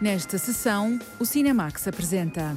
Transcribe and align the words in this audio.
Nesta 0.00 0.38
sessão, 0.38 0.98
o 1.18 1.26
Cinemax 1.26 1.86
apresenta. 1.86 2.56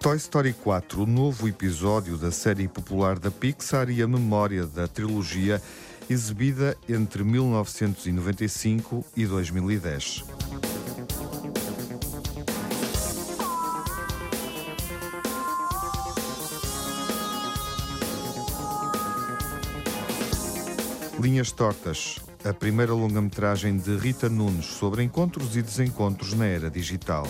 Toy 0.00 0.16
Story 0.16 0.52
4, 0.52 1.04
o 1.04 1.06
novo 1.06 1.46
episódio 1.46 2.16
da 2.16 2.32
série 2.32 2.66
popular 2.66 3.20
da 3.20 3.30
Pixar 3.30 3.88
e 3.88 4.02
a 4.02 4.08
memória 4.08 4.66
da 4.66 4.88
trilogia 4.88 5.62
exibida 6.10 6.76
entre 6.88 7.22
1995 7.22 9.04
e 9.16 9.24
2010. 9.24 10.24
Linhas 21.22 21.52
Tortas, 21.52 22.16
a 22.44 22.52
primeira 22.52 22.92
longa-metragem 22.92 23.76
de 23.76 23.96
Rita 23.96 24.28
Nunes 24.28 24.66
sobre 24.66 25.04
encontros 25.04 25.54
e 25.54 25.62
desencontros 25.62 26.32
na 26.32 26.46
era 26.46 26.68
digital. 26.68 27.24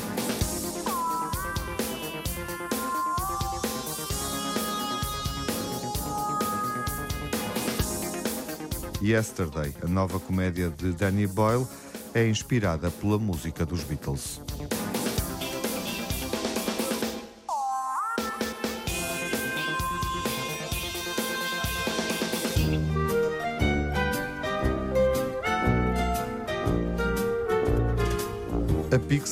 Yesterday, 9.03 9.75
a 9.83 9.87
nova 9.87 10.19
comédia 10.19 10.71
de 10.71 10.95
Danny 10.95 11.27
Boyle, 11.27 11.67
é 12.15 12.27
inspirada 12.27 12.91
pela 12.91 13.19
música 13.19 13.67
dos 13.67 13.85
Beatles. 13.85 14.41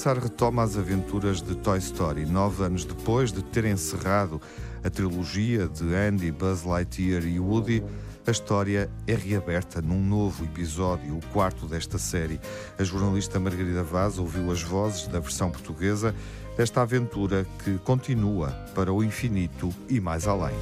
Pixar 0.00 0.18
retoma 0.18 0.62
as 0.62 0.78
aventuras 0.78 1.42
de 1.42 1.54
Toy 1.54 1.76
Story, 1.76 2.24
nove 2.24 2.64
anos 2.64 2.86
depois 2.86 3.30
de 3.30 3.44
ter 3.44 3.66
encerrado 3.66 4.40
a 4.82 4.88
trilogia 4.88 5.68
de 5.68 5.94
Andy, 5.94 6.32
Buzz 6.32 6.64
Lightyear 6.64 7.22
e 7.26 7.38
Woody. 7.38 7.84
A 8.26 8.30
história 8.30 8.90
é 9.06 9.14
reaberta 9.14 9.82
num 9.82 10.02
novo 10.02 10.42
episódio, 10.46 11.18
o 11.18 11.20
quarto 11.34 11.66
desta 11.66 11.98
série. 11.98 12.40
A 12.78 12.82
jornalista 12.82 13.38
Margarida 13.38 13.82
Vaz 13.82 14.16
ouviu 14.16 14.50
as 14.50 14.62
vozes 14.62 15.06
da 15.06 15.20
versão 15.20 15.50
portuguesa 15.50 16.14
desta 16.56 16.80
aventura 16.80 17.46
que 17.62 17.76
continua 17.80 18.52
para 18.74 18.90
o 18.90 19.04
infinito 19.04 19.68
e 19.86 20.00
mais 20.00 20.26
além. 20.26 20.56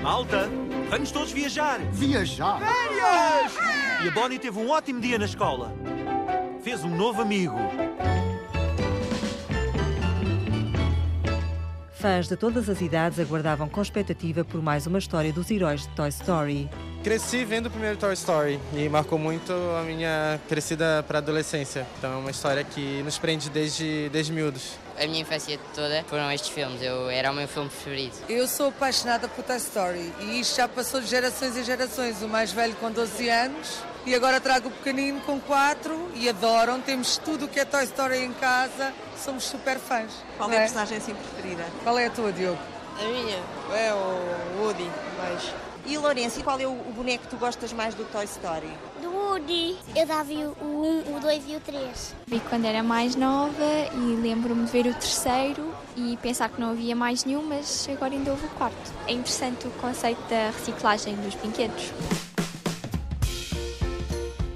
Malta, 0.00 0.48
vamos 0.92 1.10
todos 1.10 1.32
viajar! 1.32 1.80
Viajar? 1.90 2.60
Férias! 2.60 4.04
E 4.04 4.08
a 4.08 4.10
Bonnie 4.10 4.38
teve 4.38 4.58
um 4.58 4.68
ótimo 4.68 5.00
dia 5.00 5.18
na 5.18 5.24
escola. 5.24 5.74
Fez 6.62 6.84
um 6.84 6.94
novo 6.94 7.22
amigo. 7.22 7.56
Fãs 11.92 12.28
de 12.28 12.36
todas 12.36 12.68
as 12.68 12.82
idades 12.82 13.18
aguardavam 13.18 13.70
com 13.70 13.80
expectativa 13.80 14.44
por 14.44 14.60
mais 14.60 14.86
uma 14.86 14.98
história 14.98 15.32
dos 15.32 15.50
heróis 15.50 15.82
de 15.82 15.88
Toy 15.94 16.10
Story. 16.10 16.68
Cresci 17.02 17.44
vendo 17.44 17.66
o 17.66 17.70
primeiro 17.70 17.96
Toy 17.96 18.14
Story 18.14 18.60
e 18.72 18.88
marcou 18.88 19.18
muito 19.18 19.52
a 19.52 19.82
minha 19.82 20.40
crescida 20.48 21.04
para 21.06 21.18
a 21.18 21.20
adolescência. 21.20 21.84
Então 21.98 22.12
é 22.12 22.16
uma 22.16 22.30
história 22.30 22.62
que 22.62 23.02
nos 23.02 23.18
prende 23.18 23.50
desde, 23.50 24.08
desde 24.10 24.32
miúdos. 24.32 24.78
A 24.96 25.04
minha 25.06 25.22
infância 25.22 25.58
toda 25.74 26.04
foram 26.04 26.30
estes 26.30 26.50
filmes, 26.50 26.80
eu, 26.80 27.10
era 27.10 27.32
o 27.32 27.34
meu 27.34 27.48
filme 27.48 27.68
preferido. 27.68 28.14
Eu 28.28 28.46
sou 28.46 28.68
apaixonada 28.68 29.26
por 29.26 29.42
Toy 29.42 29.56
Story 29.56 30.12
e 30.20 30.38
isto 30.38 30.56
já 30.56 30.68
passou 30.68 31.00
de 31.00 31.08
gerações 31.08 31.56
em 31.56 31.64
gerações. 31.64 32.22
O 32.22 32.28
mais 32.28 32.52
velho 32.52 32.76
com 32.76 32.88
12 32.88 33.28
anos 33.28 33.78
e 34.06 34.14
agora 34.14 34.40
trago 34.40 34.68
o 34.68 34.70
pequenino 34.70 35.20
com 35.22 35.40
4 35.40 36.10
e 36.14 36.28
adoram. 36.28 36.80
Temos 36.80 37.16
tudo 37.18 37.46
o 37.46 37.48
que 37.48 37.58
é 37.58 37.64
Toy 37.64 37.82
Story 37.82 38.18
em 38.18 38.32
casa, 38.34 38.92
somos 39.16 39.42
super 39.42 39.76
fãs. 39.80 40.12
Qual 40.36 40.48
é 40.52 40.56
a 40.56 40.60
personagem 40.60 40.98
assim 40.98 41.14
preferida? 41.14 41.64
Qual 41.82 41.98
é 41.98 42.06
a 42.06 42.10
tua, 42.10 42.30
Diogo? 42.30 42.60
A 42.96 43.04
minha 43.04 43.38
é 43.74 43.92
o 43.92 44.62
Woody, 44.62 44.88
mais. 45.18 45.71
E 45.84 45.98
Lourenço, 45.98 46.42
qual 46.44 46.60
é 46.60 46.66
o 46.66 46.74
boneco 46.94 47.24
que 47.24 47.30
tu 47.30 47.36
gostas 47.36 47.72
mais 47.72 47.94
do 47.94 48.04
Toy 48.04 48.24
Story? 48.24 48.70
Do 49.02 49.10
Woody. 49.10 49.76
Eu 49.96 50.06
dava 50.06 50.32
o 50.32 51.04
1, 51.10 51.16
o 51.16 51.20
2 51.20 51.44
e 51.48 51.56
o 51.56 51.60
3. 51.60 52.14
Vi 52.26 52.40
quando 52.48 52.66
era 52.66 52.82
mais 52.84 53.16
nova 53.16 53.64
e 53.92 54.16
lembro-me 54.20 54.64
de 54.64 54.70
ver 54.70 54.86
o 54.86 54.94
terceiro 54.94 55.74
e 55.96 56.16
pensar 56.18 56.48
que 56.50 56.60
não 56.60 56.70
havia 56.70 56.94
mais 56.94 57.24
nenhum, 57.24 57.42
mas 57.42 57.88
agora 57.90 58.14
ainda 58.14 58.30
houve 58.30 58.46
o 58.46 58.50
quarto. 58.50 58.92
É 59.08 59.12
interessante 59.12 59.66
o 59.66 59.70
conceito 59.72 60.20
da 60.28 60.50
reciclagem 60.50 61.16
dos 61.16 61.34
brinquedos. 61.34 61.92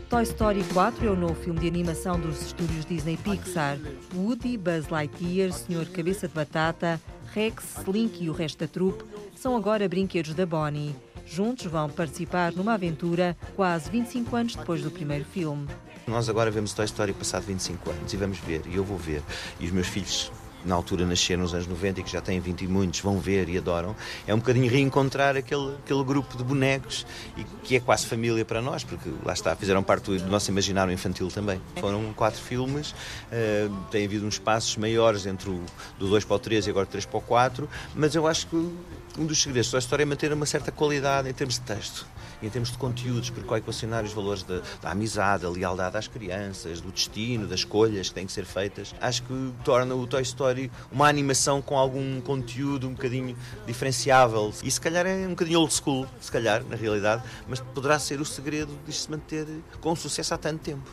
Toy 0.08 0.22
Story 0.22 0.62
4 0.72 1.08
é 1.08 1.10
o 1.10 1.16
novo 1.16 1.34
filme 1.34 1.58
de 1.58 1.66
animação 1.66 2.20
dos 2.20 2.40
estúdios 2.40 2.84
Disney 2.86 3.16
Pixar. 3.16 3.78
Woody, 4.14 4.56
Buzz 4.56 4.88
Lightyear, 4.88 5.52
Sr. 5.52 5.90
Cabeça 5.92 6.28
de 6.28 6.34
Batata, 6.34 7.00
Rex, 7.34 7.78
Slink 7.80 8.22
e 8.22 8.30
o 8.30 8.32
resto 8.32 8.60
da 8.60 8.68
trupe 8.68 9.04
são 9.34 9.56
agora 9.56 9.88
brinquedos 9.88 10.32
da 10.32 10.46
Bonnie. 10.46 10.94
Juntos 11.26 11.66
vão 11.66 11.90
participar 11.90 12.52
numa 12.52 12.74
aventura 12.74 13.36
quase 13.56 13.90
25 13.90 14.36
anos 14.36 14.54
depois 14.54 14.82
do 14.82 14.90
primeiro 14.90 15.24
filme. 15.24 15.66
Nós 16.06 16.28
agora 16.28 16.50
vemos 16.52 16.72
Toy 16.72 16.84
Story 16.84 17.12
passado 17.12 17.42
25 17.42 17.90
anos 17.90 18.12
e 18.12 18.16
vamos 18.16 18.38
ver, 18.38 18.62
e 18.66 18.76
eu 18.76 18.84
vou 18.84 18.96
ver, 18.96 19.22
e 19.58 19.66
os 19.66 19.72
meus 19.72 19.88
filhos 19.88 20.30
na 20.66 20.74
altura 20.74 21.06
nasceram 21.06 21.42
nos 21.42 21.54
anos 21.54 21.66
90 21.66 22.00
e 22.00 22.02
que 22.02 22.10
já 22.10 22.20
têm 22.20 22.40
20 22.40 22.62
e 22.62 22.68
muitos, 22.68 23.00
vão 23.00 23.18
ver 23.18 23.48
e 23.48 23.56
adoram, 23.56 23.94
é 24.26 24.34
um 24.34 24.38
bocadinho 24.38 24.70
reencontrar 24.70 25.36
aquele, 25.36 25.74
aquele 25.76 26.04
grupo 26.04 26.36
de 26.36 26.44
bonecos 26.44 27.06
e 27.36 27.44
que 27.62 27.76
é 27.76 27.80
quase 27.80 28.06
família 28.06 28.44
para 28.44 28.60
nós, 28.60 28.84
porque 28.84 29.10
lá 29.24 29.32
está, 29.32 29.54
fizeram 29.54 29.82
parte 29.82 30.18
do 30.18 30.26
nosso 30.26 30.50
imaginário 30.50 30.92
infantil 30.92 31.28
também. 31.28 31.60
Foram 31.80 32.12
quatro 32.12 32.40
filmes, 32.40 32.90
uh, 32.90 33.74
tem 33.90 34.04
havido 34.04 34.26
uns 34.26 34.38
passos 34.38 34.76
maiores 34.76 35.26
entre 35.26 35.50
o 35.50 35.62
do 35.98 36.08
2 36.08 36.24
para 36.24 36.36
o 36.36 36.38
3 36.38 36.66
e 36.66 36.70
agora 36.70 36.86
3 36.86 37.06
para 37.06 37.18
o 37.18 37.22
4, 37.22 37.68
mas 37.94 38.14
eu 38.14 38.26
acho 38.26 38.46
que 38.48 38.56
um 38.56 39.24
dos 39.24 39.42
segredos 39.42 39.70
da 39.70 39.78
história 39.78 40.02
é 40.02 40.06
manter 40.06 40.32
uma 40.32 40.46
certa 40.46 40.70
qualidade 40.70 41.28
em 41.28 41.32
termos 41.32 41.54
de 41.54 41.60
texto 41.62 42.06
em 42.42 42.48
termos 42.48 42.70
de 42.70 42.78
conteúdos, 42.78 43.30
porque 43.30 43.48
vai 43.48 43.58
equacionar 43.58 44.04
os 44.04 44.12
valores 44.12 44.42
da, 44.42 44.60
da, 44.80 44.90
amizade, 44.90 45.42
da 45.42 45.50
lealdade 45.50 45.96
às 45.96 46.08
crianças, 46.08 46.80
do 46.80 46.90
destino, 46.90 47.46
das 47.46 47.60
escolhas 47.60 48.08
que 48.08 48.14
têm 48.14 48.26
que 48.26 48.32
ser 48.32 48.44
feitas. 48.44 48.94
Acho 49.00 49.22
que 49.22 49.52
torna 49.64 49.94
o 49.94 50.06
Toy 50.06 50.22
Story 50.22 50.70
uma 50.90 51.08
animação 51.08 51.62
com 51.62 51.78
algum 51.78 52.20
conteúdo 52.20 52.88
um 52.88 52.92
bocadinho 52.92 53.36
diferenciável. 53.66 54.52
E 54.62 54.70
se 54.70 54.80
calhar 54.80 55.06
é 55.06 55.26
um 55.26 55.30
bocadinho 55.30 55.60
old 55.60 55.72
school, 55.72 56.06
se 56.20 56.30
calhar, 56.30 56.62
na 56.64 56.76
realidade, 56.76 57.22
mas 57.48 57.60
poderá 57.60 57.98
ser 57.98 58.20
o 58.20 58.24
segredo 58.24 58.72
de 58.86 58.92
se 58.92 59.10
manter 59.10 59.46
com 59.80 59.94
sucesso 59.96 60.34
há 60.34 60.38
tanto 60.38 60.60
tempo. 60.60 60.90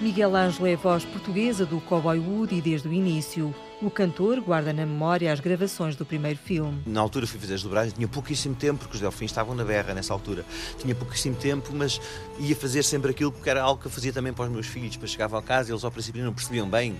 Miguel 0.00 0.36
Ângelo 0.36 0.66
é 0.66 0.74
a 0.74 0.76
voz 0.76 1.04
portuguesa 1.06 1.64
do 1.64 1.80
Cowboy 1.80 2.18
Woody 2.18 2.60
desde 2.60 2.86
o 2.86 2.92
início. 2.92 3.54
O 3.82 3.90
cantor 3.90 4.40
guarda 4.40 4.72
na 4.72 4.86
memória 4.86 5.30
as 5.30 5.38
gravações 5.38 5.96
do 5.96 6.06
primeiro 6.06 6.38
filme. 6.38 6.82
Na 6.86 7.00
altura 7.00 7.26
fui 7.26 7.38
fazer 7.38 7.54
as 7.54 7.62
dobragens, 7.62 7.92
tinha 7.92 8.08
pouquíssimo 8.08 8.54
tempo, 8.54 8.78
porque 8.78 8.94
os 8.94 9.00
delfins 9.00 9.30
estavam 9.30 9.54
na 9.54 9.64
berra 9.64 9.92
nessa 9.92 10.14
altura. 10.14 10.46
Tinha 10.78 10.94
pouquíssimo 10.94 11.36
tempo, 11.36 11.70
mas 11.74 12.00
ia 12.38 12.56
fazer 12.56 12.82
sempre 12.82 13.10
aquilo 13.10 13.30
porque 13.30 13.50
era 13.50 13.62
algo 13.62 13.78
que 13.78 13.86
eu 13.86 13.90
fazia 13.90 14.14
também 14.14 14.32
para 14.32 14.46
os 14.46 14.50
meus 14.50 14.66
filhos. 14.66 14.96
Para 14.96 15.06
chegavam 15.06 15.38
a 15.38 15.42
casa 15.42 15.70
e 15.70 15.72
eles 15.72 15.84
ao 15.84 15.90
princípio 15.90 16.24
não 16.24 16.32
percebiam 16.32 16.68
bem 16.68 16.96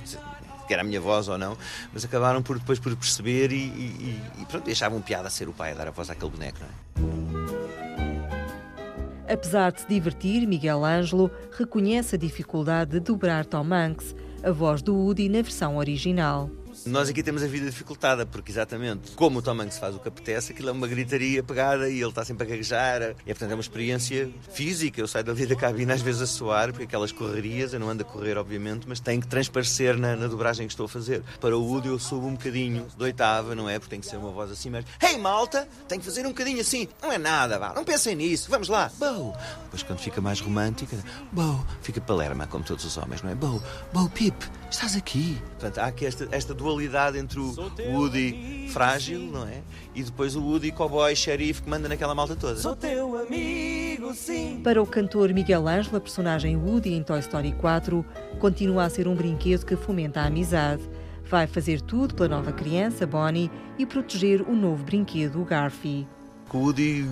que 0.67 0.73
era 0.73 0.83
a 0.83 0.85
minha 0.85 1.01
voz 1.01 1.29
ou 1.29 1.39
não, 1.39 1.57
mas 1.93 2.05
acabaram 2.05 2.43
por 2.43 2.59
depois 2.59 2.81
por 2.81 2.97
perceber 2.97 3.53
e, 3.53 3.55
e, 3.55 4.21
e 4.41 4.47
pronto, 4.47 4.69
achavam 4.69 5.01
piada 5.01 5.31
ser 5.31 5.49
o 5.49 5.53
pai 5.53 5.71
a 5.71 5.77
dar 5.77 5.87
a 5.87 5.93
voz 5.93 6.11
àquele 6.11 6.33
boneco, 6.33 6.59
não 6.61 6.67
é? 6.67 6.71
Apesar 9.33 9.73
de 9.73 9.81
se 9.81 9.89
divertir, 9.89 10.47
Miguel 10.47 10.85
Ângelo 10.85 11.31
reconhece 11.53 12.17
a 12.17 12.19
dificuldade 12.19 12.93
de 12.93 13.01
dobrar 13.01 13.45
Tom 13.45 13.73
Hanks, 13.73 14.15
a 14.43 14.51
voz 14.51 14.83
do 14.83 14.95
Woody 14.95 15.29
na 15.29 15.43
versão 15.43 15.77
original. 15.77 16.51
Nós 16.87 17.09
aqui 17.09 17.21
temos 17.21 17.43
a 17.43 17.49
vida 17.49 17.67
dificultada, 17.67 18.25
porque 18.25 18.53
exatamente 18.53 19.11
como 19.13 19.41
o 19.41 19.43
Tom 19.43 19.61
Hanks 19.61 19.77
faz 19.77 19.97
o 19.97 19.99
que 19.99 20.07
apetece, 20.07 20.53
aquilo 20.53 20.69
é 20.69 20.73
uma 20.73 20.87
gritaria 20.87 21.43
pegada 21.43 21.89
e 21.89 22.01
ele 22.01 22.09
está 22.09 22.25
sempre 22.25 22.47
a 22.47 22.51
gaguejar. 22.51 23.17
E, 23.27 23.35
portanto, 23.35 23.51
é 23.51 23.55
uma 23.55 23.61
experiência 23.61 24.31
física. 24.53 25.01
Eu 25.01 25.09
saio 25.09 25.25
dali 25.25 25.47
da 25.47 25.57
cabine 25.57 25.91
às 25.91 26.01
vezes 26.01 26.23
a 26.23 26.27
suar, 26.27 26.71
porque 26.71 26.85
aquelas 26.85 27.11
correrias, 27.11 27.73
eu 27.73 27.81
não 27.81 27.89
ando 27.89 28.03
a 28.03 28.07
correr, 28.07 28.39
obviamente, 28.39 28.87
mas 28.89 29.01
tenho 29.01 29.21
que 29.21 29.27
transparecer 29.27 29.99
na, 29.99 30.15
na 30.15 30.29
dobragem 30.29 30.67
que 30.67 30.73
estou 30.73 30.87
a 30.87 30.89
fazer. 30.89 31.25
Para 31.41 31.57
o 31.57 31.63
Woody 31.65 31.89
eu 31.89 31.99
subo 31.99 32.29
um 32.29 32.35
bocadinho 32.35 32.87
de 32.97 33.03
oitava, 33.03 33.57
não 33.57 33.69
é? 33.69 33.81
Porque 33.81 33.91
tem 33.91 34.01
que 34.01 34.07
ser 34.07 34.17
uma 34.17 34.31
voz 34.31 34.53
assim, 34.53 34.71
mas 34.71 34.85
Hey 35.03 35.19
malta, 35.19 35.69
tem 35.89 35.99
que 35.99 36.05
fazer 36.05 36.25
um 36.25 36.31
bocadinho 36.31 36.61
assim. 36.61 36.87
Não 37.03 37.11
é 37.11 37.19
nada, 37.19 37.59
vá, 37.59 37.75
não 37.75 37.85
pensem 37.85 38.15
nisso, 38.15 38.49
vamos 38.49 38.69
lá. 38.69 38.93
Bow. 38.97 39.37
Depois 39.65 39.83
quando 39.83 39.99
fica 39.99 40.21
mais 40.21 40.41
romântica, 40.41 40.97
bow, 41.33 41.67
fica 41.83 42.01
palerma, 42.01 42.47
como 42.47 42.63
todos 42.63 42.85
os 42.85 42.97
homens, 42.97 43.23
não 43.23 43.31
é? 43.31 43.35
Bow, 43.35 43.61
bow, 43.93 44.09
pip 44.09 44.37
estás 44.71 44.97
aqui. 44.97 45.39
Portanto, 45.51 45.79
há 45.79 45.87
aqui 45.87 46.07
esta, 46.07 46.29
esta 46.31 46.55
dualidade 46.55 47.19
entre 47.19 47.39
o 47.39 47.55
Woody 47.93 48.69
frágil, 48.71 49.21
não 49.21 49.47
é? 49.47 49.63
E 49.95 50.03
depois 50.03 50.37
o 50.37 50.43
Woody 50.43 50.73
cowboy, 50.73 51.15
xerife, 51.15 51.63
que 51.63 51.69
manda 51.69 51.89
naquela 51.89 52.15
malta 52.15 52.37
toda. 52.37 52.57
Sou 52.57 52.77
teu 52.77 53.19
amigo, 53.19 54.13
sim. 54.15 54.61
Para 54.63 54.83
o 54.83 54.87
cantor 54.87 55.33
Miguel 55.33 55.67
Ângelo, 55.67 55.97
a 55.97 56.01
personagem 56.01 56.57
Woody 56.57 56.93
em 56.93 57.03
Toy 57.03 57.21
Story 57.21 57.53
4 57.53 58.05
continua 58.39 58.85
a 58.85 58.91
ser 58.91 59.09
um 59.09 59.15
brinquedo 59.15 59.65
que 59.65 59.77
fomenta 59.77 60.21
a 60.21 60.27
amizade. 60.27 60.83
Vai 61.25 61.47
fazer 61.47 61.81
tudo 61.81 62.15
pela 62.15 62.29
nova 62.29 62.53
criança, 62.53 63.07
Bonnie, 63.07 63.51
e 63.79 63.85
proteger 63.85 64.43
o 64.43 64.55
novo 64.55 64.85
brinquedo, 64.85 65.41
o 65.41 65.45
Garfy. 65.45 66.07
O 66.53 66.59
Woody 66.59 67.05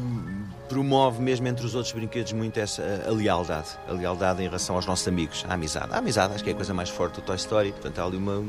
promove 0.68 1.20
mesmo 1.22 1.46
entre 1.46 1.64
os 1.64 1.74
outros 1.74 1.92
brinquedos 1.92 2.32
muito 2.32 2.58
essa 2.58 2.82
a, 3.06 3.10
lealdade, 3.10 3.68
a 3.88 3.92
lealdade 3.92 4.42
em 4.42 4.46
relação 4.46 4.76
aos 4.76 4.86
nossos 4.86 5.06
amigos, 5.06 5.44
a 5.48 5.54
amizade. 5.54 5.92
A 5.92 5.98
amizade 5.98 6.34
acho 6.34 6.44
que 6.44 6.50
é 6.50 6.52
a 6.52 6.56
coisa 6.56 6.74
mais 6.74 6.88
forte 6.88 7.16
do 7.16 7.22
Toy 7.22 7.36
Story, 7.36 7.72
portanto 7.72 7.98
há 7.98 8.04
ali 8.04 8.16
uma, 8.16 8.42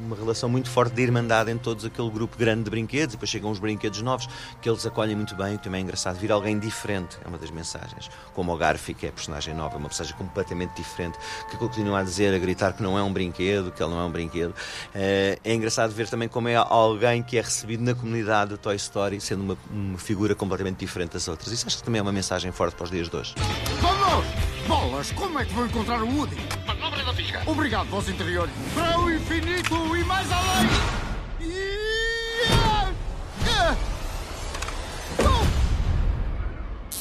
uma 0.00 0.16
relação 0.16 0.48
muito 0.48 0.70
forte 0.70 0.94
de 0.94 1.02
irmandade 1.02 1.50
entre 1.50 1.62
todos 1.62 1.84
aquele 1.84 2.10
grupo 2.10 2.36
grande 2.36 2.64
de 2.64 2.70
brinquedos, 2.70 3.14
e 3.14 3.16
depois 3.16 3.30
chegam 3.30 3.50
os 3.50 3.58
brinquedos 3.58 4.00
novos 4.02 4.28
que 4.60 4.68
eles 4.68 4.84
acolhem 4.86 5.16
muito 5.16 5.34
bem, 5.34 5.54
e 5.54 5.58
também 5.58 5.80
é 5.80 5.84
engraçado 5.84 6.18
vir 6.18 6.32
alguém 6.32 6.58
diferente, 6.58 7.18
é 7.24 7.28
uma 7.28 7.38
das 7.38 7.50
mensagens, 7.50 8.10
como 8.34 8.52
o 8.52 8.56
Garfi, 8.56 8.94
que 8.94 9.06
é 9.06 9.10
personagem 9.10 9.54
nova, 9.54 9.74
é 9.74 9.78
uma 9.78 9.88
personagem 9.88 10.16
completamente 10.16 10.74
diferente, 10.74 11.18
que 11.50 11.56
continua 11.56 12.00
a 12.00 12.02
dizer, 12.02 12.34
a 12.34 12.38
gritar 12.38 12.72
que 12.72 12.82
não 12.82 12.98
é 12.98 13.02
um 13.02 13.12
brinquedo, 13.12 13.70
que 13.70 13.82
ele 13.82 13.90
não 13.90 14.00
é 14.00 14.04
um 14.04 14.10
brinquedo. 14.10 14.54
Eh, 14.94 15.38
é 15.44 15.54
engraçado 15.54 15.92
ver 15.92 16.08
também 16.08 16.28
como 16.28 16.48
é 16.48 16.56
alguém 16.56 17.22
que 17.22 17.36
é 17.38 17.40
recebido 17.40 17.82
na 17.82 17.94
comunidade 17.94 18.50
do 18.50 18.58
Toy 18.58 18.76
Story, 18.76 19.20
sendo 19.20 19.42
uma, 19.42 19.58
uma 19.70 19.98
figura 19.98 20.34
completamente 20.34 20.78
diferente 20.78 21.12
das 21.12 21.28
outras. 21.28 21.52
Isso 21.52 21.66
acho 21.66 21.78
que 21.78 21.82
também 21.82 21.98
é 21.98 22.02
uma 22.02 22.12
mensagem 22.12 22.50
forte 22.52 22.74
para 22.74 22.84
os 22.84 22.90
dias 22.90 23.08
de 23.08 23.16
hoje. 23.16 23.34
Vamos! 23.80 24.59
Bolas, 24.66 25.12
como 25.12 25.38
é 25.38 25.44
que 25.44 25.52
vou 25.52 25.66
encontrar 25.66 26.02
o 26.02 26.16
Woody? 26.16 26.36
Manobra 26.66 27.02
da 27.04 27.12
fisga. 27.14 27.42
Obrigado, 27.46 27.88
vosso 27.88 28.10
interior. 28.10 28.48
Para 28.74 29.00
o 29.00 29.10
infinito 29.10 29.96
e 29.96 30.04
mais 30.04 30.28
além! 30.30 30.68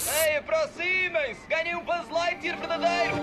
Ei, 0.08 0.38
aproximem-se! 0.38 1.42
Ganhem 1.50 1.76
um 1.76 1.84
Buzz 1.84 2.10
Lightyear 2.10 2.58
verdadeiro! 2.58 3.16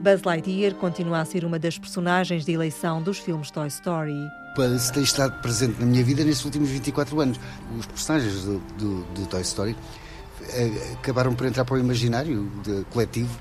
Buzz 0.00 0.22
Lightyear 0.22 0.74
continua 0.74 1.20
a 1.20 1.24
ser 1.24 1.44
uma 1.44 1.58
das 1.58 1.78
personagens 1.78 2.44
de 2.44 2.52
eleição 2.52 3.02
dos 3.02 3.18
filmes 3.18 3.50
Toy 3.50 3.68
Story. 3.68 4.16
Buzz 4.56 4.90
tem 4.90 5.02
estado 5.02 5.40
presente 5.40 5.78
na 5.78 5.86
minha 5.86 6.02
vida 6.02 6.24
nestes 6.24 6.44
últimos 6.44 6.68
24 6.70 7.20
anos. 7.20 7.38
Os 7.78 7.86
personagens 7.86 8.44
do, 8.44 8.58
do, 8.78 9.04
do 9.04 9.26
Toy 9.26 9.42
Story 9.42 9.76
acabaram 10.94 11.34
por 11.34 11.46
entrar 11.46 11.64
para 11.64 11.74
o 11.74 11.78
imaginário 11.78 12.50
de, 12.62 12.84
coletivo, 12.90 13.38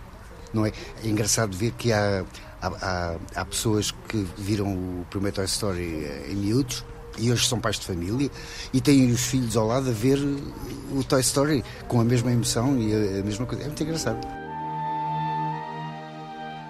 não 0.53 0.65
é? 0.65 0.71
É 1.03 1.07
engraçado 1.07 1.55
ver 1.55 1.71
que 1.71 1.91
há, 1.91 2.25
há, 2.61 3.15
há, 3.35 3.45
pessoas 3.45 3.91
que 4.07 4.25
viram 4.37 4.73
o 4.73 5.05
primeiro 5.09 5.35
Toy 5.35 5.45
Story 5.45 6.05
eh, 6.05 6.27
em 6.31 6.35
miúdos 6.35 6.83
e 7.17 7.31
hoje 7.31 7.47
são 7.47 7.59
pais 7.59 7.79
de 7.79 7.85
família 7.85 8.29
e 8.73 8.79
têm 8.79 9.11
os 9.11 9.21
filhos 9.21 9.57
ao 9.57 9.67
lado 9.67 9.89
a 9.89 9.93
ver 9.93 10.19
o 10.91 11.03
Toy 11.03 11.21
Story 11.21 11.63
com 11.87 11.99
a 11.99 12.03
mesma 12.03 12.31
emoção 12.31 12.77
e 12.77 12.93
a, 12.93 13.19
a 13.19 13.23
mesma 13.23 13.45
coisa. 13.45 13.63
É 13.63 13.67
muito 13.67 13.83
engraçado. 13.83 14.25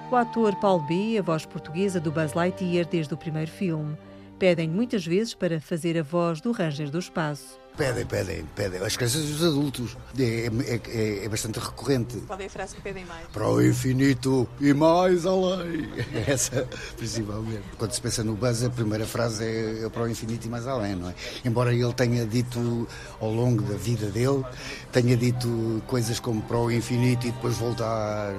O 0.09 0.15
ator 0.15 0.55
Paul 0.55 0.79
B, 0.79 1.17
a 1.17 1.21
voz 1.21 1.45
portuguesa 1.45 1.99
do 1.99 2.11
Buzz 2.11 2.33
Lightyear 2.33 2.87
desde 2.87 3.13
o 3.13 3.17
primeiro 3.17 3.51
filme. 3.51 3.97
Pedem 4.39 4.69
muitas 4.69 5.05
vezes 5.05 5.33
para 5.33 5.59
fazer 5.59 5.97
a 5.97 6.03
voz 6.03 6.39
do 6.39 6.51
Ranger 6.53 6.89
do 6.89 6.99
Espaço. 6.99 7.59
Pedem, 7.77 8.05
pedem, 8.07 8.45
pedem. 8.55 8.81
As 8.81 8.97
crianças 8.97 9.23
e 9.29 9.33
os 9.33 9.43
adultos. 9.43 9.95
É, 10.17 10.23
é, 10.23 10.81
é, 10.87 11.25
é, 11.25 11.29
bastante 11.29 11.59
recorrente. 11.59 12.17
Qual 12.25 12.39
é 12.39 12.45
a 12.45 12.49
frase 12.49 12.75
que 12.75 12.81
pedem 12.81 13.05
mais? 13.05 13.27
Para 13.27 13.47
o 13.47 13.63
infinito 13.63 14.49
e 14.59 14.73
mais 14.73 15.27
além. 15.27 15.87
Essa, 16.25 16.67
principalmente. 16.97 17.61
Quando 17.77 17.91
se 17.91 18.01
pensa 18.01 18.23
no 18.23 18.33
Buzz, 18.33 18.63
a 18.63 18.69
primeira 18.71 19.05
frase 19.05 19.45
é, 19.45 19.85
é 19.85 19.89
para 19.89 20.01
o 20.01 20.09
infinito 20.09 20.47
e 20.47 20.49
mais 20.49 20.65
além, 20.65 20.95
não 20.95 21.09
é? 21.09 21.13
Embora 21.45 21.71
ele 21.71 21.93
tenha 21.93 22.25
dito 22.25 22.87
ao 23.21 23.31
longo 23.31 23.61
da 23.61 23.75
vida 23.75 24.07
dele, 24.07 24.43
tenha 24.91 25.15
dito 25.15 25.81
coisas 25.85 26.19
como 26.19 26.41
para 26.41 26.57
o 26.57 26.71
infinito 26.71 27.27
e 27.27 27.31
depois 27.31 27.57
voltar 27.57 28.33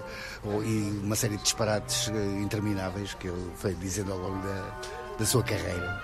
e 0.45 1.01
uma 1.05 1.15
série 1.15 1.37
de 1.37 1.43
disparates 1.43 2.09
eh, 2.09 2.41
intermináveis 2.41 3.15
que 3.15 3.29
ele 3.29 3.51
foi 3.55 3.75
dizendo 3.75 4.13
ao 4.13 4.19
longo 4.19 4.47
da, 4.47 4.81
da 5.19 5.27
sua 5.27 5.43
carreira. 5.43 6.03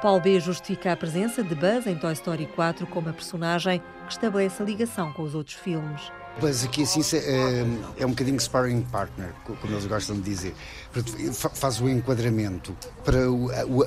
Paul 0.00 0.20
B 0.20 0.38
justifica 0.38 0.92
a 0.92 0.96
presença 0.96 1.42
de 1.42 1.56
Buzz 1.56 1.86
em 1.86 1.96
Toy 1.96 2.12
Story 2.12 2.46
4 2.54 2.86
como 2.86 3.08
a 3.08 3.12
personagem 3.12 3.82
que 4.06 4.12
estabelece 4.12 4.62
a 4.62 4.64
ligação 4.64 5.12
com 5.12 5.22
os 5.22 5.34
outros 5.34 5.56
filmes. 5.56 6.12
Buzz 6.40 6.64
aqui 6.64 6.84
assim 6.84 7.00
é, 7.16 7.64
é 7.98 8.06
um 8.06 8.10
bocadinho 8.10 8.38
sparring 8.38 8.82
partner, 8.82 9.30
como 9.44 9.58
eles 9.72 9.86
gostam 9.86 10.14
de 10.14 10.22
dizer. 10.22 10.54
Faz 11.32 11.80
o 11.80 11.88
enquadramento 11.88 12.76
para 13.04 13.18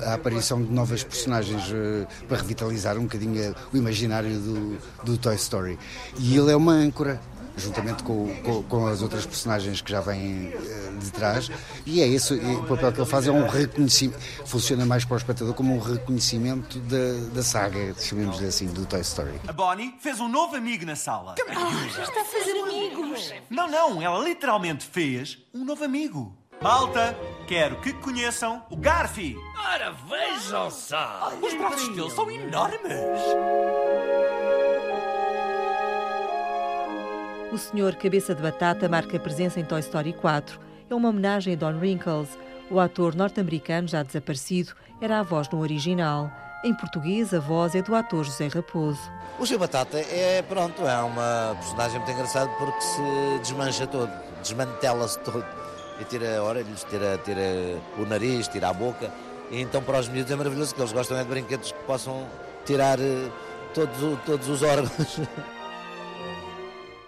a, 0.06 0.14
aparição 0.14 0.62
de 0.62 0.70
novas 0.70 1.02
personagens 1.02 1.72
eh, 1.72 2.06
para 2.28 2.36
revitalizar 2.36 2.98
um 2.98 3.04
bocadinho 3.04 3.54
o 3.72 3.76
imaginário 3.78 4.38
do, 4.38 4.78
do 5.02 5.16
Toy 5.16 5.34
Story. 5.36 5.78
E 6.18 6.36
ele 6.36 6.52
é 6.52 6.56
uma 6.56 6.74
âncora 6.74 7.18
juntamente 7.56 8.02
com, 8.02 8.34
com, 8.42 8.62
com, 8.62 8.86
as 8.86 9.02
outras 9.02 9.26
personagens 9.26 9.80
que 9.80 9.90
já 9.90 10.00
vêm 10.00 10.52
eh, 10.52 10.92
de 10.98 11.10
trás. 11.10 11.50
E 11.86 12.02
é 12.02 12.06
isso, 12.06 12.34
o 12.34 12.64
papel 12.64 12.92
que 12.92 13.00
ele 13.00 13.08
faz 13.08 13.26
é 13.26 13.30
um 13.30 13.46
reconhecimento, 13.46 14.18
funciona 14.44 14.86
mais 14.86 15.04
para 15.04 15.14
o 15.14 15.16
espectador 15.18 15.54
como 15.54 15.74
um 15.74 15.78
reconhecimento 15.78 16.78
da, 16.80 17.34
da 17.34 17.42
saga, 17.42 17.94
chamemos-lhe 17.98 18.46
assim, 18.46 18.66
do 18.66 18.86
Toy 18.86 19.00
Story. 19.00 19.40
A 19.46 19.52
Bonnie 19.52 19.94
fez 20.00 20.20
um 20.20 20.28
novo 20.28 20.56
amigo 20.56 20.84
na 20.84 20.96
sala. 20.96 21.34
Oh, 21.40 21.88
já 21.88 22.02
está 22.02 22.20
a 22.20 22.24
fazer 22.24 22.58
amigos. 22.62 23.32
Não, 23.50 23.68
não, 23.68 24.02
ela 24.02 24.22
literalmente 24.22 24.84
fez 24.84 25.38
um 25.52 25.64
novo 25.64 25.84
amigo. 25.84 26.36
Malta, 26.62 27.18
quero 27.48 27.80
que 27.80 27.92
conheçam 27.92 28.64
o 28.70 28.76
Garfi. 28.76 29.36
Ora, 29.58 29.92
vejam 30.08 30.70
só! 30.70 31.32
Os 31.42 31.54
braços 31.54 31.88
dele 31.88 32.10
são 32.10 32.30
enormes. 32.30 33.20
O 37.52 37.58
Senhor 37.58 37.94
Cabeça 37.96 38.34
de 38.34 38.40
Batata 38.40 38.88
marca 38.88 39.20
presença 39.20 39.60
em 39.60 39.64
Toy 39.64 39.80
Story 39.80 40.14
4. 40.14 40.58
É 40.88 40.94
uma 40.94 41.10
homenagem 41.10 41.52
a 41.52 41.56
Don 41.56 41.76
Wrinkles. 41.76 42.30
O 42.70 42.80
ator 42.80 43.14
norte-americano 43.14 43.86
já 43.86 44.02
desaparecido 44.02 44.72
era 45.02 45.20
a 45.20 45.22
voz 45.22 45.50
no 45.50 45.60
original. 45.60 46.32
Em 46.64 46.72
português, 46.72 47.34
a 47.34 47.40
voz 47.40 47.74
é 47.74 47.82
do 47.82 47.94
ator 47.94 48.24
José 48.24 48.48
Raposo. 48.48 49.02
O 49.38 49.46
Senhor 49.46 49.58
Batata 49.58 49.98
é, 49.98 50.40
pronto, 50.40 50.80
é 50.80 50.96
uma 51.02 51.54
personagem 51.56 51.98
muito 51.98 52.12
engraçada 52.12 52.50
porque 52.58 52.80
se 52.80 53.38
desmancha 53.42 53.86
todo, 53.86 54.10
desmantela-se 54.40 55.18
todo. 55.18 55.44
E 56.00 56.04
tira 56.06 56.42
orelhas, 56.42 56.84
tira, 56.84 57.18
tira 57.22 57.42
o 57.98 58.06
nariz, 58.06 58.48
tira 58.48 58.70
a 58.70 58.72
boca. 58.72 59.12
E 59.50 59.60
então 59.60 59.82
para 59.82 59.98
os 59.98 60.08
miúdos 60.08 60.32
é 60.32 60.36
maravilhoso, 60.36 60.74
que 60.74 60.80
eles 60.80 60.92
gostam 60.92 61.18
é 61.18 61.22
de 61.22 61.28
brinquedos 61.28 61.70
que 61.70 61.82
possam 61.84 62.26
tirar 62.64 62.98
eh, 62.98 63.28
todos, 63.74 64.18
todos 64.24 64.48
os 64.48 64.62
órgãos. 64.62 65.20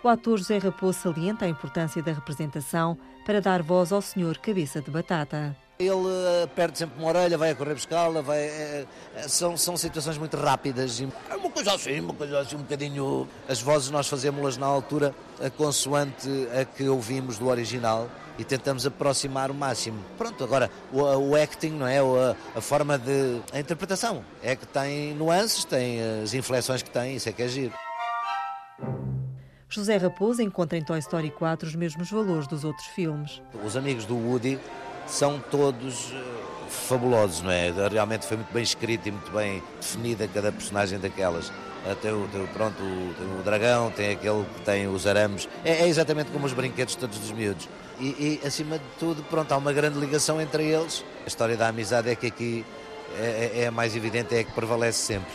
O 0.04 0.08
ator 0.08 0.36
José 0.36 0.58
Raposo 0.58 0.98
salienta 0.98 1.46
a 1.46 1.48
importância 1.48 2.02
da 2.02 2.12
representação 2.12 2.98
para 3.24 3.40
dar 3.40 3.62
voz 3.62 3.90
ao 3.90 4.02
senhor 4.02 4.36
Cabeça 4.36 4.82
de 4.82 4.90
Batata. 4.90 5.56
Ele 5.78 5.92
uh, 5.92 6.46
perde 6.54 6.76
sempre 6.76 6.98
uma 6.98 7.08
orelha, 7.08 7.38
vai 7.38 7.52
a 7.52 7.54
correr 7.54 7.72
buscá-la, 7.72 8.20
vai, 8.20 8.46
uh, 8.46 8.86
são, 9.26 9.56
são 9.56 9.78
situações 9.78 10.18
muito 10.18 10.36
rápidas. 10.36 11.00
É 11.30 11.34
uma 11.34 11.48
coisa 11.48 11.72
assim, 11.72 12.00
uma 12.00 12.12
coisa 12.12 12.38
assim, 12.38 12.54
um 12.54 12.58
bocadinho. 12.58 13.26
As 13.48 13.62
vozes 13.62 13.88
nós 13.88 14.06
fazemos-las 14.06 14.58
na 14.58 14.66
altura, 14.66 15.14
a 15.42 15.48
consoante 15.48 16.28
a 16.54 16.66
que 16.66 16.86
ouvimos 16.86 17.38
do 17.38 17.48
original 17.48 18.06
e 18.38 18.44
tentamos 18.44 18.84
aproximar 18.84 19.50
o 19.50 19.54
máximo. 19.54 19.98
Pronto, 20.18 20.44
agora 20.44 20.70
o, 20.92 21.00
o 21.00 21.34
acting, 21.34 21.70
não 21.70 21.88
é? 21.88 22.00
A, 22.00 22.36
a, 22.58 22.60
forma 22.60 22.98
de. 22.98 23.40
a 23.54 23.58
interpretação 23.58 24.22
é 24.42 24.54
que 24.54 24.66
tem 24.66 25.14
nuances, 25.14 25.64
tem 25.64 25.98
as 26.22 26.34
inflexões 26.34 26.82
que 26.82 26.90
tem, 26.90 27.16
isso 27.16 27.26
é 27.26 27.32
que 27.32 27.42
é 27.42 27.48
giro. 27.48 27.83
José 29.68 29.96
Raposo 29.96 30.42
encontra 30.42 30.78
em 30.78 30.82
Toy 30.82 30.98
Story 30.98 31.30
4 31.30 31.68
os 31.68 31.74
mesmos 31.74 32.10
valores 32.10 32.46
dos 32.46 32.64
outros 32.64 32.86
filmes. 32.86 33.42
Os 33.64 33.76
amigos 33.76 34.04
do 34.04 34.16
Woody 34.16 34.58
são 35.06 35.38
todos 35.50 36.12
uh, 36.12 36.68
fabulosos, 36.68 37.42
não 37.42 37.50
é? 37.50 37.70
Realmente 37.90 38.26
foi 38.26 38.36
muito 38.36 38.52
bem 38.52 38.62
escrito 38.62 39.08
e 39.08 39.10
muito 39.10 39.30
bem 39.32 39.62
definida 39.80 40.28
cada 40.28 40.52
personagem 40.52 40.98
daquelas. 40.98 41.48
Uh, 41.48 41.94
tem, 42.00 42.12
o, 42.12 42.28
tem, 42.28 42.46
pronto, 42.48 42.82
o, 42.82 43.40
o 43.40 43.42
dragão, 43.42 43.90
tem 43.90 44.12
aquele 44.12 44.44
que 44.44 44.60
tem 44.62 44.86
os 44.86 45.06
arames. 45.06 45.48
É, 45.64 45.82
é 45.82 45.88
exatamente 45.88 46.30
como 46.30 46.46
os 46.46 46.52
brinquedos 46.52 46.94
todos 46.94 47.18
dos 47.18 47.32
miúdos. 47.32 47.68
E, 48.00 48.40
e, 48.42 48.46
acima 48.46 48.78
de 48.78 48.84
tudo, 48.98 49.22
pronto, 49.24 49.52
há 49.52 49.56
uma 49.56 49.72
grande 49.72 49.98
ligação 49.98 50.40
entre 50.40 50.64
eles. 50.64 51.04
A 51.24 51.28
história 51.28 51.56
da 51.56 51.68
amizade 51.68 52.10
é 52.10 52.14
que 52.14 52.26
aqui 52.26 52.64
é, 53.18 53.52
é, 53.54 53.60
é 53.62 53.66
a 53.66 53.70
mais 53.70 53.94
evidente, 53.94 54.34
é 54.34 54.40
a 54.40 54.44
que 54.44 54.52
prevalece 54.52 54.98
sempre. 54.98 55.32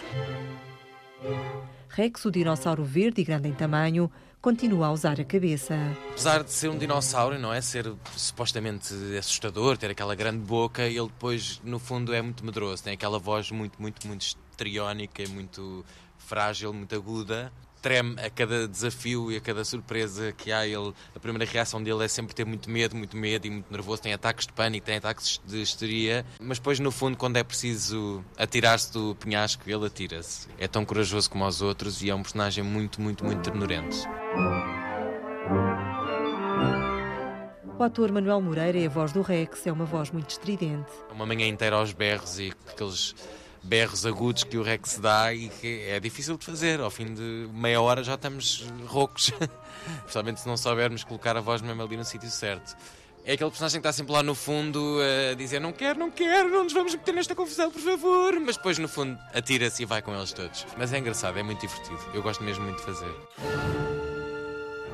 Rex, 2.00 2.24
o 2.24 2.32
dinossauro 2.32 2.82
verde 2.82 3.20
e 3.20 3.26
grande 3.26 3.50
em 3.50 3.52
tamanho, 3.52 4.10
continua 4.42 4.88
a 4.88 4.92
usar 4.94 5.20
a 5.20 5.26
cabeça. 5.26 5.76
Apesar 6.12 6.46
de 6.46 6.50
ser 6.50 6.70
um 6.70 6.78
dinossauro, 6.78 7.38
não 7.38 7.54
é? 7.54 7.60
Ser 7.60 7.94
supostamente 8.16 8.94
assustador, 9.18 9.78
ter 9.78 9.92
aquela 9.92 10.16
grande 10.16 10.40
boca, 10.40 10.84
ele 10.84 11.08
depois, 11.08 11.60
no 11.62 11.78
fundo, 11.78 12.14
é 12.14 12.22
muito 12.22 12.46
medroso. 12.46 12.82
Tem 12.82 12.94
aquela 12.94 13.20
voz 13.20 13.52
muito, 13.52 13.82
muito, 13.82 14.08
muito 14.08 14.22
histriónica, 14.22 15.28
muito 15.28 15.84
frágil, 16.18 16.72
muito 16.72 16.96
aguda. 16.96 17.52
Treme 17.82 18.16
a 18.20 18.30
cada 18.30 18.68
desafio 18.68 19.32
e 19.32 19.38
a 19.38 19.42
cada 19.42 19.64
surpresa 19.64 20.32
que 20.34 20.52
há. 20.52 20.68
Ele, 20.68 20.94
a 21.16 21.20
primeira 21.20 21.50
reação 21.50 21.82
dele 21.82 22.04
é 22.04 22.08
sempre 22.08 22.36
ter 22.36 22.46
muito 22.46 22.70
medo, 22.70 22.96
muito 22.96 23.16
medo 23.16 23.48
e 23.48 23.50
muito 23.50 23.72
nervoso. 23.72 24.02
Tem 24.02 24.14
ataques 24.14 24.46
de 24.46 24.54
pânico, 24.54 24.86
tem 24.86 24.98
ataques 24.98 25.40
de 25.46 25.62
histeria. 25.62 26.26
Mas 26.40 26.60
depois, 26.60 26.80
no 26.80 26.92
fundo, 26.92 27.18
quando 27.18 27.38
é 27.38 27.44
preciso 27.44 28.24
atirar-se 28.38 28.92
do 28.92 29.16
penhasco, 29.16 29.64
ele 29.70 29.86
atira-se. 29.86 30.48
É 30.58 30.68
tão 30.68 30.84
corajoso 30.84 31.30
como 31.30 31.46
os 31.46 31.62
outros 31.62 32.02
e 32.02 32.10
é 32.10 32.16
um 32.16 32.22
personagem 32.22 32.64
muito, 32.64 33.02
muito, 33.02 33.24
muito 33.24 33.42
ternurento. 33.42 33.98
O 37.80 37.84
ator 37.84 38.12
Manuel 38.12 38.42
Moreira 38.42 38.78
é 38.78 38.88
a 38.88 38.90
voz 38.90 39.14
do 39.14 39.22
Rex, 39.22 39.66
é 39.66 39.72
uma 39.72 39.86
voz 39.86 40.12
muito 40.12 40.32
estridente. 40.32 40.92
Uma 41.14 41.26
manhã 41.26 41.48
inteira 41.48 41.78
aos 41.78 41.94
berros 41.94 42.38
e 42.38 42.52
aqueles 42.68 43.16
berros 43.64 44.06
agudos 44.06 44.44
que 44.44 44.58
o 44.58 44.64
Rex 44.64 45.00
dá 45.00 45.34
e 45.34 45.50
que 45.50 45.86
é 45.88 46.00
difícil 46.00 46.38
de 46.38 46.46
fazer. 46.46 46.80
Ao 46.80 46.90
fim 46.90 47.14
de 47.14 47.50
meia 47.54 47.82
hora 47.82 48.04
já 48.04 48.16
estamos 48.16 48.66
roucos, 48.86 49.32
especialmente 50.00 50.42
se 50.42 50.48
não 50.48 50.58
soubermos 50.58 51.04
colocar 51.04 51.36
a 51.38 51.42
voz 51.42 51.62
mesmo 51.62 51.82
ali 51.82 51.98
no 51.98 52.06
sítio 52.06 52.30
certo. 52.30 52.76
É 53.26 53.34
aquele 53.34 53.50
personagem 53.50 53.82
que 53.82 53.88
está 53.88 53.96
sempre 53.96 54.14
lá 54.14 54.24
no 54.24 54.34
fundo 54.34 54.98
a 55.32 55.36
dizer 55.36 55.60
não 55.60 55.72
quero, 55.72 56.00
não 56.00 56.10
quero, 56.10 56.50
não 56.50 56.64
nos 56.64 56.74
vamos 56.74 56.96
meter 56.96 57.14
nesta 57.14 57.36
confusão, 57.36 57.70
por 57.70 57.82
favor. 57.82 58.40
Mas 58.40 58.56
depois, 58.58 58.80
no 58.80 58.88
fundo, 58.88 59.20
atira-se 59.34 59.84
e 59.84 59.86
vai 59.86 60.02
com 60.02 60.16
eles 60.16 60.34
todos. 60.34 60.66
Mas 60.78 60.94
é 60.94 60.98
engraçado, 60.98 61.38
é 61.38 61.44
muito 61.44 61.62
divertido. 61.62 62.00
Eu 62.14 62.24
gosto 62.24 62.44
mesmo 62.44 62.64
muito 62.64 62.78
de 62.78 62.86
fazer. 62.86 63.14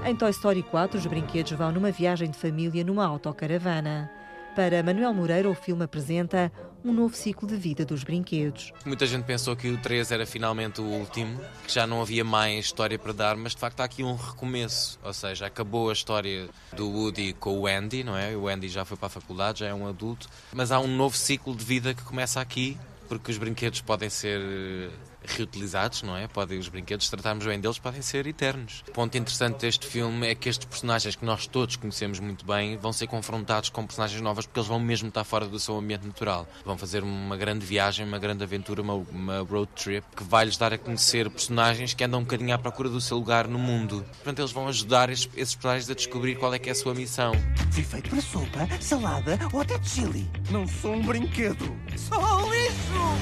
Em 0.06 0.16
Toy 0.16 0.32
Story 0.32 0.64
4, 0.64 1.00
os 1.00 1.06
brinquedos 1.06 1.52
vão 1.54 1.72
numa 1.72 1.92
viagem 1.92 2.30
de 2.30 2.38
família 2.38 2.84
numa 2.84 3.06
autocaravana. 3.06 4.12
Para 4.56 4.84
Manuel 4.84 5.14
Moreira, 5.14 5.50
o 5.50 5.56
filme 5.56 5.84
apresenta 5.84 6.52
um 6.86 6.94
novo 6.94 7.16
ciclo 7.16 7.48
de 7.48 7.58
vida 7.58 7.84
dos 7.84 8.04
brinquedos. 8.04 8.72
Muita 8.86 9.08
gente 9.08 9.24
pensou 9.24 9.56
que 9.56 9.68
o 9.70 9.78
3 9.78 10.12
era 10.12 10.26
finalmente 10.26 10.80
o 10.80 10.84
último, 10.84 11.42
que 11.66 11.74
já 11.74 11.88
não 11.88 12.00
havia 12.00 12.24
mais 12.24 12.66
história 12.66 13.00
para 13.00 13.12
dar, 13.12 13.36
mas 13.36 13.54
de 13.54 13.58
facto 13.58 13.80
há 13.80 13.86
aqui 13.86 14.04
um 14.04 14.16
recomeço. 14.16 15.00
Ou 15.04 15.12
seja, 15.12 15.48
acabou 15.48 15.90
a 15.90 15.94
história 15.94 16.48
do 16.76 16.88
Woody 16.88 17.34
com 17.34 17.58
o 17.58 17.66
Andy, 17.66 18.04
não 18.04 18.16
é? 18.16 18.38
O 18.38 18.48
Andy 18.48 18.70
já 18.70 18.86
foi 18.86 18.96
para 18.96 19.08
a 19.08 19.10
faculdade, 19.10 19.62
já 19.62 19.68
é 19.68 19.74
um 19.74 19.88
adulto, 19.88 20.30
mas 20.54 20.72
há 20.72 20.80
um 20.80 20.88
novo 20.88 21.18
ciclo 21.18 21.56
de 21.56 21.66
vida 21.66 21.96
que 21.96 22.04
começa 22.04 22.40
aqui, 22.40 22.78
porque 23.10 23.32
os 23.32 23.38
brinquedos 23.40 23.82
podem 23.82 24.10
ser 24.10 24.92
reutilizados, 25.28 26.04
não 26.04 26.16
é? 26.16 26.28
Podem, 26.28 26.60
os 26.60 26.68
brinquedos, 26.68 27.06
se 27.06 27.12
tratarmos 27.12 27.46
bem 27.46 27.60
deles, 27.60 27.80
podem 27.80 28.02
ser 28.02 28.28
eternos. 28.28 28.84
O 28.88 28.92
ponto 28.92 29.18
interessante 29.18 29.62
deste 29.62 29.88
filme 29.88 30.28
é 30.28 30.36
que 30.36 30.50
estes 30.50 30.66
personagens 30.66 31.16
que 31.16 31.26
nós 31.26 31.48
todos 31.48 31.76
conhecemos 31.76 32.20
muito 32.20 32.46
bem 32.46 32.78
vão 32.78 32.94
ser 32.94 33.08
confrontados 33.08 33.70
com 33.70 33.86
personagens 33.86 34.22
novas 34.22 34.46
porque 34.46 34.60
eles 34.60 34.68
vão 34.68 34.80
mesmo 34.80 35.10
estar 35.10 35.24
fora 35.24 35.48
do 35.48 35.60
seu 35.60 35.78
ambiente 35.78 36.06
natural. 36.06 36.48
Vão 36.64 36.78
fazer 36.78 37.04
uma 37.04 37.38
grande 37.38 37.66
viagem, 37.66 38.06
uma 38.06 38.20
grande 38.20 38.44
aventura, 38.44 38.82
uma, 38.82 38.94
uma 38.94 39.40
road 39.40 39.70
trip 39.76 40.06
que 40.16 40.24
vai-lhes 40.24 40.58
dar 40.58 40.74
a 40.74 40.78
conhecer 40.78 41.30
personagens 41.30 41.94
que 41.94 42.04
andam 42.04 42.20
um 42.20 42.24
bocadinho 42.24 42.54
à 42.54 42.58
procura 42.58 42.90
do 42.90 43.02
seu 43.02 43.18
lugar 43.18 43.48
no 43.48 43.60
mundo. 43.60 44.06
Portanto, 44.16 44.40
eles 44.40 44.52
vão 44.52 44.68
ajudar 44.68 45.10
esses, 45.10 45.30
esses 45.36 45.56
personagens 45.56 45.90
a 45.90 45.94
descobrir 45.94 46.36
qual 46.36 46.54
é 46.54 46.60
que 46.60 46.70
é 46.70 46.72
a 46.72 46.76
sua 46.76 46.94
missão. 46.94 47.34
Fui 47.72 47.84
feito 47.84 48.10
para 48.10 48.22
sopa, 48.22 48.68
salada 48.82 49.40
ou 49.52 49.62
até 49.62 49.82
chili. 49.84 50.30
Não 50.50 50.68
sou 50.68 50.94
um 50.94 51.02
brinquedo. 51.02 51.66
Sou 51.98 52.52
lixo! 52.52 52.76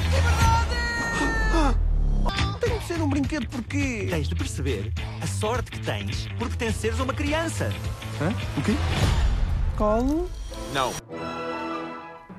Liberdade! 0.06 1.93
Tenho 2.60 2.80
de 2.80 2.86
ser 2.86 3.02
um 3.02 3.10
brinquedo 3.10 3.48
porquê? 3.48 4.08
Tens 4.10 4.28
de 4.28 4.36
perceber 4.36 4.92
a 5.22 5.28
sorte 5.28 5.72
que 5.72 5.80
tens 5.80 6.28
por 6.40 6.48
pertenceres 6.48 7.00
a 7.00 7.04
uma 7.04 7.14
criança. 7.14 7.72
Hã? 8.22 8.30
O 8.58 8.62
quê? 8.62 8.74
Colo? 9.78 10.30
Não. 10.74 10.94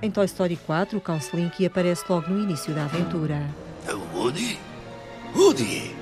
Em 0.00 0.11
Toy 0.11 0.25
Story 0.26 0.57
4, 0.57 0.99
o 0.99 1.00
cão 1.00 1.19
Slinky 1.19 1.67
aparece 1.67 2.05
logo 2.09 2.29
no 2.29 2.43
início 2.43 2.75
da 2.75 2.85
aventura. 2.85 3.43
É 3.87 3.95
o 3.95 4.03
Woody? 4.14 4.59
Woody! 5.35 5.95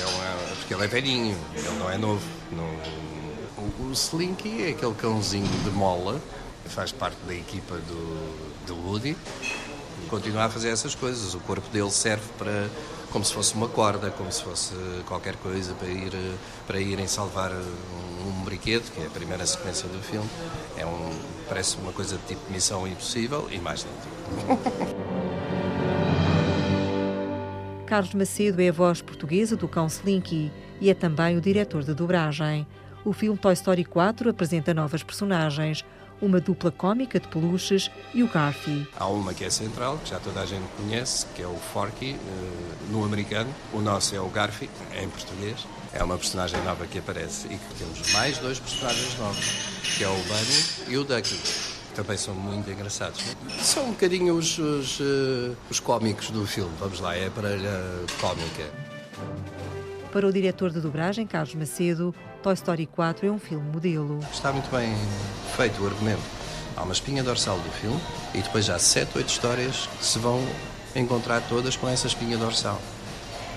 É 0.00 0.06
uma, 0.06 0.56
porque 0.56 0.74
ele 0.74 0.84
é 0.84 0.86
velhinho, 0.86 1.36
ele 1.54 1.78
não 1.78 1.90
é 1.90 1.98
novo. 1.98 2.26
Não, 2.52 2.64
o, 3.62 3.88
o 3.88 3.92
Slinky 3.92 4.62
é 4.62 4.70
aquele 4.70 4.94
cãozinho 4.94 5.46
de 5.64 5.70
mola, 5.70 6.20
faz 6.66 6.92
parte 6.92 7.18
da 7.26 7.34
equipa 7.34 7.76
do, 7.76 8.66
do 8.66 8.76
Woody 8.86 9.16
continua 10.08 10.44
a 10.44 10.50
fazer 10.50 10.68
essas 10.68 10.94
coisas. 10.94 11.34
O 11.34 11.40
corpo 11.40 11.68
dele 11.70 11.90
serve 11.90 12.24
para 12.38 12.68
como 13.10 13.24
se 13.24 13.32
fosse 13.32 13.54
uma 13.54 13.68
corda, 13.68 14.10
como 14.10 14.30
se 14.32 14.42
fosse 14.42 14.74
qualquer 15.06 15.36
coisa 15.36 15.72
para 15.74 15.88
ir 15.88 16.12
para 16.66 16.80
irem 16.80 17.06
salvar 17.06 17.52
um, 17.52 18.28
um 18.28 18.44
brinquedo, 18.44 18.90
que 18.92 19.00
é 19.00 19.06
a 19.06 19.10
primeira 19.10 19.46
sequência 19.46 19.88
do 19.88 20.00
filme. 20.02 20.28
É 20.76 20.84
um 20.84 21.10
parece 21.48 21.76
uma 21.76 21.92
coisa 21.92 22.16
de 22.16 22.22
tipo 22.24 22.40
Missão 22.50 22.86
Impossível 22.86 23.48
e 23.50 23.58
mais 23.58 23.84
dentro. 23.84 24.08
Carlos 27.86 28.14
Macedo 28.14 28.60
é 28.60 28.70
a 28.70 28.72
voz 28.72 29.00
portuguesa 29.02 29.56
do 29.56 29.68
cão 29.68 29.86
Slinky 29.86 30.50
e 30.80 30.90
é 30.90 30.94
também 30.94 31.36
o 31.36 31.40
diretor 31.40 31.84
de 31.84 31.94
dobragem. 31.94 32.66
O 33.04 33.12
filme 33.12 33.38
Toy 33.38 33.52
Story 33.52 33.84
4 33.84 34.30
apresenta 34.30 34.72
novas 34.72 35.02
personagens, 35.02 35.84
uma 36.20 36.40
dupla 36.40 36.70
cómica 36.70 37.18
de 37.18 37.28
peluches 37.28 37.90
e 38.12 38.22
o 38.22 38.28
Garfi. 38.28 38.86
Há 38.98 39.06
uma 39.08 39.34
que 39.34 39.44
é 39.44 39.50
central, 39.50 39.98
que 39.98 40.10
já 40.10 40.18
toda 40.18 40.40
a 40.40 40.46
gente 40.46 40.64
conhece, 40.76 41.26
que 41.34 41.42
é 41.42 41.46
o 41.46 41.56
Forky, 41.56 42.16
no 42.90 43.04
americano. 43.04 43.52
O 43.72 43.80
nosso 43.80 44.14
é 44.14 44.20
o 44.20 44.28
Garfi, 44.28 44.68
em 45.00 45.08
português. 45.08 45.66
É 45.92 46.02
uma 46.02 46.16
personagem 46.16 46.60
nova 46.62 46.86
que 46.86 46.98
aparece 46.98 47.46
e 47.46 47.56
que 47.56 47.74
temos 47.78 48.12
mais 48.12 48.38
dois 48.38 48.58
personagens 48.58 49.18
novos, 49.18 49.44
que 49.96 50.04
é 50.04 50.08
o 50.08 50.16
Bunny 50.16 50.92
e 50.92 50.96
o 50.96 51.04
Ducky. 51.04 51.38
Também 51.94 52.16
são 52.16 52.34
muito 52.34 52.68
engraçados. 52.68 53.22
São 53.60 53.84
um 53.84 53.90
bocadinho 53.90 54.34
os, 54.34 54.58
os, 54.58 54.98
uh, 54.98 55.56
os 55.70 55.78
cómicos 55.78 56.30
do 56.30 56.44
filme. 56.44 56.72
Vamos 56.80 56.98
lá, 56.98 57.16
é 57.16 57.28
a 57.28 57.30
parelha 57.30 57.80
cómica. 58.20 58.68
Para 60.10 60.26
o 60.26 60.32
diretor 60.32 60.70
de 60.70 60.80
dobragem, 60.80 61.26
Carlos 61.26 61.54
Macedo, 61.54 62.12
Toy 62.44 62.52
Story 62.52 62.84
4 62.84 63.26
é 63.26 63.30
um 63.30 63.38
filme 63.38 63.66
modelo. 63.72 64.20
Está 64.30 64.52
muito 64.52 64.70
bem 64.70 64.94
feito 65.56 65.82
o 65.82 65.86
argumento. 65.86 66.20
Há 66.76 66.82
uma 66.82 66.92
espinha 66.92 67.22
dorsal 67.22 67.56
do 67.56 67.70
filme 67.70 67.98
e 68.34 68.42
depois 68.42 68.68
há 68.68 68.78
sete, 68.78 69.16
oito 69.16 69.30
histórias 69.30 69.88
que 69.98 70.04
se 70.04 70.18
vão 70.18 70.46
encontrar 70.94 71.40
todas 71.48 71.74
com 71.74 71.88
essa 71.88 72.06
espinha 72.06 72.36
dorsal. 72.36 72.78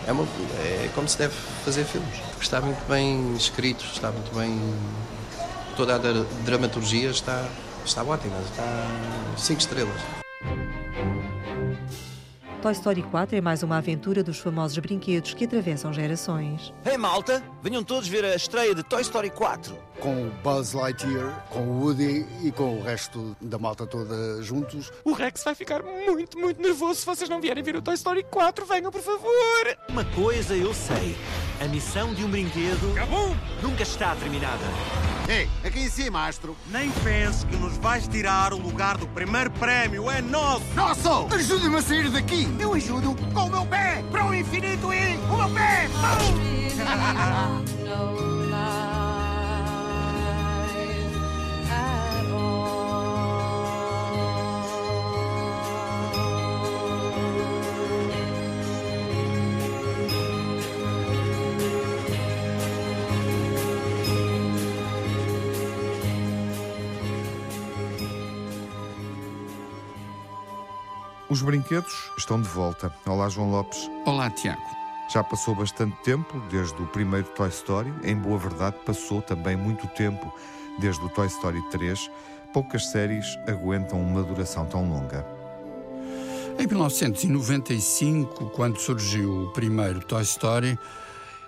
É, 0.08 0.12
uma, 0.14 0.24
é 0.24 0.90
como 0.96 1.06
se 1.06 1.18
deve 1.18 1.34
fazer 1.66 1.84
filmes. 1.84 2.18
Está 2.40 2.62
muito 2.62 2.80
bem 2.88 3.36
escrito, 3.36 3.84
está 3.84 4.10
muito 4.10 4.34
bem. 4.34 4.58
Toda 5.76 5.96
a 5.96 6.00
dramaturgia 6.46 7.10
está, 7.10 7.46
está 7.86 8.04
ótima, 8.04 8.40
está 8.40 8.88
cinco 9.36 9.60
estrelas. 9.60 10.02
Toy 12.68 12.74
Story 12.74 13.02
4 13.02 13.38
é 13.38 13.40
mais 13.40 13.64
uma 13.64 13.78
aventura 13.78 14.22
dos 14.22 14.40
famosos 14.40 14.78
brinquedos 14.80 15.34
que 15.34 15.46
atravessam 15.46 15.94
gerações. 15.94 16.74
Hey 16.86 16.98
malta, 16.98 17.42
venham 17.64 17.82
todos 17.82 18.10
ver 18.10 18.26
a 18.26 18.36
estreia 18.36 18.76
de 18.76 18.84
Toy 18.84 19.02
Story 19.04 19.30
4. 19.30 19.74
Com 20.02 20.28
o 20.28 20.32
Buzz 20.44 20.74
Lightyear, 20.74 21.46
com 21.50 21.62
o 21.62 21.82
Woody 21.82 22.26
e 22.44 22.52
com 22.52 22.78
o 22.78 22.84
resto 22.84 23.38
da 23.40 23.58
malta 23.58 23.88
toda 23.88 24.42
juntos. 24.42 24.92
O 25.06 25.14
Rex 25.14 25.46
vai 25.46 25.56
ficar 25.56 25.82
muito, 25.82 26.38
muito 26.38 26.62
nervoso 26.62 27.00
se 27.00 27.06
vocês 27.06 27.30
não 27.30 27.40
vierem 27.40 27.64
ver 27.64 27.78
o 27.78 27.82
Toy 27.82 27.94
Story 27.94 28.24
4. 28.30 28.66
Venham, 28.66 28.92
por 28.92 29.02
favor. 29.02 29.78
Uma 29.88 30.04
coisa 30.04 30.54
eu 30.54 30.74
sei: 30.74 31.16
a 31.62 31.70
missão 31.70 32.14
de 32.14 32.26
um 32.26 32.30
brinquedo 32.30 32.94
Cabum! 32.96 33.34
nunca 33.64 33.84
está 33.84 34.14
terminada. 34.18 34.66
Ei, 35.28 35.50
aqui 35.64 35.82
em 35.82 35.90
cima, 35.90 36.26
Astro. 36.26 36.56
Nem 36.68 36.90
penses 37.04 37.44
que 37.44 37.58
nos 37.58 37.78
vais 37.78 38.08
tirar 38.08 38.54
o 38.54 38.58
lugar 38.58 38.98
do 38.98 39.06
primeiro 39.08 39.52
prémio. 39.52 40.10
É 40.10 40.22
nosso! 40.22 40.64
Nosso! 40.74 41.28
Ajude-me 41.34 41.76
a 41.76 41.82
sair 41.82 42.10
daqui! 42.10 42.48
Eu 42.58 42.74
ajudo 42.74 43.14
com 43.34 43.42
o 43.42 43.50
meu 43.50 43.66
pé! 43.66 44.04
Para 44.10 44.26
o 44.26 44.34
infinito 44.34 44.94
e 44.94 45.18
o 45.18 45.38
meu 45.38 45.50
pé! 45.50 45.90
Os 71.38 71.44
brinquedos 71.44 71.94
estão 72.18 72.42
de 72.42 72.48
volta. 72.48 72.92
Olá, 73.06 73.30
João 73.30 73.52
Lopes. 73.52 73.88
Olá, 74.08 74.28
Tiago. 74.28 74.60
Já 75.14 75.24
passou 75.24 75.54
bastante 75.54 75.96
tempo 75.98 76.40
desde 76.50 76.82
o 76.82 76.88
primeiro 76.88 77.28
Toy 77.28 77.50
Story. 77.50 77.94
Em 78.04 78.16
boa 78.16 78.40
verdade, 78.40 78.76
passou 78.84 79.22
também 79.22 79.56
muito 79.56 79.86
tempo 79.90 80.34
desde 80.80 81.06
o 81.06 81.10
Toy 81.10 81.28
Story 81.28 81.62
3. 81.70 82.10
Poucas 82.52 82.88
séries 82.88 83.38
aguentam 83.48 84.02
uma 84.02 84.24
duração 84.24 84.66
tão 84.66 84.90
longa. 84.90 85.24
Em 86.58 86.66
1995, 86.66 88.50
quando 88.50 88.80
surgiu 88.80 89.44
o 89.44 89.52
primeiro 89.52 90.00
Toy 90.00 90.24
Story, 90.24 90.76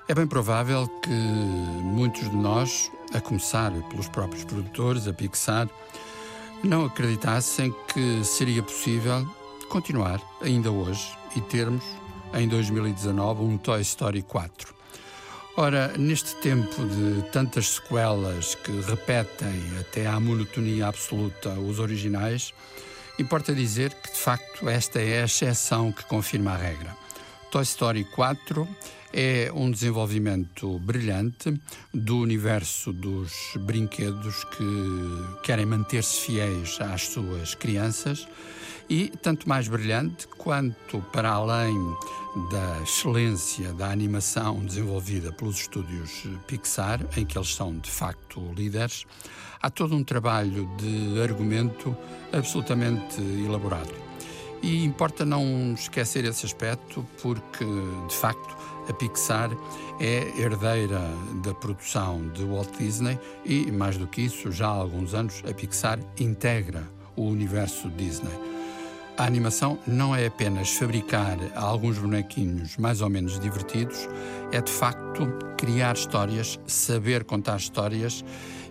é 0.07 0.13
bem 0.13 0.27
provável 0.27 0.87
que 1.01 1.09
muitos 1.09 2.29
de 2.29 2.35
nós, 2.35 2.91
a 3.11 3.19
começar 3.19 3.71
pelos 3.89 4.07
próprios 4.07 4.43
produtores, 4.43 5.07
a 5.07 5.13
Pixar, 5.13 5.67
não 6.63 6.85
acreditassem 6.85 7.73
que 7.87 8.23
seria 8.23 8.61
possível 8.61 9.27
continuar 9.69 10.19
ainda 10.41 10.71
hoje 10.71 11.15
e 11.35 11.41
termos 11.41 11.85
em 12.33 12.47
2019 12.47 13.43
um 13.43 13.57
Toy 13.57 13.81
Story 13.81 14.23
4. 14.23 14.73
Ora, 15.55 15.93
neste 15.95 16.35
tempo 16.37 16.85
de 16.85 17.21
tantas 17.31 17.75
sequelas 17.75 18.55
que 18.55 18.71
repetem 18.81 19.61
até 19.79 20.07
à 20.07 20.19
monotonia 20.19 20.87
absoluta 20.87 21.51
os 21.51 21.77
originais, 21.79 22.51
importa 23.19 23.53
dizer 23.53 23.93
que 23.93 24.11
de 24.11 24.17
facto 24.17 24.67
esta 24.67 24.99
é 24.99 25.21
a 25.21 25.25
exceção 25.25 25.91
que 25.91 26.03
confirma 26.05 26.51
a 26.51 26.57
regra. 26.57 26.97
Toy 27.51 27.63
Story 27.63 28.05
4 28.05 28.67
é 29.13 29.51
um 29.53 29.69
desenvolvimento 29.69 30.79
brilhante 30.79 31.59
do 31.93 32.17
universo 32.17 32.91
dos 32.91 33.33
brinquedos 33.59 34.43
que 34.45 35.43
querem 35.43 35.65
manter-se 35.67 36.21
fiéis 36.21 36.79
às 36.81 37.03
suas 37.03 37.53
crianças 37.53 38.27
e 38.89 39.09
tanto 39.21 39.47
mais 39.47 39.67
brilhante 39.67 40.27
quanto 40.27 40.99
para 41.11 41.29
além 41.29 41.75
da 42.51 42.81
excelência 42.81 43.71
da 43.73 43.91
animação 43.91 44.59
desenvolvida 44.65 45.31
pelos 45.31 45.59
estúdios 45.59 46.23
Pixar, 46.47 46.99
em 47.15 47.25
que 47.25 47.37
eles 47.37 47.53
são 47.53 47.77
de 47.77 47.89
facto 47.89 48.41
líderes, 48.55 49.05
há 49.61 49.69
todo 49.69 49.95
um 49.95 50.03
trabalho 50.03 50.69
de 50.77 51.21
argumento 51.21 51.95
absolutamente 52.33 53.21
elaborado. 53.21 53.93
E 54.61 54.83
importa 54.83 55.23
não 55.23 55.73
esquecer 55.73 56.25
esse 56.25 56.45
aspecto, 56.45 57.05
porque 57.21 57.65
de 58.07 58.15
facto 58.15 58.57
a 58.89 58.93
Pixar 58.93 59.51
é 59.99 60.41
herdeira 60.41 61.01
da 61.43 61.53
produção 61.53 62.27
de 62.29 62.43
Walt 62.43 62.75
Disney 62.77 63.19
e, 63.45 63.71
mais 63.71 63.97
do 63.97 64.07
que 64.07 64.21
isso, 64.21 64.51
já 64.51 64.67
há 64.67 64.71
alguns 64.71 65.13
anos 65.13 65.43
a 65.49 65.53
Pixar 65.53 65.99
integra 66.19 66.83
o 67.15 67.23
universo 67.23 67.89
Disney. 67.91 68.58
A 69.19 69.25
animação 69.25 69.77
não 69.85 70.15
é 70.15 70.27
apenas 70.27 70.71
fabricar 70.71 71.37
alguns 71.53 71.97
bonequinhos 71.97 72.77
mais 72.77 73.01
ou 73.01 73.09
menos 73.09 73.37
divertidos, 73.37 74.07
é 74.49 74.61
de 74.61 74.71
facto 74.71 75.27
criar 75.57 75.93
histórias, 75.93 76.57
saber 76.65 77.25
contar 77.25 77.57
histórias 77.57 78.23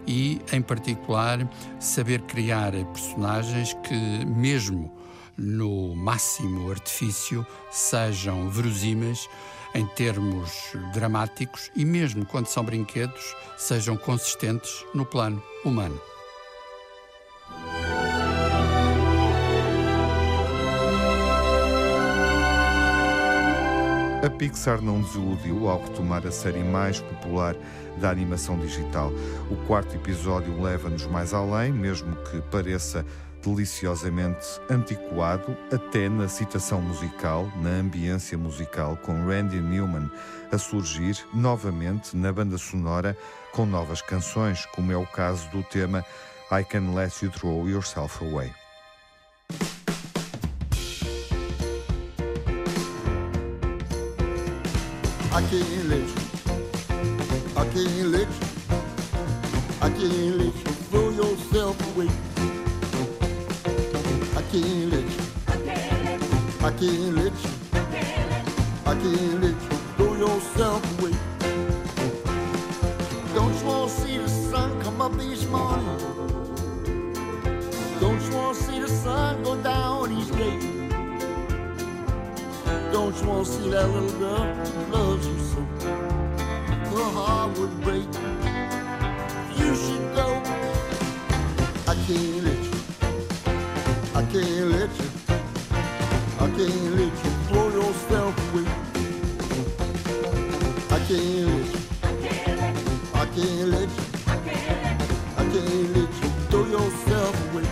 e, 0.06 0.40
em 0.50 0.62
particular, 0.62 1.46
saber 1.78 2.22
criar 2.22 2.72
personagens 2.94 3.74
que, 3.86 4.24
mesmo 4.24 4.90
no 5.36 5.94
máximo 5.94 6.70
artifício, 6.70 7.46
sejam 7.70 8.48
verosímeis 8.48 9.28
em 9.74 9.84
termos 9.84 10.50
dramáticos 10.94 11.70
e, 11.76 11.84
mesmo 11.84 12.24
quando 12.24 12.46
são 12.46 12.64
brinquedos, 12.64 13.36
sejam 13.58 13.98
consistentes 13.98 14.82
no 14.94 15.04
plano 15.04 15.42
humano. 15.62 16.00
A 24.20 24.28
Pixar 24.28 24.82
não 24.82 25.00
desiludiu 25.00 25.68
ao 25.68 25.80
retomar 25.80 26.26
a 26.26 26.32
série 26.32 26.64
mais 26.64 27.00
popular 27.00 27.54
da 27.98 28.10
animação 28.10 28.58
digital. 28.58 29.12
O 29.48 29.54
quarto 29.68 29.94
episódio 29.94 30.60
leva-nos 30.60 31.06
mais 31.06 31.32
além, 31.32 31.72
mesmo 31.72 32.16
que 32.24 32.42
pareça 32.50 33.06
deliciosamente 33.44 34.44
antiquado, 34.68 35.56
até 35.72 36.08
na 36.08 36.26
citação 36.26 36.82
musical, 36.82 37.48
na 37.62 37.70
ambiência 37.70 38.36
musical, 38.36 38.96
com 38.96 39.24
Randy 39.24 39.60
Newman 39.60 40.10
a 40.50 40.58
surgir 40.58 41.16
novamente 41.32 42.16
na 42.16 42.32
banda 42.32 42.58
sonora 42.58 43.16
com 43.52 43.64
novas 43.64 44.02
canções, 44.02 44.66
como 44.66 44.90
é 44.90 44.96
o 44.96 45.06
caso 45.06 45.48
do 45.50 45.62
tema 45.62 46.04
I 46.50 46.64
Can 46.64 46.92
Let 46.92 47.22
You 47.22 47.30
Throw 47.30 47.68
Yourself 47.68 48.24
Away. 48.24 48.50
I 55.38 55.42
can't 55.42 55.88
let 55.88 56.00
you. 56.00 56.14
I 57.56 57.64
can't 57.72 58.08
let 58.08 58.28
you. 58.28 58.46
I 59.80 59.88
can't 59.88 60.36
let 60.36 60.52
you 60.52 60.72
throw 60.90 61.10
yourself 61.10 61.76
away. 61.94 62.08
I 64.36 64.42
can't 64.50 64.90
let 64.90 65.06
you. 65.14 65.22
I 66.60 66.70
can't 66.72 67.14
let 67.14 67.34
you. 67.44 67.50
I 68.84 68.94
can't 69.00 69.40
let 69.40 69.54
you 69.62 69.76
throw 69.96 70.14
yourself 70.16 70.82
away. 70.98 71.14
Don't 73.32 73.54
you 73.60 73.64
want 73.64 73.90
to 73.90 73.96
see 73.96 74.18
the 74.18 74.28
sun 74.28 74.82
come 74.82 75.00
up 75.00 75.12
each 75.22 75.46
morning? 75.46 75.87
Want 83.24 83.46
to 83.46 83.52
see 83.52 83.70
that 83.70 83.88
little 83.90 84.18
girl 84.18 84.54
who 84.54 84.92
loves 84.92 85.26
you 85.26 85.38
so? 85.38 85.60
Her 86.90 87.10
heart 87.12 87.58
would 87.58 87.80
break. 87.82 88.06
You 89.58 89.74
should 89.74 90.14
go. 90.14 90.28
I 91.86 91.94
can't 92.06 92.44
let 92.44 92.60
you. 92.64 92.78
I 94.14 94.22
can't 94.32 94.68
let 94.72 94.90
you. 94.98 95.08
I 96.40 96.46
can't 96.56 96.90
let 96.98 97.14
you 97.24 97.32
throw 97.48 97.68
yourself 97.68 98.34
away. 98.54 98.66
I 100.90 100.98
can't 101.06 101.46
let 101.52 101.68
you. 101.74 101.80
I 103.14 103.26
can't 103.34 103.68
let 103.74 103.88
you. 103.96 104.04
I 105.36 105.44
can't 105.52 105.88
let 105.96 106.10
you 106.22 106.28
throw 106.48 106.64
yourself 106.64 107.34
away. 107.52 107.66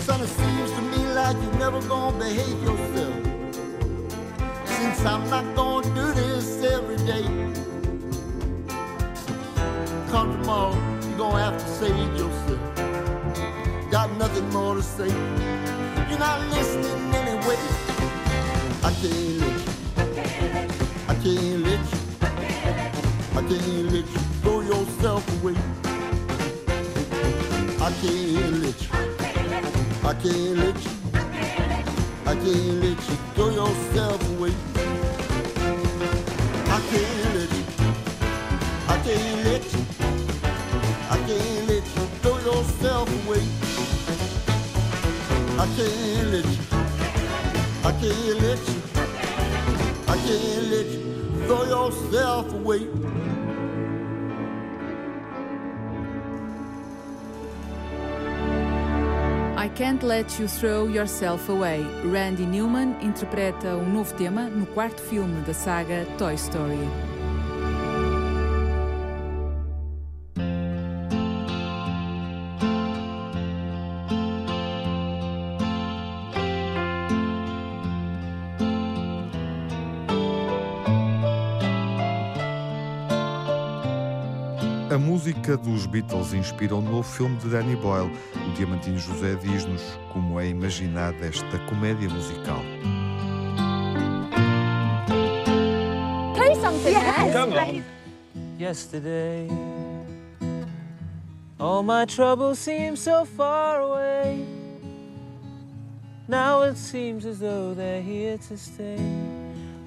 Son, 0.00 0.20
it 0.20 0.28
seems 0.28 0.70
to 0.72 0.82
me 0.82 1.00
like 1.14 1.36
you're 1.42 1.58
never 1.58 1.80
gonna 1.88 2.18
behave 2.18 2.62
yourself. 2.62 3.19
Since 5.00 5.12
I'm 5.12 5.30
not 5.30 5.56
gonna 5.56 5.94
do 5.94 6.12
this 6.12 6.62
every 6.62 6.98
day. 6.98 7.24
Come 10.10 10.38
tomorrow, 10.38 10.76
you're 11.08 11.16
gonna 11.16 11.42
have 11.42 11.58
to 11.58 11.66
save 11.66 12.12
yourself. 12.18 12.60
Got 13.90 14.14
nothing 14.18 14.50
more 14.50 14.74
to 14.74 14.82
say. 14.82 15.08
You're 16.10 16.18
not 16.18 16.40
listening 16.50 17.14
anyway. 17.14 17.56
I 18.84 18.92
can't 19.00 19.40
let 19.40 19.56
you. 19.64 19.72
I 21.08 21.14
can't 21.22 21.62
let 21.64 21.82
you. 21.92 22.00
I 23.38 23.42
can't 23.48 23.92
let 23.94 24.06
you 24.14 24.20
throw 24.42 24.60
yourself 24.60 25.24
away. 25.40 25.56
I 27.80 27.90
can't 28.02 28.54
let 28.64 28.78
you. 28.82 28.90
I 30.04 30.14
can't 30.22 30.58
let 30.58 30.76
you. 30.84 30.92
I 32.26 32.34
can't 32.34 32.74
let 32.84 32.98
you 33.08 33.16
throw 33.34 33.48
yourself 33.48 34.20
away. 34.36 34.69
Can't 39.10 39.44
let 39.44 39.72
you. 39.72 39.84
I 41.10 41.16
can't 41.26 41.68
let 41.68 41.84
you 41.96 42.04
throw 42.22 42.38
yourself 42.38 43.08
away. 43.26 43.44
I 45.58 45.66
can't 45.76 46.28
let 46.32 46.44
you. 46.44 46.64
I 47.88 47.92
can't 48.00 48.40
let 48.44 48.60
you. 48.68 48.78
I 50.06 50.16
can't 50.26 50.64
let 50.74 50.86
you 50.86 51.02
throw 51.46 51.64
yourself 51.64 52.52
away. 52.52 52.86
I 59.56 59.68
Can't 59.68 60.02
Let 60.02 60.38
You 60.38 60.48
Throw 60.48 60.86
Yourself 60.86 61.48
Away. 61.48 61.84
Randy 62.04 62.46
Newman 62.46 62.96
interpreta 63.02 63.74
um 63.76 63.92
novo 63.92 64.14
tema 64.16 64.48
no 64.48 64.66
quarto 64.66 65.02
filme 65.02 65.42
da 65.46 65.52
saga 65.52 66.06
Toy 66.16 66.36
Story. 66.36 67.09
Música 85.50 85.56
dos 85.56 85.86
Beatles 85.86 86.32
inspira 86.32 86.76
o 86.76 86.80
novo 86.80 87.02
filme 87.02 87.36
de 87.38 87.48
Danny 87.48 87.74
Boyle. 87.74 88.10
O 88.46 88.54
Diamantino 88.54 88.98
José 88.98 89.34
diz-nos 89.36 89.82
como 90.12 90.38
é 90.38 90.48
imaginada 90.48 91.26
esta 91.26 91.58
comédia 91.68 92.08
musical. 92.08 92.60
Play 96.34 96.54
something. 96.56 96.92
Yes. 96.92 97.32
Come 97.32 97.54
on. 97.54 97.84
Yesterday, 98.58 99.48
all 101.58 101.82
my 101.82 102.04
troubles 102.04 102.58
seem 102.58 102.94
so 102.94 103.24
far 103.24 103.80
away. 103.80 104.44
Now 106.28 106.62
it 106.62 106.76
seems 106.76 107.24
as 107.24 107.40
though 107.40 107.74
they're 107.74 108.02
here 108.02 108.38
to 108.48 108.56
stay. 108.56 108.98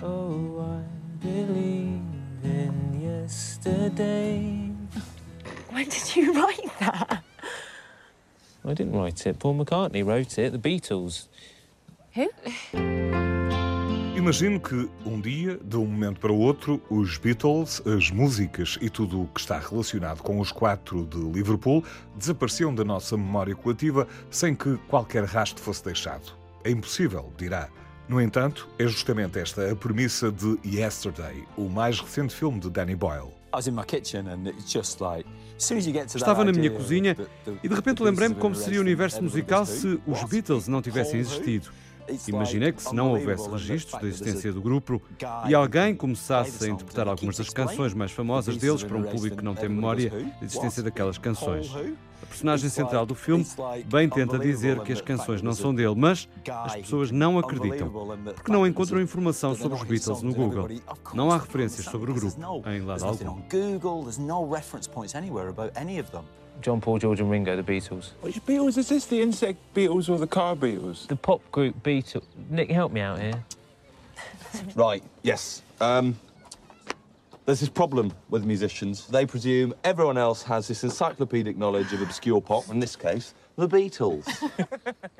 Oh, 0.02 0.60
I 0.60 1.26
believe 1.26 2.02
in 2.44 3.00
yesterday. 3.00 4.73
When 5.74 5.90
did 5.90 6.16
you 6.16 6.34
write 6.40 6.80
that? 6.80 7.24
I 8.64 8.74
didn't 8.74 8.94
write 8.94 9.26
it. 9.26 9.40
Paul 9.40 9.56
McCartney 9.56 10.06
wrote 10.06 10.38
it. 10.38 10.52
The 10.52 10.60
Beatles. 10.60 11.28
Who? 12.16 12.30
Imagino 14.16 14.60
que 14.60 14.88
um 15.04 15.20
dia, 15.20 15.60
de 15.62 15.76
um 15.76 15.86
momento 15.86 16.20
para 16.20 16.32
o 16.32 16.38
outro, 16.40 16.80
os 16.90 17.18
Beatles, 17.18 17.82
as 17.88 18.12
músicas 18.12 18.78
e 18.80 18.90
tudo 18.90 19.24
o 19.24 19.28
que 19.28 19.40
está 19.40 19.58
relacionado 19.58 20.22
com 20.22 20.40
os 20.40 20.52
quatro 20.52 21.06
de 21.06 21.18
Liverpool 21.18 21.84
desapareciam 22.16 22.74
da 22.74 22.84
nossa 22.86 23.18
memória 23.18 23.56
coletiva 23.56 24.08
sem 24.30 24.56
que 24.56 24.78
qualquer 24.88 25.26
rastro 25.26 25.62
fosse 25.62 25.84
deixado. 25.84 26.38
É 26.64 26.70
impossível, 26.70 27.34
dirá. 27.36 27.68
No 28.08 28.22
entanto, 28.22 28.70
é 28.78 28.86
justamente 28.88 29.40
esta 29.40 29.72
a 29.72 29.76
premissa 29.76 30.32
de 30.32 30.60
Yesterday, 30.64 31.44
o 31.58 31.68
mais 31.68 32.00
recente 32.00 32.34
filme 32.34 32.60
de 32.60 32.70
Danny 32.70 32.96
Boyle. 32.96 33.34
Estava 36.16 36.44
na 36.44 36.52
minha 36.52 36.72
cozinha 36.72 37.16
e 37.62 37.68
de 37.68 37.76
repente 37.76 38.04
lembrei-me 38.04 38.36
como 38.36 38.56
seria 38.56 38.80
o 38.80 38.82
universo 38.82 39.22
musical 39.24 39.66
se 39.66 40.00
os 40.06 40.24
Beatles 40.24 40.68
não 40.68 40.82
tivessem 40.82 41.20
existido. 41.20 41.70
Imaginei 42.28 42.74
que 42.74 42.82
se 42.82 42.94
não 42.94 43.12
houvesse 43.12 43.50
registros 43.50 44.02
da 44.02 44.08
existência 44.08 44.52
do 44.52 44.62
grupo 44.62 45.02
e 45.48 45.56
alguém 45.56 45.96
começasse 45.96 46.66
a 46.66 46.68
interpretar 46.68 47.08
algumas 47.08 47.38
das 47.38 47.50
canções 47.50 47.94
mais 47.94 48.12
famosas 48.12 48.58
deles 48.58 48.84
para 48.84 48.98
um 48.98 49.04
público 49.04 49.38
que 49.38 49.44
não 49.44 49.56
tem 49.56 49.70
memória 49.70 50.10
da 50.10 50.46
existência 50.46 50.84
daquelas 50.84 51.18
canções. 51.18 51.72
A 52.24 52.26
personagem 52.26 52.70
central 52.70 53.06
do 53.06 53.14
filme 53.14 53.46
bem 53.86 54.08
tenta 54.08 54.40
dizer 54.40 54.80
que 54.82 54.94
as 54.94 55.02
canções 55.02 55.42
não 55.42 55.54
são 55.54 55.76
dele, 55.76 55.94
mas 55.96 56.30
as 56.50 56.76
pessoas 56.78 57.12
não 57.12 57.38
acreditam, 57.38 57.90
porque 58.34 58.50
não 58.50 58.66
encontram 58.66 59.02
informação 59.02 59.54
sobre 59.54 59.78
os 59.78 59.84
Beatles 59.84 60.22
no 60.22 60.34
Google. 60.34 60.70
Não 61.14 61.32
há 61.32 61.38
referências 61.38 61.86
sobre 61.86 62.12
o 62.12 62.14
grupo 62.14 62.70
em 62.70 62.82
lado 62.82 63.04
algum. 63.04 63.42
John 66.62 66.80
Paul, 66.80 67.00
George, 67.00 67.22
and 67.22 67.30
Ringo, 67.30 67.56
the 67.56 67.64
Beatles. 67.64 68.14
Which 68.22 68.40
Beatles 68.46 68.78
is 68.78 68.88
this? 68.88 69.06
The 69.06 69.22
insect 69.22 69.58
Beatles 69.74 70.08
or 70.08 70.18
the 70.18 70.28
car 70.28 70.56
Beatles? 70.56 71.08
The 71.08 71.16
pop 71.16 71.42
group 71.52 71.76
Beatles. 71.84 72.24
Nick, 72.50 72.72
help 72.72 72.94
me 72.94 73.02
out 73.02 73.20
here. 73.20 73.44
right, 74.76 75.04
yes. 75.24 75.64
Um, 75.82 76.16
there's 77.46 77.60
this 77.60 77.70
problem 77.70 78.14
with 78.30 78.46
musicians. 78.46 79.08
They 79.08 79.26
presume 79.26 79.74
everyone 79.84 80.18
else 80.18 80.44
has 80.44 80.68
this 80.68 80.84
encyclopedic 80.84 81.58
knowledge 81.58 81.92
of 81.94 82.02
obscure 82.02 82.42
pop, 82.42 82.70
in 82.70 82.80
this 82.80 82.96
case, 82.96 83.34
the 83.58 83.68
Beatles. 83.68 84.26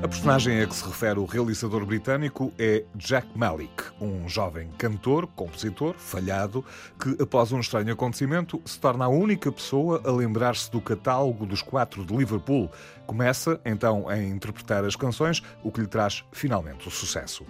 A 0.00 0.06
personagem 0.06 0.62
a 0.62 0.66
que 0.66 0.76
se 0.76 0.84
refere 0.86 1.18
o 1.18 1.24
realizador 1.24 1.84
britânico 1.84 2.52
é 2.56 2.84
Jack 2.94 3.26
Malik, 3.36 3.82
um 4.00 4.28
jovem 4.28 4.70
cantor, 4.78 5.26
compositor, 5.26 5.96
falhado, 5.98 6.64
que 7.02 7.20
após 7.20 7.50
um 7.50 7.58
estranho 7.58 7.92
acontecimento 7.92 8.62
se 8.64 8.78
torna 8.78 9.06
a 9.06 9.08
única 9.08 9.50
pessoa 9.50 10.00
a 10.04 10.12
lembrar-se 10.12 10.70
do 10.70 10.80
catálogo 10.80 11.44
dos 11.44 11.62
quatro 11.62 12.04
de 12.04 12.16
Liverpool. 12.16 12.70
Começa 13.08 13.60
então 13.64 14.08
a 14.08 14.16
interpretar 14.16 14.84
as 14.84 14.94
canções, 14.94 15.42
o 15.64 15.72
que 15.72 15.80
lhe 15.80 15.88
traz 15.88 16.24
finalmente 16.30 16.86
o 16.86 16.92
sucesso. 16.92 17.44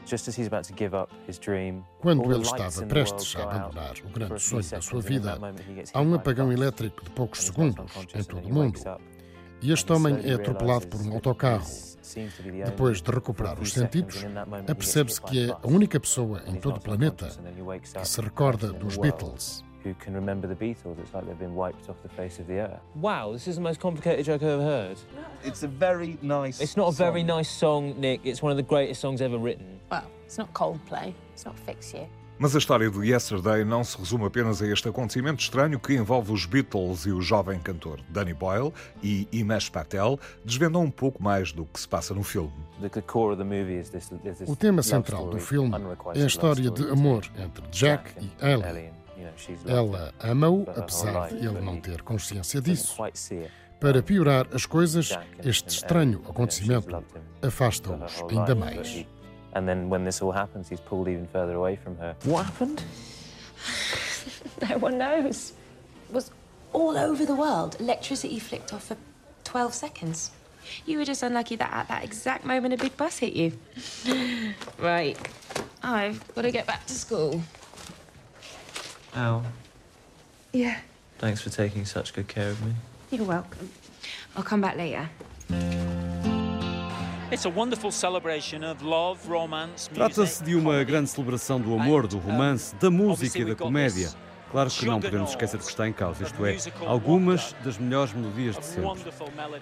Quando 2.01 2.33
ele 2.33 2.43
estava 2.43 2.87
prestes 2.87 3.37
a 3.37 3.43
abandonar 3.43 3.95
o 4.03 4.09
grande 4.09 4.41
sonho 4.41 4.71
da 4.71 4.81
sua 4.81 5.03
vida, 5.03 5.39
há 5.93 6.01
um 6.01 6.15
apagão 6.15 6.51
elétrico 6.51 7.05
de 7.05 7.11
poucos 7.11 7.43
segundos 7.43 7.93
em 8.15 8.25
todo 8.25 8.49
o 8.49 8.55
mundo. 8.55 8.81
E 9.61 9.71
este 9.71 9.93
homem 9.93 10.19
é 10.25 10.33
atropelado 10.33 10.87
por 10.87 10.99
um 11.03 11.13
autocarro. 11.13 11.88
Depois 12.65 13.01
de 13.01 13.11
recuperar 13.11 13.59
os 13.61 13.73
sentidos, 13.73 14.25
apercebe-se 14.69 15.21
que 15.21 15.51
é 15.51 15.51
a 15.51 15.67
única 15.67 15.99
pessoa 16.01 16.43
em 16.47 16.57
todo 16.57 16.77
o 16.77 16.81
planeta 16.81 17.29
que 18.01 18.09
se 18.09 18.21
recorda 18.21 18.73
dos 18.73 18.97
Beatles. 18.97 19.65
Who 19.85 19.95
can 19.95 20.13
remember 20.13 20.49
the 20.49 20.57
Beatles? 20.57 20.99
It's 20.99 21.15
like 21.15 21.25
they've 21.25 21.39
been 21.39 21.55
wiped 21.55 21.89
off 21.89 22.03
the 22.03 22.09
face 22.09 22.41
of 22.41 22.49
the 22.49 22.59
earth. 22.61 22.81
Wow, 22.97 23.33
this 23.33 23.47
is 23.47 23.55
the 23.55 23.63
most 23.63 23.81
complicated 23.81 24.25
joke 24.27 24.43
I've 24.43 24.61
ever 24.61 24.63
heard. 24.63 24.99
It's 25.45 25.63
a 25.63 25.69
very 25.69 26.19
nice. 26.21 26.61
It's 26.61 26.77
not 26.77 26.89
a 26.89 26.93
very 26.93 27.23
nice 27.23 27.49
song, 27.49 27.95
Nick. 27.99 28.21
It's 28.25 28.43
one 28.43 28.51
of 28.51 28.57
the 28.57 28.65
greatest 28.65 29.01
songs 29.01 29.23
ever 29.23 29.39
written. 29.39 29.79
Well, 29.89 30.11
it's 30.27 30.37
not 30.37 30.53
Coldplay. 30.53 31.15
It's 31.33 31.45
not 31.45 31.57
Fix 31.61 31.95
You. 31.95 32.09
Mas 32.41 32.55
a 32.55 32.59
história 32.59 32.89
de 32.89 33.11
Yesterday 33.11 33.65
não 33.65 33.83
se 33.83 33.99
resume 33.99 34.25
apenas 34.27 34.63
a 34.63 34.67
este 34.69 34.89
acontecimento 34.89 35.41
estranho 35.41 35.81
que 35.81 35.95
envolve 35.95 36.33
os 36.33 36.47
Beatles 36.47 37.05
e 37.05 37.11
o 37.11 37.21
jovem 37.21 37.59
cantor 37.59 37.99
Danny 38.09 38.33
Boyle 38.33 38.73
e 39.03 39.27
Imesh 39.33 39.69
Patel 39.69 40.21
desvendam 40.45 40.83
um 40.83 40.91
pouco 40.91 41.21
mais 41.21 41.51
do 41.51 41.65
que 41.65 41.81
se 41.81 41.89
passa 41.89 42.15
no 42.15 42.23
filme. 42.23 42.53
O 44.47 44.55
tema 44.55 44.85
central 44.85 45.29
do 45.29 45.41
filme 45.41 45.75
é 46.15 46.23
a 46.23 46.27
história 46.27 46.71
de 46.71 46.89
amor 46.89 47.25
entre 47.37 47.67
Jack 47.73 48.13
e 48.21 48.31
Ellie. 48.41 48.93
Ela 49.67 50.15
ama-o, 50.21 50.65
apesar 50.77 51.31
de 51.31 51.45
ele 51.45 51.61
não 51.61 51.81
ter 51.81 52.03
consciência 52.03 52.61
disso. 52.61 52.97
Para 53.81 54.01
piorar 54.01 54.47
as 54.53 54.65
coisas, 54.65 55.11
este 55.45 55.71
estranho 55.71 56.23
acontecimento 56.29 57.05
afasta-os 57.43 58.23
ainda 58.31 58.55
mais. 58.55 59.07
And 59.55 59.69
then 59.69 59.89
when 59.89 60.05
this 60.05 60.21
all 60.23 60.33
happens, 60.33 60.69
he's 60.69 60.81
pulled 60.81 61.09
even 61.09 61.27
further 61.29 61.55
away 61.55 61.77
from 61.77 61.97
her. 61.99 62.15
What 62.25 62.45
happened? 62.47 62.83
no 64.69 64.79
one 64.79 64.99
knows. 64.99 65.53
It 66.09 66.15
was 66.15 66.31
all 66.73 66.97
over 66.97 67.25
the 67.25 67.35
world. 67.35 67.77
Electricity 67.81 68.39
flicked 68.39 68.73
off 68.73 68.85
for 68.89 68.97
12 69.45 69.75
seconds. 69.75 70.31
You 70.85 70.99
were 70.99 71.05
just 71.05 71.23
unlucky 71.23 71.57
that 71.57 71.73
at 71.73 71.89
that 71.89 72.05
exact 72.05 72.45
moment 72.45 72.75
a 72.75 72.77
big 72.77 72.97
bus 72.97 73.19
hit 73.19 73.33
you. 73.33 73.53
right. 74.79 75.17
I've 75.83 76.23
got 76.35 76.43
to 76.43 76.51
get 76.51 76.67
back 76.67 76.87
to 76.87 76.93
school. 76.93 77.41
Al, 79.15 79.45
Yeah. 80.53 80.79
thanks 81.19 81.41
for 81.41 81.49
taking 81.51 81.85
such 81.87 82.13
good 82.13 82.29
care 82.29 82.51
of 82.51 82.63
me. 82.65 82.75
You're 83.11 83.25
welcome. 83.25 83.71
I'll 84.37 84.43
come 84.43 84.61
back 84.61 84.77
later. 84.77 85.09
Trata-se 89.93 90.43
de 90.43 90.55
uma 90.55 90.83
grande 90.83 91.11
celebração 91.11 91.61
do 91.61 91.75
amor, 91.75 92.07
do 92.07 92.17
romance, 92.17 92.75
da 92.77 92.91
música 92.91 93.39
e 93.39 93.45
da 93.45 93.55
comédia. 93.55 94.11
Claro 94.51 94.71
que 94.71 94.87
não 94.87 94.99
podemos 94.99 95.31
esquecer 95.31 95.59
do 95.59 95.63
que 95.63 95.69
está 95.69 95.87
em 95.87 95.93
causa, 95.93 96.25
isto 96.25 96.47
é, 96.47 96.57
algumas 96.87 97.55
das 97.63 97.77
melhores 97.77 98.15
melodias 98.15 98.57
de 98.57 98.65
sempre. 98.65 99.05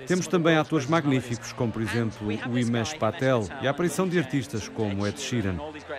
Temos 0.06 0.28
também 0.28 0.56
atores 0.56 0.86
magníficos, 0.86 1.52
como 1.52 1.72
por 1.72 1.82
exemplo 1.82 2.28
o 2.28 2.56
Imesh 2.56 2.94
Patel, 2.94 3.48
e 3.60 3.66
a 3.66 3.70
aparição 3.72 4.08
de 4.08 4.16
artistas 4.16 4.68
como 4.68 5.04
Ed 5.04 5.20
Sheeran. 5.20 5.56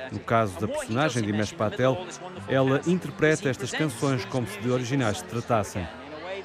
No 0.09 0.19
caso 0.19 0.57
da 0.61 0.69
personagem 0.69 1.21
de 1.21 1.31
Imesh 1.31 1.51
Patel, 1.51 2.07
ela 2.47 2.79
interpreta 2.87 3.49
estas 3.49 3.71
canções 3.71 4.23
como 4.23 4.47
se 4.47 4.57
de 4.61 4.71
originais 4.71 5.17
se 5.17 5.25
tratassem. 5.25 5.85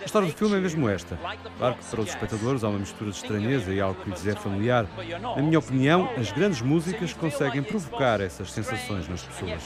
A 0.02 0.04
história 0.04 0.28
do 0.28 0.34
filme 0.34 0.56
é 0.56 0.60
mesmo 0.60 0.88
esta. 0.88 1.16
Claro 1.58 1.76
que 1.76 1.84
para 1.84 2.00
os 2.00 2.08
espectadores 2.08 2.64
há 2.64 2.68
uma 2.68 2.80
mistura 2.80 3.10
de 3.10 3.16
estranheza 3.16 3.72
e 3.72 3.80
algo 3.80 4.02
que 4.02 4.10
lhes 4.10 4.26
é 4.26 4.34
familiar. 4.34 4.84
Na 5.36 5.42
minha 5.42 5.60
opinião, 5.60 6.10
as 6.18 6.32
grandes 6.32 6.60
músicas 6.60 7.12
conseguem 7.12 7.62
provocar 7.62 8.20
essas 8.20 8.50
sensações 8.50 9.08
nas 9.08 9.22
pessoas. 9.22 9.62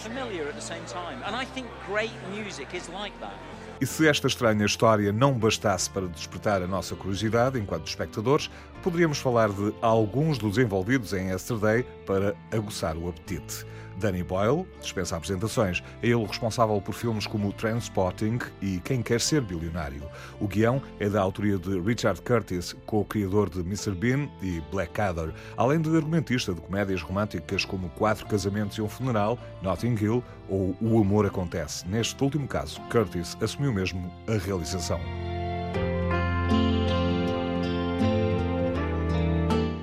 E 3.81 3.87
se 3.87 4.09
esta 4.09 4.27
estranha 4.27 4.65
história 4.65 5.13
não 5.13 5.33
bastasse 5.33 5.89
para 5.89 6.07
despertar 6.07 6.63
a 6.63 6.67
nossa 6.67 6.95
curiosidade 6.95 7.59
enquanto 7.59 7.87
espectadores, 7.87 8.51
poderíamos 8.83 9.19
falar 9.19 9.49
de 9.49 9.75
alguns 9.81 10.39
dos 10.39 10.59
envolvidos 10.59 11.13
em 11.15 11.31
Yesterday 11.31 11.83
para 12.05 12.35
aguçar 12.53 12.97
o 12.97 13.09
apetite. 13.09 13.67
Danny 13.97 14.23
Boyle, 14.23 14.67
dispensa 14.81 15.17
apresentações, 15.17 15.83
é 16.03 16.09
ele 16.09 16.25
responsável 16.25 16.81
por 16.81 16.93
filmes 16.93 17.27
como 17.27 17.53
Transpotting 17.53 18.39
e 18.61 18.79
Quem 18.81 19.03
Quer 19.03 19.21
Ser 19.21 19.41
Bilionário. 19.41 20.03
O 20.41 20.47
guião 20.47 20.83
é 21.01 21.09
da 21.09 21.21
autoria 21.21 21.59
de 21.59 21.81
Richard 21.81 22.21
Curtis, 22.23 22.75
co-criador 22.87 23.51
de 23.51 23.61
Mr. 23.61 23.93
Bean 23.93 24.29
e 24.43 24.61
Blackadder, 24.71 25.33
além 25.57 25.81
de 25.81 25.95
argumentista 25.95 26.55
de 26.55 26.61
comédias 26.61 27.03
românticas 27.03 27.65
como 27.65 27.89
Quatro 27.91 28.27
Casamentos 28.27 28.77
e 28.79 28.83
um 28.83 28.89
Funeral, 28.89 29.39
Notting 29.63 29.97
Hill 30.01 30.23
ou 30.49 30.77
O 30.81 31.01
Amor 31.01 31.27
Acontece. 31.27 31.87
Neste 31.89 32.23
último 32.23 32.47
caso, 32.47 32.81
Curtis 32.91 33.37
assumiu 33.41 33.73
mesmo 33.73 34.13
a 34.29 34.39
realização. 34.39 35.01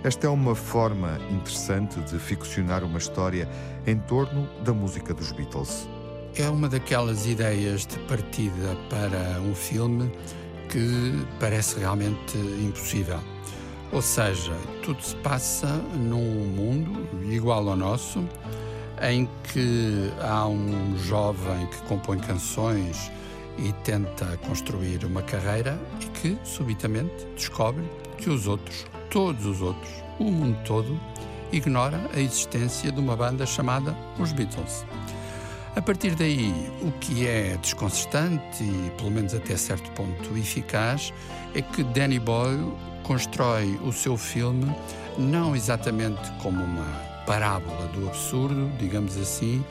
Esta 0.03 0.27
é 0.27 0.29
uma 0.29 0.53
forma 0.53 1.17
interessante 1.31 1.97
de 2.01 2.19
ficcionar 2.19 2.83
uma 2.83 2.97
história 2.97 3.47
em 3.87 3.97
torno 3.97 4.49
da 4.61 4.73
música 4.73 5.13
dos 5.13 5.31
Beatles. 5.31 5.87
É 6.35 6.49
uma 6.49 6.67
daquelas 6.67 7.25
ideias 7.25 7.85
de 7.85 7.97
partida 7.99 8.75
para 8.89 9.39
um 9.39 9.55
filme 9.55 10.11
que 10.67 11.25
parece 11.39 11.79
realmente 11.79 12.37
impossível. 12.37 13.17
Ou 13.93 14.01
seja, 14.01 14.51
tudo 14.83 15.01
se 15.01 15.15
passa 15.17 15.67
num 15.95 16.47
mundo 16.47 17.07
igual 17.31 17.69
ao 17.69 17.77
nosso, 17.77 18.27
em 19.01 19.29
que 19.53 20.11
há 20.19 20.45
um 20.45 20.97
jovem 20.97 21.65
que 21.67 21.81
compõe 21.83 22.19
canções 22.19 23.09
e 23.57 23.71
tenta 23.85 24.37
construir 24.49 25.05
uma 25.05 25.21
carreira 25.21 25.79
e 26.01 26.05
que, 26.07 26.37
subitamente, 26.43 27.25
descobre 27.37 27.83
que 28.17 28.29
os 28.29 28.47
outros, 28.47 28.85
todos 29.13 29.45
os 29.45 29.61
outros, 29.61 29.91
o 30.17 30.23
mundo 30.23 30.57
todo, 30.65 30.99
ignora 31.51 32.09
a 32.15 32.19
existência 32.19 32.91
de 32.91 32.99
uma 32.99 33.15
banda 33.15 33.45
chamada 33.45 33.95
os 34.19 34.31
Beatles. 34.31 34.83
A 35.75 35.81
partir 35.81 36.15
daí, 36.15 36.51
o 36.81 36.91
que 36.93 37.27
é 37.27 37.55
desconcertante 37.61 38.63
e, 38.63 38.91
pelo 38.97 39.11
menos 39.11 39.35
até 39.35 39.55
certo 39.55 39.89
ponto, 39.91 40.35
eficaz, 40.35 41.13
é 41.53 41.61
que 41.61 41.83
Danny 41.83 42.17
Boyle 42.17 42.73
constrói 43.03 43.79
o 43.83 43.91
seu 43.91 44.17
filme 44.17 44.75
não 45.15 45.55
exatamente 45.55 46.31
como 46.41 46.63
uma 46.63 46.87
parábola 47.27 47.87
do 47.89 48.07
absurdo, 48.07 48.71
digamos 48.79 49.15
assim, 49.15 49.63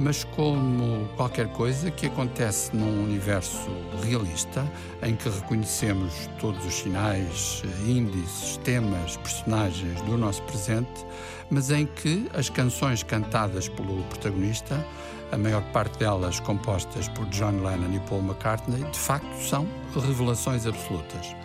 mas 0.00 0.24
como 0.24 1.06
qualquer 1.14 1.46
coisa 1.48 1.90
que 1.90 2.06
acontece 2.06 2.74
num 2.74 3.04
universo 3.04 3.68
realista, 4.02 4.66
em 5.02 5.14
que 5.14 5.28
reconhecemos 5.28 6.26
todos 6.40 6.64
os 6.64 6.74
sinais, 6.74 7.62
índices, 7.86 8.56
temas, 8.64 9.18
personagens 9.18 10.00
do 10.02 10.16
nosso 10.16 10.42
presente, 10.44 11.04
mas 11.50 11.70
em 11.70 11.84
que 11.84 12.26
as 12.32 12.48
canções 12.48 13.02
cantadas 13.02 13.68
pelo 13.68 14.02
protagonista, 14.04 14.82
a 15.30 15.36
maior 15.36 15.62
parte 15.64 15.98
delas 15.98 16.40
compostas 16.40 17.06
por 17.08 17.26
John 17.26 17.62
Lennon 17.62 17.94
e 17.94 18.00
Paul 18.08 18.22
McCartney, 18.22 18.82
de 18.82 18.98
facto 18.98 19.36
são 19.42 19.68
revelações 19.94 20.66
absolutas. 20.66 21.36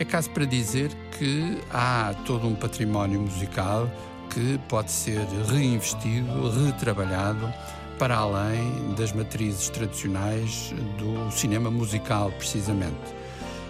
É 0.00 0.06
caso 0.06 0.30
para 0.30 0.46
dizer 0.46 0.90
que 1.18 1.58
há 1.70 2.14
todo 2.24 2.46
um 2.46 2.54
património 2.54 3.20
musical 3.20 3.90
que 4.30 4.58
pode 4.68 4.90
ser 4.90 5.26
reinvestido, 5.50 6.50
retrabalhado 6.66 7.52
para 7.98 8.16
além 8.16 8.94
das 8.96 9.12
matrizes 9.12 9.68
tradicionais 9.68 10.72
do 10.98 11.30
cinema 11.30 11.70
musical, 11.70 12.30
precisamente. 12.32 13.18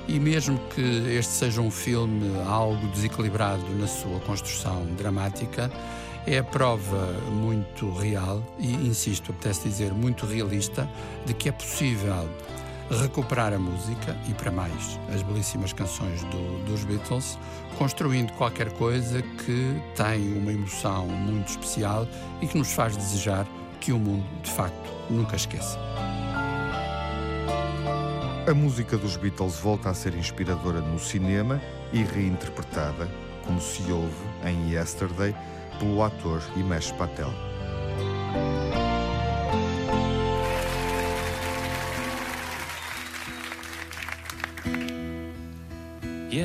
E 0.07 0.18
mesmo 0.18 0.59
que 0.75 0.81
este 1.18 1.33
seja 1.33 1.61
um 1.61 1.71
filme 1.71 2.31
algo 2.47 2.87
desequilibrado 2.88 3.64
na 3.79 3.87
sua 3.87 4.21
construção 4.21 4.85
dramática, 4.97 5.71
é 6.27 6.38
a 6.38 6.44
prova 6.44 7.12
muito 7.31 7.90
real 7.92 8.42
e, 8.59 8.73
insisto, 8.75 9.33
apetece 9.33 9.68
dizer, 9.68 9.92
muito 9.92 10.27
realista, 10.27 10.88
de 11.25 11.33
que 11.33 11.49
é 11.49 11.53
possível 11.53 12.29
recuperar 12.90 13.53
a 13.53 13.59
música 13.59 14.16
e, 14.29 14.35
para 14.35 14.51
mais, 14.51 14.98
as 15.14 15.22
belíssimas 15.22 15.72
canções 15.72 16.22
do, 16.24 16.64
dos 16.64 16.85
Beatles, 16.85 17.38
construindo 17.77 18.33
qualquer 18.33 18.72
coisa 18.72 19.22
que 19.22 19.81
tem 19.94 20.37
uma 20.38 20.53
emoção 20.53 21.07
muito 21.07 21.48
especial 21.48 22.07
e 22.40 22.46
que 22.46 22.57
nos 22.57 22.72
faz 22.72 22.96
desejar 22.96 23.46
que 23.81 23.92
o 23.92 23.98
mundo, 23.98 24.27
de 24.42 24.51
facto, 24.51 24.90
nunca 25.11 25.37
esqueça. 25.37 25.79
A 28.48 28.55
música 28.55 28.96
dos 28.96 29.16
Beatles 29.16 29.57
volta 29.61 29.90
a 29.90 29.94
ser 29.94 30.14
inspiradora 30.14 30.81
no 30.81 30.98
cinema 30.98 31.61
e 31.92 32.03
reinterpretada, 32.03 33.07
como 33.44 33.61
se 33.61 33.90
ouve 33.92 34.14
em 34.44 34.72
Yesterday, 34.72 35.35
pelo 35.79 36.03
ator 36.03 36.42
Himesh 36.57 36.92
Patel. 36.92 37.31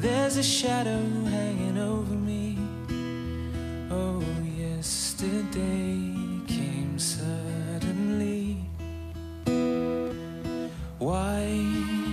There's 0.00 0.36
a 0.36 0.44
shadow 0.44 1.02
hanging 1.24 1.76
over 1.76 2.14
me. 2.14 2.56
Oh, 3.90 4.22
yesterday 4.56 6.14
came 6.46 6.96
suddenly. 6.96 8.58
Why 11.00 11.48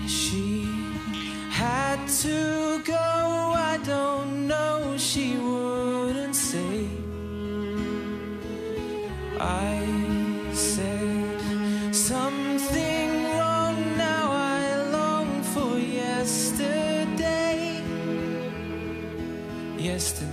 she 0.08 0.68
had 1.52 2.08
to 2.24 2.82
go, 2.84 3.54
I 3.56 3.80
don't 3.84 4.48
know. 4.48 4.98
She 4.98 5.38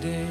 Yesterday, 0.03 0.27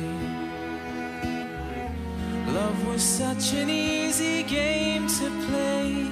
love 2.47 2.87
was 2.87 3.01
such 3.01 3.53
an 3.53 3.69
easy 3.69 4.43
game 4.43 5.07
to 5.07 5.29
play. 5.47 6.09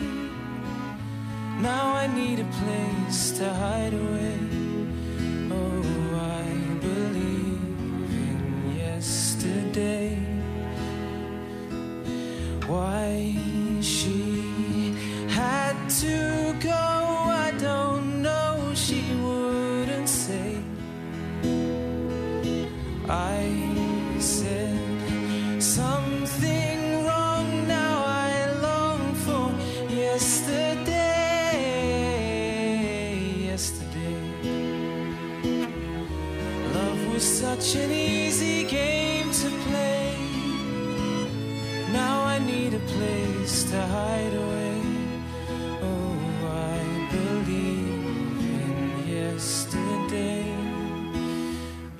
Now 1.62 1.94
I 1.94 2.08
need 2.08 2.40
a 2.40 2.48
place 2.64 3.32
to 3.38 3.54
hide 3.54 3.94
away. 3.94 4.49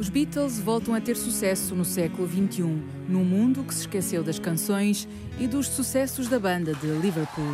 Os 0.10 0.12
Beatles 0.12 0.60
voltam 0.60 0.96
a 0.96 1.00
ter 1.00 1.16
sucesso 1.16 1.76
no 1.76 1.86
século 1.86 2.28
XXI, 2.28 2.64
num 3.08 3.24
mundo 3.24 3.64
que 3.64 3.72
se 3.72 3.82
esqueceu 3.82 4.24
das 4.24 4.40
canções 4.40 5.08
e 5.40 5.46
dos 5.46 5.68
sucessos 5.68 6.28
da 6.28 6.40
banda 6.40 6.74
de 6.74 6.88
Liverpool. 6.88 7.46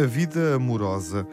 A 0.00 0.06
Vida 0.06 0.54
Amorosa 0.54 1.26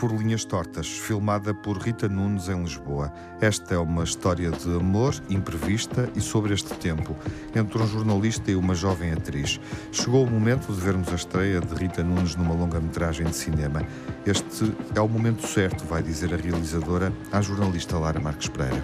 por 0.00 0.10
Linhas 0.12 0.46
Tortas, 0.46 0.88
filmada 0.88 1.52
por 1.52 1.76
Rita 1.76 2.08
Nunes 2.08 2.48
em 2.48 2.62
Lisboa. 2.62 3.12
Esta 3.38 3.74
é 3.74 3.78
uma 3.78 4.02
história 4.02 4.50
de 4.50 4.74
amor 4.74 5.14
imprevista 5.28 6.10
e 6.16 6.22
sobre 6.22 6.54
este 6.54 6.72
tempo, 6.76 7.14
entre 7.54 7.76
um 7.76 7.86
jornalista 7.86 8.50
e 8.50 8.54
uma 8.56 8.74
jovem 8.74 9.12
atriz. 9.12 9.60
Chegou 9.92 10.24
o 10.24 10.30
momento 10.30 10.72
de 10.72 10.80
vermos 10.80 11.12
a 11.12 11.16
estreia 11.16 11.60
de 11.60 11.74
Rita 11.74 12.02
Nunes 12.02 12.34
numa 12.34 12.54
longa-metragem 12.54 13.26
de 13.26 13.36
cinema. 13.36 13.86
Este 14.24 14.74
é 14.94 15.00
o 15.02 15.08
momento 15.08 15.46
certo, 15.46 15.84
vai 15.84 16.02
dizer 16.02 16.32
a 16.32 16.36
realizadora 16.38 17.12
à 17.30 17.42
jornalista 17.42 17.98
Lara 17.98 18.18
Marques 18.18 18.48
Pereira. 18.48 18.82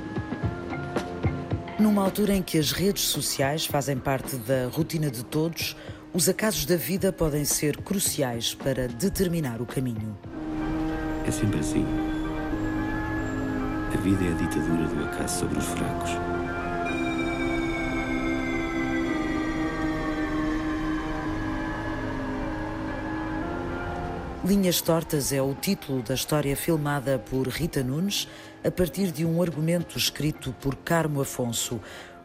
Numa 1.78 2.02
altura 2.02 2.34
em 2.34 2.42
que 2.42 2.58
as 2.58 2.72
redes 2.72 3.04
sociais 3.04 3.64
fazem 3.64 3.96
parte 3.96 4.36
da 4.36 4.68
rotina 4.68 5.10
de 5.10 5.24
todos, 5.24 5.78
os 6.12 6.28
acasos 6.28 6.66
da 6.66 6.76
vida 6.76 7.10
podem 7.10 7.46
ser 7.46 7.78
cruciais 7.78 8.54
para 8.54 8.86
determinar 8.86 9.62
o 9.62 9.66
caminho. 9.66 10.14
É 11.26 11.30
sempre 11.32 11.58
assim. 11.58 11.84
A 13.92 13.96
vida 14.00 14.24
é 14.24 14.28
a 14.28 14.34
ditadura 14.34 14.86
do 14.86 15.04
acaso 15.06 15.40
sobre 15.40 15.58
os 15.58 15.64
fracos. 15.64 16.10
Linhas 24.44 24.80
Tortas 24.80 25.32
é 25.32 25.42
o 25.42 25.52
título 25.52 26.00
da 26.00 26.14
história 26.14 26.56
filmada 26.56 27.18
por 27.18 27.48
Rita 27.48 27.82
Nunes 27.82 28.28
a 28.64 28.70
partir 28.70 29.10
de 29.10 29.26
um 29.26 29.42
argumento 29.42 29.98
escrito 29.98 30.54
por 30.60 30.76
Carmo 30.76 31.20
Afonso, 31.20 31.80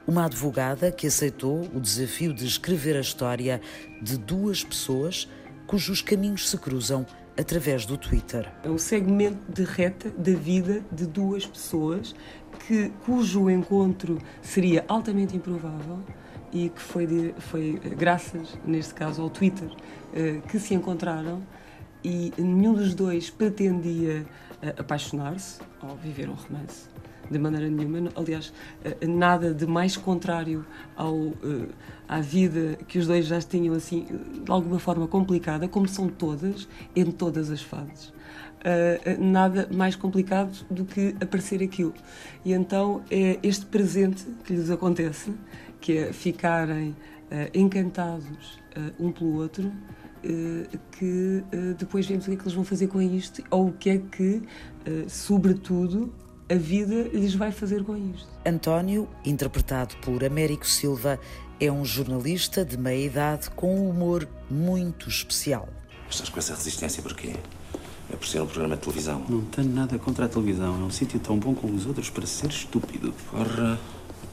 uma 0.05 0.25
advogada 0.25 0.91
que 0.91 1.07
aceitou 1.07 1.61
o 1.73 1.79
desafio 1.79 2.31
de 2.31 2.45
escrever 2.45 2.95
a 2.95 3.01
história 3.01 3.59
de 3.99 4.15
duas 4.19 4.63
pessoas 4.63 5.27
cujos 5.65 6.01
caminhos 6.01 6.49
se 6.49 6.57
cruzam 6.57 7.05
através 7.37 7.85
do 7.85 7.97
Twitter. 7.97 8.51
É 8.63 8.69
o 8.69 8.77
segmento 8.77 9.39
de 9.51 9.63
reta 9.63 10.09
da 10.09 10.33
vida 10.33 10.83
de 10.91 11.05
duas 11.05 11.45
pessoas 11.45 12.15
que, 12.67 12.91
cujo 13.05 13.49
encontro 13.49 14.17
seria 14.41 14.83
altamente 14.87 15.35
improvável 15.35 15.99
e 16.51 16.69
que 16.69 16.81
foi, 16.81 17.07
de, 17.07 17.33
foi 17.39 17.79
graças, 17.97 18.57
neste 18.65 18.93
caso, 18.93 19.21
ao 19.21 19.29
Twitter, 19.29 19.69
que 20.49 20.59
se 20.59 20.73
encontraram 20.73 21.41
e 22.03 22.33
nenhum 22.37 22.73
dos 22.73 22.93
dois 22.93 23.29
pretendia 23.29 24.25
apaixonar-se 24.77 25.59
ou 25.81 25.95
viver 25.95 26.29
um 26.29 26.33
romance. 26.33 26.89
De 27.31 27.39
maneira 27.39 27.69
nenhuma. 27.69 28.09
Aliás, 28.15 28.53
nada 29.07 29.53
de 29.53 29.65
mais 29.65 29.95
contrário 29.97 30.65
ao, 30.95 31.33
à 32.07 32.19
vida 32.19 32.77
que 32.87 32.99
os 32.99 33.07
dois 33.07 33.25
já 33.25 33.39
tinham, 33.41 33.73
assim, 33.73 34.05
de 34.43 34.51
alguma 34.51 34.79
forma 34.79 35.07
complicada, 35.07 35.67
como 35.67 35.87
são 35.87 36.09
todas, 36.09 36.67
em 36.95 37.05
todas 37.09 37.49
as 37.49 37.61
fases. 37.61 38.13
Uh, 38.61 39.19
nada 39.19 39.67
mais 39.73 39.95
complicado 39.95 40.63
do 40.69 40.85
que 40.85 41.15
aparecer 41.19 41.63
aquilo. 41.63 41.95
E 42.45 42.53
então 42.53 43.01
é 43.09 43.39
este 43.41 43.65
presente 43.65 44.23
que 44.43 44.53
lhes 44.53 44.69
acontece, 44.69 45.33
que 45.79 45.97
é 45.97 46.13
ficarem 46.13 46.89
uh, 46.89 46.95
encantados 47.55 48.59
uh, 48.77 49.07
um 49.07 49.11
pelo 49.11 49.37
outro, 49.37 49.71
que 50.91 51.43
depois 51.79 52.05
vemos 52.05 52.25
o 52.25 52.27
que 52.27 52.33
é 52.33 52.37
que 52.37 52.43
eles 52.43 52.53
vão 52.53 52.63
fazer 52.63 52.85
com 52.85 53.01
isto, 53.01 53.41
ou 53.49 53.69
o 53.69 53.71
que 53.73 53.89
é 53.89 53.97
que, 53.97 54.43
sobretudo, 55.07 56.13
a 56.51 56.55
vida 56.55 57.09
lhes 57.13 57.33
vai 57.33 57.49
fazer 57.49 57.81
com 57.81 57.95
isto. 57.95 58.27
António, 58.45 59.07
interpretado 59.23 59.95
por 60.01 60.21
Américo 60.21 60.67
Silva, 60.67 61.17
é 61.61 61.71
um 61.71 61.85
jornalista 61.85 62.65
de 62.65 62.77
meia 62.77 63.05
idade 63.05 63.49
com 63.51 63.73
um 63.73 63.89
humor 63.89 64.27
muito 64.49 65.07
especial. 65.07 65.69
Estás 66.09 66.27
com 66.27 66.39
essa 66.39 66.53
resistência 66.53 67.01
porquê? 67.01 67.35
É 68.11 68.17
por 68.17 68.27
ser 68.27 68.41
um 68.41 68.47
programa 68.47 68.75
de 68.75 68.81
televisão. 68.81 69.25
Não 69.29 69.45
tenho 69.45 69.69
nada 69.69 69.97
contra 69.97 70.25
a 70.25 70.27
televisão. 70.27 70.75
É 70.75 70.83
um 70.83 70.89
sítio 70.89 71.21
tão 71.21 71.39
bom 71.39 71.55
como 71.55 71.73
os 71.73 71.85
outros 71.85 72.09
para 72.09 72.25
ser 72.25 72.49
estúpido. 72.49 73.13
Porra, 73.31 73.79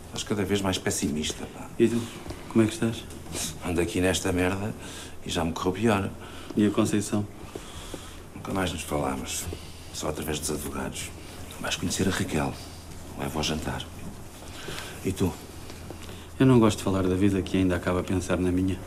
estás 0.07 0.25
cada 0.25 0.45
vez 0.45 0.61
mais 0.61 0.77
pessimista, 0.77 1.47
pá. 1.55 1.71
E 1.79 1.87
tu? 1.87 2.03
Como 2.49 2.65
é 2.65 2.67
que 2.67 2.73
estás? 2.73 3.05
Ando 3.65 3.81
aqui 3.81 4.01
nesta 4.01 4.33
merda 4.33 4.75
e 5.25 5.31
já 5.31 5.45
me 5.45 5.53
correu 5.53 5.73
pior. 5.73 6.11
E 6.57 6.67
a 6.67 6.71
Conceição? 6.73 7.25
Nunca 8.35 8.53
mais 8.53 8.73
nos 8.73 8.83
falámos. 8.83 9.45
Só 9.93 10.09
através 10.09 10.41
dos 10.41 10.51
advogados. 10.51 11.11
Vais 11.61 11.77
conhecer 11.77 12.07
a 12.09 12.11
Raquel. 12.11 12.53
Levo 13.19 13.39
ao 13.39 13.43
jantar. 13.43 13.85
E 15.05 15.13
tu? 15.13 15.33
Eu 16.39 16.47
não 16.47 16.59
gosto 16.61 16.79
de 16.79 16.85
falar 16.85 17.03
da 17.03 17.15
vida 17.15 17.43
que 17.43 17.57
ainda 17.57 17.77
acaba 17.77 18.01
a 18.01 18.05
pensar 18.05 18.39
na 18.39 18.53
minha. 18.53 18.79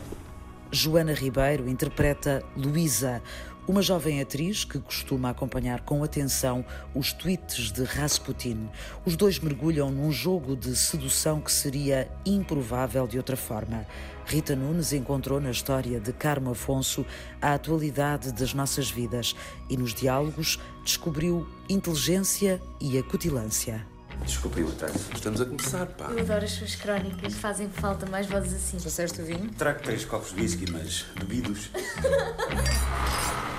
Joana 0.70 1.12
Ribeiro 1.12 1.68
interpreta 1.68 2.42
Luísa, 2.56 3.22
uma 3.66 3.82
jovem 3.82 4.20
atriz 4.20 4.64
que 4.64 4.78
costuma 4.78 5.30
acompanhar 5.30 5.80
com 5.82 6.02
atenção 6.02 6.64
os 6.94 7.12
tweets 7.12 7.70
de 7.70 7.84
Rasputin. 7.84 8.68
Os 9.04 9.16
dois 9.16 9.38
mergulham 9.38 9.90
num 9.90 10.10
jogo 10.10 10.56
de 10.56 10.74
sedução 10.76 11.40
que 11.40 11.52
seria 11.52 12.10
improvável 12.26 13.06
de 13.06 13.16
outra 13.16 13.36
forma. 13.36 13.86
Rita 14.24 14.54
Nunes 14.54 14.92
encontrou 14.92 15.40
na 15.40 15.50
história 15.50 16.00
de 16.00 16.12
Carmo 16.12 16.50
Afonso 16.50 17.04
a 17.40 17.54
atualidade 17.54 18.32
das 18.32 18.54
nossas 18.54 18.90
vidas 18.90 19.34
e 19.68 19.76
nos 19.76 19.94
diálogos 19.94 20.58
descobriu 20.84 21.48
inteligência 21.68 22.60
e 22.80 22.98
acutilância. 22.98 23.86
Aí 24.54 24.62
o 24.62 24.68
atraso. 24.68 25.10
Estamos 25.14 25.40
a 25.40 25.46
começar, 25.46 25.86
pá. 25.86 26.10
Eu 26.10 26.20
adoro 26.20 26.44
as 26.44 26.52
suas 26.52 26.76
crónicas, 26.76 27.34
fazem 27.34 27.68
falta 27.68 28.06
mais 28.06 28.26
vozes 28.26 28.54
assim. 28.54 28.76
Trouxeste 28.76 29.20
o 29.20 29.24
vinho? 29.24 29.50
Trago 29.58 29.82
três 29.82 30.04
copos 30.04 30.32
de 30.32 30.40
whisky, 30.40 30.70
mas 30.70 31.06
bebidos. 31.18 31.70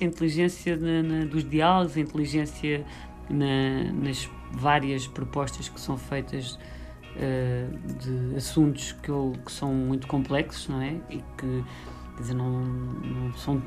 A 0.00 0.04
inteligência 0.04 0.76
na, 0.76 1.02
na, 1.02 1.24
dos 1.24 1.48
diálogos, 1.48 1.96
a 1.96 2.00
inteligência 2.00 2.84
na, 3.30 3.92
nas 3.92 4.28
várias 4.52 5.06
propostas 5.06 5.68
que 5.68 5.80
são 5.80 5.96
feitas 5.96 6.58
uh, 7.16 7.94
de 7.98 8.36
assuntos 8.36 8.92
que, 8.92 9.08
eu, 9.08 9.32
que, 9.44 9.52
são 9.52 9.72
muito 9.72 10.06
complexos, 10.06 10.68
não 10.68 10.80
é? 10.80 10.96
E 11.10 11.16
que, 11.36 11.64
quer 12.16 12.20
dizer, 12.20 12.34
não, 12.34 12.62
não 12.62 13.32
são 13.34 13.62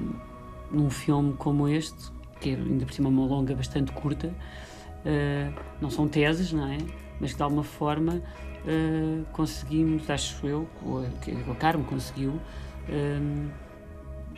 num 0.71 0.89
filme 0.89 1.33
como 1.33 1.67
este, 1.67 2.11
que 2.39 2.51
é 2.51 2.55
ainda 2.55 2.85
por 2.85 2.93
cima 2.93 3.09
uma 3.09 3.25
longa 3.25 3.55
bastante 3.55 3.91
curta, 3.91 4.27
uh, 4.27 5.59
não 5.81 5.89
são 5.89 6.07
teses, 6.07 6.53
não 6.53 6.67
é? 6.67 6.77
Mas 7.19 7.31
que 7.31 7.37
de 7.37 7.43
alguma 7.43 7.63
forma 7.63 8.21
uh, 8.65 9.25
conseguimos, 9.33 10.09
acho 10.09 10.45
eu, 10.47 10.67
ou 10.85 11.03
a, 11.03 11.55
Carmo 11.55 11.83
conseguiu, 11.83 12.39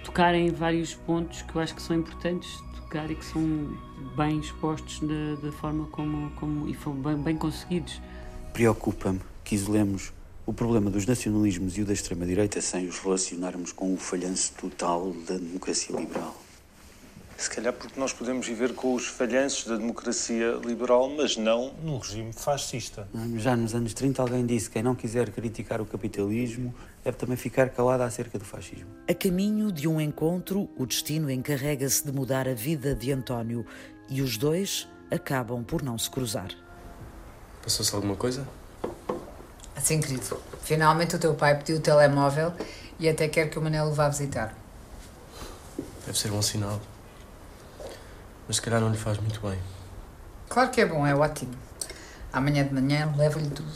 tocar 0.04 0.34
em 0.36 0.50
vários 0.50 0.94
pontos 0.94 1.42
que 1.42 1.56
eu 1.56 1.62
acho 1.62 1.76
que 1.76 1.82
são 1.82 1.96
importantes 1.96 2.62
tocar 2.92 3.10
e 3.10 3.16
que 3.16 3.24
são 3.24 3.78
bem 4.18 4.40
expostos 4.40 5.00
da, 5.00 5.36
da 5.42 5.52
forma 5.54 5.86
como, 5.88 6.30
como 6.32 6.68
e 6.68 6.74
foram 6.74 6.98
bem, 6.98 7.16
bem 7.16 7.38
conseguidos. 7.38 8.02
Preocupa-me 8.52 9.22
que 9.46 9.56
isolemos 9.56 10.12
o 10.46 10.54
problema 10.54 10.92
dos 10.92 11.06
nacionalismos 11.06 11.78
e 11.78 11.82
o 11.82 11.86
da 11.86 11.94
extrema-direita 11.94 12.60
sem 12.60 12.88
os 12.88 13.00
relacionarmos 13.00 13.72
com 13.72 13.94
o 13.94 13.98
falhanço 13.98 14.54
total 14.60 15.14
da 15.26 15.36
democracia 15.38 15.96
liberal. 15.96 16.40
Se 17.41 17.49
calhar 17.49 17.73
porque 17.73 17.99
nós 17.99 18.13
podemos 18.13 18.45
viver 18.45 18.75
com 18.75 18.93
os 18.93 19.08
falhanços 19.08 19.65
da 19.65 19.75
democracia 19.75 20.60
liberal, 20.63 21.10
mas 21.10 21.36
não 21.36 21.73
num 21.82 21.97
regime 21.97 22.32
fascista. 22.32 23.08
Já 23.38 23.56
nos 23.56 23.73
anos 23.73 23.95
30 23.95 24.21
alguém 24.21 24.45
disse 24.45 24.67
que 24.67 24.73
quem 24.73 24.84
não 24.84 24.93
quiser 24.93 25.32
criticar 25.32 25.82
o 25.82 25.86
capitalismo 25.88 26.71
deve 27.04 27.17
também 27.17 27.36
ficar 27.36 27.69
calado 27.69 28.04
acerca 28.04 28.38
do 28.38 28.45
fascismo. 28.45 28.86
A 29.10 29.13
caminho 29.15 29.71
de 29.71 29.88
um 29.88 29.99
encontro, 29.99 30.69
o 30.77 30.86
destino 30.86 31.32
encarrega-se 31.32 32.06
de 32.06 32.12
mudar 32.12 32.47
a 32.47 32.54
vida 32.54 32.93
de 32.93 33.12
António 33.12 33.65
e 34.08 34.21
os 34.21 34.38
dois 34.38 34.88
acabam 35.10 35.63
por 35.63 35.82
não 35.82 35.97
se 35.97 36.12
cruzar. 36.12 36.51
Passou-se 37.63 37.95
alguma 37.95 38.15
coisa? 38.15 38.47
Assim, 39.75 39.99
querido, 39.99 40.39
finalmente 40.62 41.15
o 41.15 41.19
teu 41.19 41.34
pai 41.34 41.58
pediu 41.58 41.77
o 41.77 41.80
telemóvel 41.80 42.54
e 42.99 43.10
até 43.10 43.27
quer 43.27 43.49
que 43.49 43.58
o 43.58 43.62
Manel 43.63 43.88
o 43.88 43.93
vá 43.93 44.08
visitar. 44.10 44.56
Deve 46.06 46.19
ser 46.19 46.32
um 46.32 46.43
sinal. 46.43 46.80
Mas 48.52 48.58
se 48.58 48.64
calhar 48.64 48.82
não 48.82 48.90
lhe 48.90 48.98
faz 48.98 49.18
muito 49.18 49.40
bem. 49.40 49.58
Claro 50.50 50.70
que 50.72 50.82
é 50.82 50.86
bom, 50.86 51.08
é 51.08 51.16
ótimo. 51.16 51.54
Amanhã 52.34 52.68
de 52.68 52.74
manhã 52.74 53.10
levo-lhe 53.18 53.50
tudo. 53.50 53.72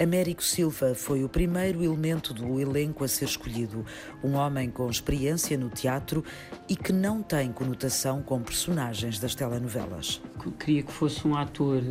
Américo 0.00 0.42
Silva 0.42 0.94
foi 0.94 1.22
o 1.22 1.28
primeiro 1.28 1.84
elemento 1.84 2.32
do 2.32 2.58
elenco 2.58 3.04
a 3.04 3.08
ser 3.08 3.26
escolhido. 3.26 3.84
Um 4.22 4.36
homem 4.36 4.70
com 4.70 4.88
experiência 4.88 5.58
no 5.58 5.68
teatro 5.68 6.24
e 6.66 6.74
que 6.74 6.94
não 6.94 7.22
tem 7.22 7.52
conotação 7.52 8.22
com 8.22 8.40
personagens 8.40 9.18
das 9.18 9.34
telenovelas. 9.34 10.18
Queria 10.58 10.82
que 10.82 10.90
fosse 10.90 11.28
um 11.28 11.36
ator 11.36 11.82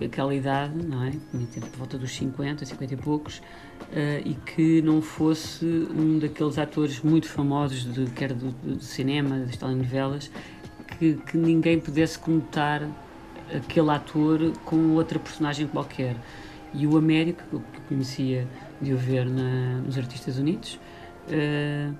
daquela 0.00 0.34
idade, 0.34 0.84
não 0.84 1.04
é? 1.04 1.12
Por 1.60 1.78
volta 1.78 1.96
dos 1.96 2.12
50, 2.12 2.66
50 2.66 2.94
e 2.94 2.96
poucos, 2.96 3.40
Uh, 3.80 4.22
e 4.24 4.34
que 4.34 4.82
não 4.82 5.02
fosse 5.02 5.64
um 5.64 6.18
daqueles 6.18 6.58
atores 6.58 7.00
muito 7.00 7.26
famosos, 7.26 7.92
de, 7.92 8.04
quer 8.10 8.32
do, 8.32 8.52
do 8.52 8.80
cinema, 8.80 9.40
das 9.40 9.56
telenovelas, 9.56 10.30
que, 11.00 11.14
que 11.14 11.38
ninguém 11.38 11.80
pudesse 11.80 12.18
conotar 12.18 12.86
aquele 13.56 13.90
ator 13.90 14.52
com 14.66 14.94
outra 14.94 15.18
personagem 15.18 15.66
qualquer. 15.66 16.14
E 16.74 16.86
o 16.86 16.98
Américo, 16.98 17.62
que 17.72 17.80
conhecia 17.88 18.46
de 18.80 18.92
o 18.92 18.98
ver 18.98 19.24
na, 19.24 19.78
nos 19.78 19.96
Artistas 19.96 20.38
Unidos, 20.38 20.78
uh, 21.28 21.94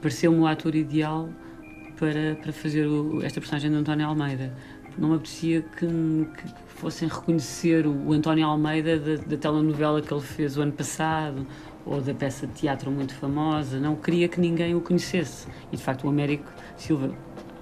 pareceu-me 0.00 0.38
o 0.38 0.46
ator 0.46 0.74
ideal 0.74 1.28
para, 1.98 2.36
para 2.42 2.52
fazer 2.52 2.86
o, 2.86 3.22
esta 3.22 3.40
personagem 3.40 3.70
de 3.70 3.76
António 3.76 4.06
Almeida. 4.06 4.52
Não 4.98 5.10
me 5.10 5.16
apetecia 5.16 5.60
que, 5.60 5.86
que 5.86 6.54
fossem 6.66 7.06
reconhecer 7.06 7.86
o 7.86 8.12
António 8.14 8.46
Almeida 8.46 8.98
da, 8.98 9.22
da 9.22 9.36
telenovela 9.36 10.00
que 10.00 10.12
ele 10.12 10.22
fez 10.22 10.56
o 10.56 10.62
ano 10.62 10.72
passado 10.72 11.46
ou 11.84 12.00
da 12.00 12.14
peça 12.14 12.46
de 12.46 12.54
teatro 12.54 12.90
muito 12.90 13.14
famosa. 13.14 13.78
Não 13.78 13.94
queria 13.94 14.26
que 14.28 14.40
ninguém 14.40 14.74
o 14.74 14.80
conhecesse. 14.80 15.46
E 15.70 15.76
de 15.76 15.82
facto, 15.82 16.04
o 16.04 16.08
Américo 16.08 16.50
Silva 16.76 17.14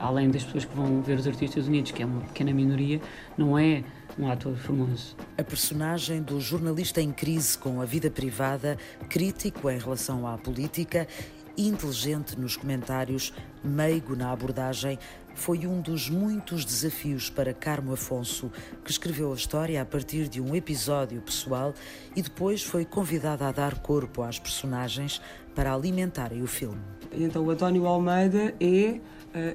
além 0.04 0.30
das 0.30 0.44
pessoas 0.44 0.66
que 0.66 0.76
vão 0.76 1.00
ver 1.00 1.18
os 1.18 1.26
Artistas 1.26 1.66
Unidos, 1.66 1.90
que 1.90 2.02
é 2.02 2.06
uma 2.06 2.20
pequena 2.20 2.52
minoria, 2.52 3.00
não 3.38 3.58
é 3.58 3.82
um 4.18 4.30
ator 4.30 4.54
famoso. 4.56 5.16
A 5.38 5.42
personagem 5.42 6.22
do 6.22 6.38
jornalista 6.40 7.00
em 7.00 7.10
crise 7.10 7.56
com 7.56 7.80
a 7.80 7.86
vida 7.86 8.10
privada, 8.10 8.76
crítico 9.08 9.70
em 9.70 9.78
relação 9.78 10.26
à 10.26 10.36
política, 10.36 11.08
inteligente 11.56 12.38
nos 12.38 12.54
comentários, 12.54 13.32
meigo 13.62 14.14
na 14.14 14.30
abordagem, 14.30 14.98
foi 15.34 15.66
um 15.66 15.80
dos 15.80 16.10
muitos 16.10 16.64
desafios 16.64 17.30
para 17.30 17.54
Carmo 17.54 17.92
Afonso, 17.92 18.52
que 18.84 18.90
escreveu 18.90 19.32
a 19.32 19.34
história 19.34 19.80
a 19.80 19.84
partir 19.84 20.28
de 20.28 20.40
um 20.40 20.54
episódio 20.54 21.20
pessoal 21.22 21.74
e 22.14 22.22
depois 22.22 22.62
foi 22.62 22.84
convidada 22.84 23.48
a 23.48 23.52
dar 23.52 23.78
corpo 23.78 24.22
às 24.22 24.38
personagens 24.38 25.20
para 25.54 25.74
alimentarem 25.74 26.42
o 26.42 26.46
filme. 26.46 26.80
Então, 27.10 27.44
o 27.44 27.50
António 27.50 27.86
Almeida 27.86 28.54
é 28.60 29.00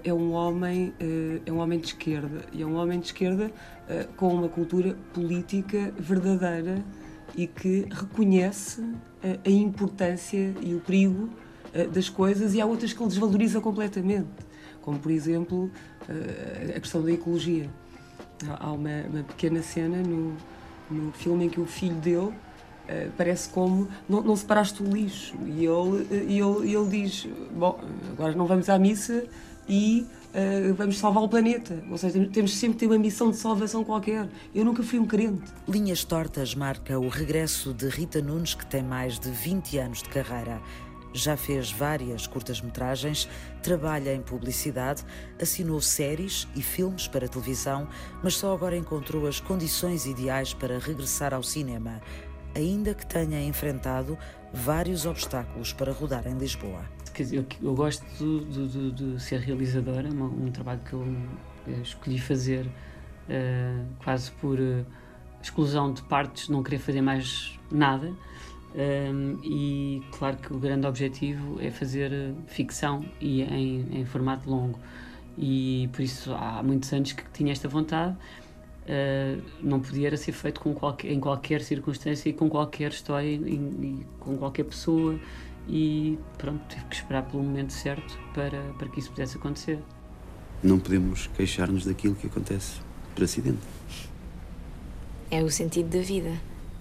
é 0.03 0.13
um 0.13 0.33
homem 0.33 0.93
eh, 0.99 1.41
é 1.45 1.51
um 1.51 1.57
homem 1.59 1.79
de 1.79 1.87
esquerda. 1.87 2.45
E 2.51 2.61
é 2.61 2.65
um 2.65 2.75
homem 2.75 2.99
de 2.99 3.07
esquerda 3.07 3.51
eh, 3.87 4.07
com 4.17 4.33
uma 4.33 4.49
cultura 4.49 4.95
política 5.13 5.93
verdadeira 5.97 6.83
e 7.35 7.47
que 7.47 7.87
reconhece 7.91 8.83
a 9.45 9.49
importância 9.49 10.53
e 10.61 10.73
o 10.73 10.79
perigo 10.79 11.29
das 11.93 12.09
coisas 12.09 12.55
e 12.55 12.59
há 12.59 12.65
outras 12.65 12.91
que 12.91 12.99
ele 12.99 13.09
desvaloriza 13.09 13.61
completamente 13.61 14.27
como 14.81 14.97
por 14.97 15.11
exemplo 15.11 15.69
a 16.75 16.79
questão 16.79 17.03
da 17.03 17.11
ecologia. 17.11 17.69
Há 18.59 18.71
uma, 18.71 19.03
uma 19.07 19.23
pequena 19.23 19.61
cena 19.61 19.97
no, 19.97 20.35
no 20.89 21.11
filme 21.11 21.45
em 21.45 21.49
que 21.49 21.61
o 21.61 21.65
filho 21.65 21.95
dele 21.95 22.33
Uh, 22.89 23.11
parece 23.15 23.47
como 23.49 23.87
não, 24.09 24.23
não 24.23 24.35
separaste 24.35 24.81
o 24.81 24.87
lixo. 24.87 25.35
E 25.45 25.63
ele, 25.63 26.07
ele, 26.11 26.73
ele 26.73 26.89
diz 26.89 27.27
bom 27.51 27.79
agora 28.13 28.33
não 28.33 28.47
vamos 28.47 28.67
à 28.67 28.79
missa 28.79 29.27
e 29.69 30.05
uh, 30.33 30.73
vamos 30.73 30.97
salvar 30.97 31.23
o 31.23 31.29
planeta. 31.29 31.81
Ou 31.89 31.97
seja, 31.97 32.27
temos 32.33 32.55
sempre 32.57 32.79
ter 32.79 32.87
uma 32.87 32.97
missão 32.97 33.29
de 33.29 33.37
salvação 33.37 33.83
qualquer. 33.83 34.27
Eu 34.53 34.65
nunca 34.65 34.81
fui 34.81 34.99
um 34.99 35.05
crente. 35.05 35.43
Linhas 35.67 36.03
Tortas 36.03 36.55
marca 36.55 36.99
o 36.99 37.07
regresso 37.07 37.73
de 37.73 37.87
Rita 37.87 38.21
Nunes, 38.21 38.55
que 38.55 38.65
tem 38.65 38.83
mais 38.83 39.19
de 39.19 39.29
20 39.29 39.77
anos 39.77 40.01
de 40.01 40.09
carreira. 40.09 40.59
Já 41.11 41.35
fez 41.35 41.71
várias 41.71 42.27
curtas-metragens, 42.27 43.27
trabalha 43.63 44.13
em 44.13 44.21
publicidade, 44.21 45.03
assinou 45.41 45.81
séries 45.81 46.47
e 46.55 46.61
filmes 46.61 47.07
para 47.07 47.27
televisão, 47.27 47.87
mas 48.23 48.35
só 48.35 48.53
agora 48.53 48.77
encontrou 48.77 49.25
as 49.25 49.39
condições 49.39 50.05
ideais 50.05 50.53
para 50.53 50.77
regressar 50.77 51.33
ao 51.33 51.41
cinema, 51.41 51.99
ainda 52.55 52.93
que 52.93 53.07
tenha 53.07 53.41
enfrentado 53.41 54.15
vários 54.53 55.05
obstáculos 55.05 55.73
para 55.73 55.91
rodar 55.91 56.27
em 56.27 56.37
Lisboa. 56.37 56.81
Eu, 57.31 57.45
eu 57.61 57.75
gosto 57.75 58.05
de, 58.17 58.67
de, 58.67 58.91
de, 58.91 59.21
ser 59.21 59.41
realizadora, 59.41 60.07
um, 60.07 60.47
um 60.47 60.51
trabalho 60.51 60.79
que 60.85 60.93
eu, 60.93 61.05
eu 61.67 61.81
escolhi 61.81 62.17
fazer 62.17 62.65
uh, 62.65 63.85
quase 64.01 64.31
por 64.31 64.57
uh, 64.57 64.85
exclusão 65.41 65.91
de 65.91 66.01
partes, 66.03 66.47
não 66.47 66.63
querer 66.63 66.79
fazer 66.79 67.01
mais 67.01 67.59
nada. 67.71 68.13
Um, 68.75 69.39
e 69.43 70.03
claro 70.11 70.37
que 70.37 70.53
o 70.53 70.59
grande 70.59 70.85
objetivo 70.85 71.57
é 71.59 71.71
fazer 71.71 72.13
eh, 72.13 72.33
ficção 72.45 73.03
e 73.19 73.41
em, 73.41 73.99
em, 73.99 74.05
formato 74.05 74.47
longo. 74.47 74.79
E 75.35 75.89
por 75.91 76.01
isso 76.03 76.31
há 76.33 76.61
muitos 76.61 76.93
anos 76.93 77.13
que 77.13 77.23
tinha 77.31 77.51
esta 77.51 77.67
vontade. 77.67 78.15
Uh, 78.89 79.39
não 79.61 79.79
podia 79.79 80.17
ser 80.17 80.31
feito 80.31 80.59
com 80.61 80.73
qualquer, 80.73 81.11
em 81.11 81.19
qualquer 81.19 81.61
circunstância 81.61 82.27
e 82.27 82.33
com 82.33 82.49
qualquer 82.49 82.89
história 82.89 83.27
e, 83.27 83.35
e, 83.35 84.05
com 84.19 84.35
qualquer 84.35 84.63
pessoa. 84.63 85.19
E 85.67 86.17
pronto, 86.39 86.59
tive 86.67 86.85
que 86.85 86.95
esperar 86.95 87.21
pelo 87.29 87.43
momento 87.43 87.71
certo 87.71 88.17
para, 88.33 88.59
para 88.79 88.89
que 88.89 88.99
isso 88.99 89.11
pudesse 89.11 89.37
acontecer. 89.37 89.77
Não 90.63 90.79
podemos 90.79 91.27
queixar-nos 91.27 91.85
daquilo 91.85 92.15
que 92.15 92.25
acontece 92.25 92.81
por 93.13 93.23
acidente. 93.23 93.59
É 95.29 95.43
o 95.43 95.51
sentido 95.51 95.95
da 95.95 96.01
vida. 96.01 96.31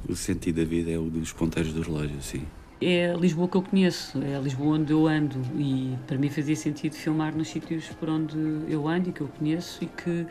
O 0.08 0.16
sentido 0.16 0.56
da 0.56 0.64
vida 0.64 0.90
é 0.90 0.96
o 0.96 1.10
dos 1.10 1.32
ponteiros 1.32 1.74
do 1.74 1.82
relógio, 1.82 2.22
sim. 2.22 2.46
É 2.80 3.10
a 3.10 3.16
Lisboa 3.16 3.48
que 3.48 3.56
eu 3.56 3.62
conheço, 3.62 4.22
é 4.22 4.36
a 4.36 4.40
Lisboa 4.40 4.78
onde 4.78 4.92
eu 4.92 5.08
ando 5.08 5.36
e 5.58 5.96
para 6.06 6.16
mim 6.16 6.30
fazia 6.30 6.54
sentido 6.54 6.94
filmar 6.94 7.36
nos 7.36 7.48
sítios 7.48 7.88
por 7.88 8.08
onde 8.08 8.36
eu 8.68 8.86
ando 8.86 9.10
e 9.10 9.12
que 9.12 9.20
eu 9.20 9.26
conheço 9.26 9.82
e 9.82 9.86
que 9.86 10.26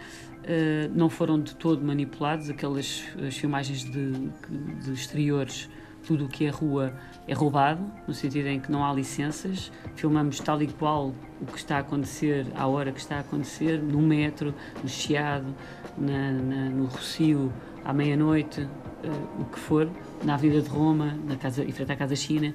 uh, 0.48 0.92
não 0.96 1.10
foram 1.10 1.40
de 1.40 1.56
todo 1.56 1.84
manipulados, 1.84 2.50
aquelas 2.50 3.04
as 3.28 3.36
filmagens 3.36 3.84
de, 3.84 4.12
de 4.12 4.94
exteriores, 4.94 5.70
tudo 6.06 6.26
o 6.26 6.28
que 6.30 6.46
é 6.46 6.50
rua 6.50 6.94
é 7.28 7.34
roubado, 7.34 7.84
no 8.08 8.14
sentido 8.14 8.48
em 8.48 8.60
que 8.60 8.72
não 8.72 8.86
há 8.86 8.94
licenças, 8.94 9.72
filmamos 9.96 10.40
tal 10.40 10.62
e 10.62 10.68
qual 10.68 11.14
o 11.42 11.46
que 11.46 11.58
está 11.58 11.78
a 11.78 11.80
acontecer, 11.80 12.48
à 12.56 12.66
hora 12.66 12.92
que 12.94 13.00
está 13.00 13.18
a 13.18 13.20
acontecer, 13.20 13.82
no 13.82 14.02
metro, 14.02 14.54
no 14.82 14.88
Chiado, 14.88 15.54
na, 15.98 16.32
na, 16.32 16.70
no 16.70 16.86
Rocio, 16.86 17.52
à 17.84 17.92
meia-noite, 17.92 18.62
uh, 18.62 19.42
o 19.42 19.46
que 19.46 19.60
for, 19.60 19.90
na 20.24 20.36
Avenida 20.36 20.62
de 20.62 20.70
Roma, 20.70 21.18
na 21.26 21.36
casa, 21.36 21.64
em 21.64 21.72
frente 21.72 21.92
à 21.92 21.96
Casa 21.98 22.16
China, 22.16 22.54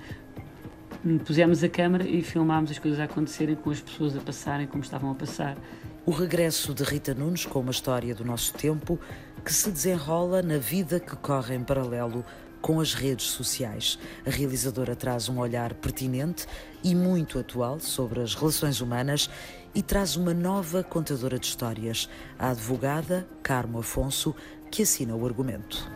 pusemos 1.27 1.63
a 1.63 1.69
câmera 1.69 2.09
e 2.09 2.23
filmámos 2.23 2.71
as 2.71 2.79
coisas 2.79 3.01
a 3.01 3.05
acontecerem 3.05 3.57
com 3.57 3.71
as 3.71 3.81
pessoas 3.81 4.17
a 4.17 4.21
passarem 4.21 4.67
como 4.67 4.83
estavam 4.83 5.11
a 5.11 5.15
passar. 5.15 5.57
O 6.05 6.11
regresso 6.11 6.75
de 6.75 6.83
Rita 6.83 7.15
Nunes 7.15 7.47
com 7.47 7.61
uma 7.61 7.71
história 7.71 8.13
do 8.13 8.25
nosso 8.25 8.53
tempo 8.55 8.99
que 9.45 9.55
se 9.55 9.71
desenrola 9.71 10.43
na 10.43 10.59
vida 10.59 10.99
que 10.99 11.15
corre 11.15 11.55
em 11.55 11.63
paralelo 11.63 12.25
com 12.61 12.81
as 12.81 12.93
redes 12.93 13.27
sociais. 13.27 14.01
A 14.27 14.31
realizadora 14.31 14.97
traz 14.97 15.29
um 15.29 15.39
olhar 15.39 15.75
pertinente 15.75 16.45
e 16.83 16.93
muito 16.93 17.39
atual 17.39 17.79
sobre 17.79 18.21
as 18.21 18.35
relações 18.35 18.81
humanas 18.81 19.31
e 19.73 19.81
traz 19.81 20.17
uma 20.17 20.35
nova 20.35 20.83
contadora 20.83 21.39
de 21.39 21.47
histórias, 21.47 22.09
a 22.37 22.51
advogada 22.51 23.25
Carmo 23.41 23.79
Afonso, 23.79 24.35
que 24.73 24.83
assina 24.83 25.15
o 25.15 25.25
argumento. 25.25 25.89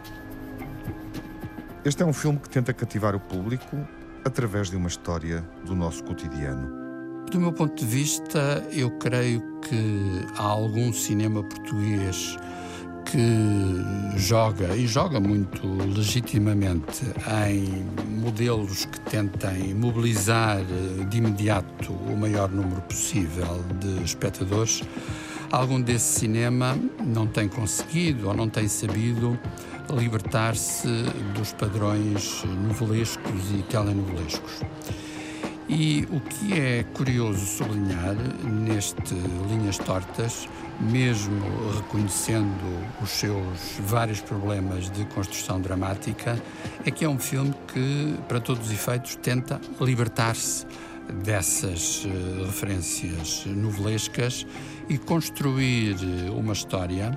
Este 1.85 2.05
é 2.05 2.07
um 2.07 2.13
filme 2.13 2.39
que 2.39 2.49
tenta 2.49 2.73
cativar 2.73 3.17
o 3.17 3.21
público 3.21 3.77
através 4.25 4.71
de 4.71 4.77
uma 4.77 4.89
história 4.89 5.41
do 5.65 5.75
nosso 5.75 6.05
cotidiano. 6.05 6.86
Do 7.31 7.41
meu 7.41 7.53
ponto 7.53 7.74
de 7.74 7.85
vista, 7.85 8.64
eu 8.72 8.91
creio 8.93 9.43
que 9.61 10.24
há 10.37 10.43
algum 10.43 10.93
cinema 10.93 11.43
português 11.43 12.37
que 13.05 14.18
joga 14.18 14.77
e 14.77 14.87
joga 14.87 15.18
muito 15.18 15.66
legitimamente 15.66 17.05
em 17.49 17.85
modelos 18.20 18.85
que 18.85 19.01
tentem 19.01 19.74
mobilizar 19.74 20.59
de 21.09 21.18
imediato 21.18 21.93
o 21.93 22.16
maior 22.16 22.49
número 22.49 22.81
possível 22.83 23.64
de 23.81 24.05
espectadores. 24.05 24.83
Algum 25.51 25.81
desse 25.81 26.20
cinema 26.20 26.79
não 27.05 27.27
tem 27.27 27.49
conseguido 27.49 28.29
ou 28.29 28.35
não 28.35 28.49
tem 28.49 28.68
sabido 28.68 29.39
libertar-se 29.91 30.89
dos 31.35 31.53
padrões 31.53 32.45
novelescos 32.45 33.51
e 33.53 33.62
telenovelescos. 33.64 34.62
E 35.69 36.07
o 36.12 36.21
que 36.21 36.53
é 36.53 36.85
curioso 36.95 37.45
sublinhar 37.45 38.14
neste 38.45 39.14
Linhas 39.49 39.79
Tortas, 39.79 40.49
mesmo 40.79 41.41
reconhecendo 41.75 42.87
os 43.03 43.11
seus 43.11 43.81
vários 43.81 44.21
problemas 44.21 44.89
de 44.91 45.05
construção 45.07 45.61
dramática, 45.61 46.41
é 46.85 46.91
que 46.91 47.05
é 47.05 47.09
um 47.09 47.19
filme 47.19 47.53
que, 47.73 48.17
para 48.29 48.41
todos 48.41 48.67
os 48.67 48.73
efeitos, 48.73 49.17
tenta 49.17 49.61
libertar-se 49.81 50.67
dessas 51.25 52.05
uh, 52.05 52.45
referências 52.47 53.45
novelescas 53.47 54.47
e 54.89 54.99
construir 54.99 55.97
uma 56.31 56.53
história 56.53 57.17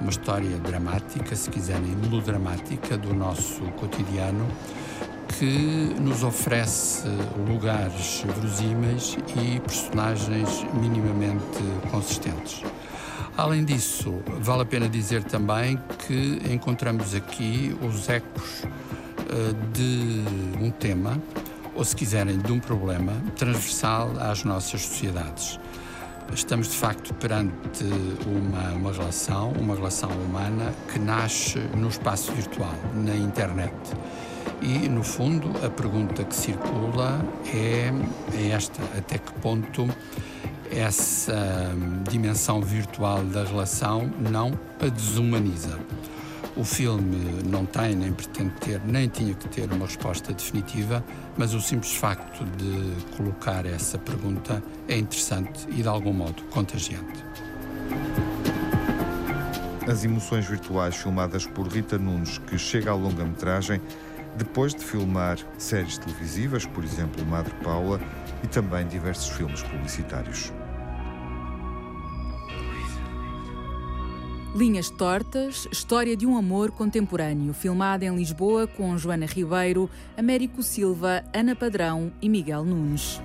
uma 0.00 0.10
história 0.10 0.58
dramática, 0.58 1.34
se 1.34 1.48
quiserem, 1.48 1.96
melodramática 1.96 2.98
do 2.98 3.14
nosso 3.14 3.62
cotidiano, 3.72 4.46
que 5.38 5.94
nos 6.00 6.22
oferece 6.22 7.06
lugares 7.46 8.22
verosímeis 8.24 9.16
e 9.36 9.60
personagens 9.60 10.64
minimamente 10.72 11.58
consistentes. 11.90 12.62
Além 13.36 13.64
disso, 13.64 14.22
vale 14.40 14.62
a 14.62 14.64
pena 14.64 14.88
dizer 14.88 15.22
também 15.24 15.78
que 16.06 16.40
encontramos 16.50 17.14
aqui 17.14 17.76
os 17.82 18.08
ecos 18.08 18.62
uh, 18.62 19.54
de 19.72 20.24
um 20.58 20.70
tema, 20.70 21.20
ou 21.74 21.84
se 21.84 21.94
quiserem, 21.94 22.38
de 22.38 22.50
um 22.50 22.58
problema 22.58 23.12
transversal 23.36 24.12
às 24.18 24.42
nossas 24.42 24.80
sociedades. 24.80 25.60
Estamos 26.32 26.68
de 26.68 26.76
facto 26.76 27.12
perante 27.14 27.84
uma, 28.26 28.72
uma 28.72 28.92
relação, 28.92 29.52
uma 29.52 29.74
relação 29.74 30.10
humana 30.10 30.72
que 30.90 30.98
nasce 30.98 31.58
no 31.76 31.88
espaço 31.88 32.32
virtual, 32.32 32.74
na 32.94 33.14
internet. 33.14 33.74
E, 34.60 34.88
no 34.88 35.02
fundo, 35.02 35.50
a 35.64 35.70
pergunta 35.70 36.24
que 36.24 36.34
circula 36.34 37.20
é, 37.54 37.92
é 38.34 38.48
esta: 38.50 38.82
até 38.96 39.18
que 39.18 39.32
ponto 39.34 39.88
essa 40.70 41.74
dimensão 42.08 42.60
virtual 42.60 43.22
da 43.24 43.44
relação 43.44 44.10
não 44.30 44.58
a 44.80 44.88
desumaniza? 44.88 45.78
O 46.56 46.64
filme 46.64 47.42
não 47.44 47.66
tem, 47.66 47.94
nem 47.94 48.12
pretende 48.12 48.52
ter, 48.60 48.80
nem 48.86 49.08
tinha 49.08 49.34
que 49.34 49.46
ter 49.46 49.70
uma 49.70 49.84
resposta 49.84 50.32
definitiva, 50.32 51.04
mas 51.36 51.52
o 51.52 51.60
simples 51.60 51.94
facto 51.94 52.44
de 52.56 53.14
colocar 53.14 53.66
essa 53.66 53.98
pergunta 53.98 54.62
é 54.88 54.96
interessante 54.96 55.66
e, 55.68 55.82
de 55.82 55.88
algum 55.88 56.14
modo, 56.14 56.42
contagiante. 56.44 57.22
As 59.86 60.02
emoções 60.02 60.46
virtuais 60.46 60.96
filmadas 60.96 61.46
por 61.46 61.68
Rita 61.68 61.98
Nunes, 61.98 62.38
que 62.38 62.58
chega 62.58 62.90
à 62.90 62.94
longa-metragem 62.94 63.80
depois 64.36 64.74
de 64.74 64.84
filmar 64.84 65.38
séries 65.58 65.98
televisivas, 65.98 66.66
por 66.66 66.84
exemplo, 66.84 67.24
Madre 67.24 67.54
Paula, 67.62 68.00
e 68.42 68.46
também 68.46 68.86
diversos 68.86 69.28
filmes 69.28 69.62
publicitários. 69.62 70.52
Linhas 74.54 74.88
Tortas, 74.88 75.68
história 75.70 76.16
de 76.16 76.26
um 76.26 76.34
amor 76.34 76.70
contemporâneo, 76.70 77.52
filmada 77.52 78.06
em 78.06 78.16
Lisboa 78.16 78.66
com 78.66 78.96
Joana 78.96 79.26
Ribeiro, 79.26 79.90
Américo 80.16 80.62
Silva, 80.62 81.22
Ana 81.34 81.54
Padrão 81.54 82.10
e 82.22 82.28
Miguel 82.28 82.64
Nunes. 82.64 83.20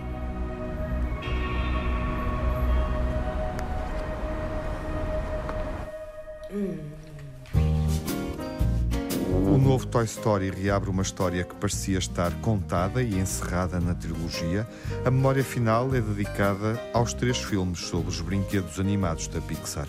Novo 9.71 9.87
Toy 9.87 10.03
Story 10.03 10.49
reabre 10.51 10.89
uma 10.89 11.01
história 11.01 11.45
que 11.45 11.55
parecia 11.55 11.97
estar 11.97 12.29
contada 12.41 13.01
e 13.01 13.17
encerrada 13.17 13.79
na 13.79 13.95
trilogia. 13.95 14.67
A 15.05 15.09
memória 15.09 15.45
final 15.45 15.95
é 15.95 16.01
dedicada 16.01 16.77
aos 16.93 17.13
três 17.13 17.37
filmes 17.37 17.79
sobre 17.79 18.09
os 18.09 18.19
brinquedos 18.19 18.81
animados 18.81 19.29
da 19.29 19.39
Pixar. 19.39 19.87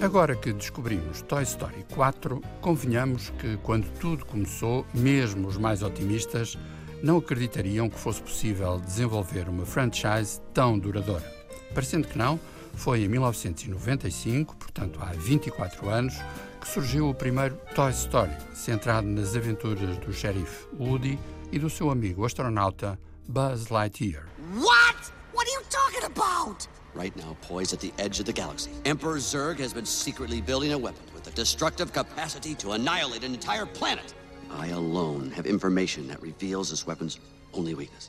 Agora 0.00 0.34
que 0.34 0.54
descobrimos 0.54 1.20
Toy 1.20 1.42
Story 1.42 1.84
4, 1.92 2.40
convenhamos 2.62 3.28
que 3.38 3.58
quando 3.58 3.86
tudo 4.00 4.24
começou, 4.24 4.86
mesmo 4.94 5.46
os 5.46 5.58
mais 5.58 5.82
otimistas 5.82 6.56
não 7.02 7.18
acreditariam 7.18 7.90
que 7.90 8.00
fosse 8.00 8.22
possível 8.22 8.80
desenvolver 8.80 9.50
uma 9.50 9.66
franchise 9.66 10.40
tão 10.54 10.78
duradoura. 10.78 11.30
Parecendo 11.74 12.08
que 12.08 12.16
não, 12.16 12.40
foi 12.72 13.02
em 13.02 13.08
1995, 13.08 14.56
portanto 14.56 14.98
há 15.02 15.12
24 15.12 15.90
anos, 15.90 16.14
que 16.62 16.68
surgiu 16.68 17.08
o 17.08 17.14
primeiro 17.14 17.56
Toy 17.74 17.90
Story, 17.90 18.30
centrado 18.54 19.06
nas 19.06 19.34
aventuras 19.34 19.98
do 19.98 20.12
xerife 20.12 20.66
Woody 20.78 21.18
e 21.50 21.58
do 21.58 21.68
seu 21.68 21.90
amigo 21.90 22.24
astronauta 22.24 22.98
Buzz 23.28 23.68
Lightyear. 23.68 24.24
What? 24.54 25.12
What 25.34 25.48
are 25.48 25.52
you 25.52 25.62
talking 25.68 26.04
about? 26.04 26.68
Right 26.94 27.16
now, 27.16 27.36
poised 27.42 27.72
at 27.72 27.80
the 27.80 27.92
edge 27.98 28.20
of 28.20 28.26
the 28.26 28.32
galaxy, 28.32 28.70
Emperor 28.84 29.18
Zurg 29.18 29.58
has 29.58 29.72
been 29.72 29.86
secretly 29.86 30.40
building 30.40 30.72
a 30.72 30.78
weapon 30.78 31.02
with 31.12 31.24
the 31.24 31.32
destructive 31.32 31.92
capacity 31.92 32.54
to 32.56 32.72
annihilate 32.72 33.24
an 33.24 33.34
entire 33.34 33.66
planet. 33.66 34.14
I 34.50 34.68
alone 34.68 35.32
have 35.32 35.46
information 35.46 36.06
that 36.08 36.22
reveals 36.22 36.70
this 36.70 36.86
weapon's 36.86 37.18
only 37.54 37.74
weakness. 37.74 38.08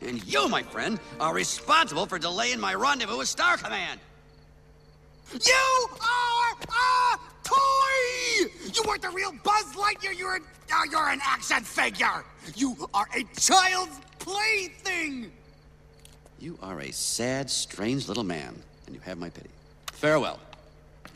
And 0.00 0.24
you, 0.24 0.48
my 0.48 0.62
friend, 0.62 0.98
are 1.18 1.34
responsible 1.34 2.06
for 2.06 2.18
delaying 2.18 2.60
my 2.60 2.74
rendezvous 2.74 3.18
with 3.18 3.28
Star 3.28 3.58
Command. 3.58 4.00
You 5.32 5.88
are 6.00 6.56
a 6.62 7.29
toy! 7.50 8.50
You 8.74 8.82
weren't 8.86 9.02
the 9.02 9.10
real 9.10 9.32
Buzz 9.42 9.74
Lightyear. 9.74 10.16
You're 10.16 10.36
an, 10.36 10.42
uh, 10.72 10.84
you're 10.90 11.10
an 11.10 11.20
action 11.22 11.62
figure. 11.64 12.24
You 12.54 12.76
are 12.94 13.08
a 13.14 13.24
child's 13.38 14.00
plaything. 14.18 15.30
You 16.38 16.58
are 16.62 16.80
a 16.80 16.92
sad, 16.92 17.50
strange 17.50 18.08
little 18.08 18.24
man, 18.24 18.54
and 18.86 18.94
you 18.94 19.00
have 19.04 19.18
my 19.18 19.30
pity. 19.30 19.50
Farewell. 19.92 20.38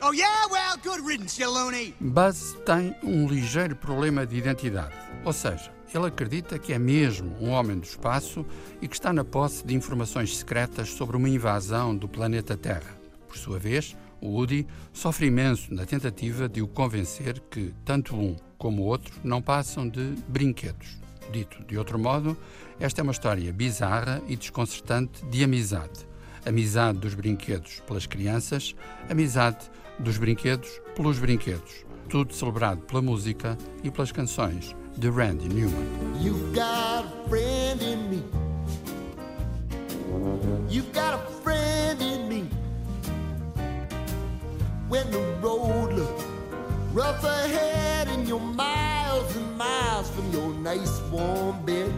Oh 0.01 0.11
yeah, 0.11 0.45
well, 0.51 0.77
good 0.83 1.05
riddance, 1.05 1.39
you 1.39 1.49
loony. 1.49 1.95
Buzz 1.99 2.55
tem 2.65 2.95
um 3.01 3.27
ligeiro 3.27 3.75
problema 3.75 4.25
de 4.25 4.35
identidade, 4.35 4.93
ou 5.23 5.31
seja, 5.31 5.71
ele 5.93 6.07
acredita 6.07 6.59
que 6.59 6.73
é 6.73 6.79
mesmo 6.79 7.35
um 7.39 7.49
homem 7.49 7.79
do 7.79 7.85
espaço 7.85 8.45
e 8.81 8.87
que 8.87 8.95
está 8.95 9.13
na 9.13 9.23
posse 9.23 9.65
de 9.65 9.73
informações 9.73 10.37
secretas 10.37 10.89
sobre 10.89 11.15
uma 11.15 11.29
invasão 11.29 11.95
do 11.95 12.07
planeta 12.07 12.57
Terra. 12.57 12.95
Por 13.27 13.37
sua 13.37 13.57
vez, 13.57 13.95
o 14.21 14.29
Woody 14.29 14.65
sofre 14.93 15.27
imenso 15.27 15.73
na 15.73 15.85
tentativa 15.85 16.47
de 16.47 16.61
o 16.61 16.67
convencer 16.67 17.39
que 17.49 17.73
tanto 17.83 18.15
um 18.15 18.35
como 18.57 18.83
o 18.83 18.85
outro 18.85 19.13
não 19.23 19.41
passam 19.41 19.87
de 19.87 20.15
brinquedos. 20.27 20.99
Dito 21.31 21.63
de 21.65 21.77
outro 21.77 21.97
modo, 21.97 22.37
esta 22.79 23.01
é 23.01 23.03
uma 23.03 23.11
história 23.11 23.51
bizarra 23.51 24.21
e 24.27 24.35
desconcertante 24.35 25.25
de 25.25 25.43
amizade. 25.43 26.07
Amizade 26.45 26.99
dos 26.99 27.13
brinquedos 27.13 27.79
pelas 27.87 28.05
crianças, 28.05 28.75
amizade 29.09 29.69
dos 29.99 30.17
brinquedos 30.17 30.69
pelos 30.95 31.17
brinquedos. 31.17 31.85
Tudo 32.09 32.33
celebrado 32.33 32.81
pela 32.81 33.01
música 33.01 33.57
e 33.83 33.89
pelas 33.89 34.11
canções 34.11 34.75
de 34.97 35.09
Randy 35.09 35.49
Newman. 35.49 35.85
You've 36.21 36.53
got 36.53 37.05
a 37.05 37.29
friend 37.29 37.83
in 37.83 38.09
me. 38.09 38.23
You've 40.69 40.91
got 40.93 41.13
a 41.13 41.17
friend 41.43 41.93
in 41.93 41.97
me. 41.99 42.04
When 44.87 45.09
the 45.09 45.19
road 45.41 45.93
looks 45.93 46.23
rough 46.93 47.23
ahead 47.23 48.07
and 48.07 48.27
you're 48.27 48.39
miles 48.39 49.35
and 49.35 49.57
miles 49.57 50.09
from 50.11 50.31
your 50.31 50.53
nice 50.53 51.01
warm 51.11 51.59
bed, 51.65 51.91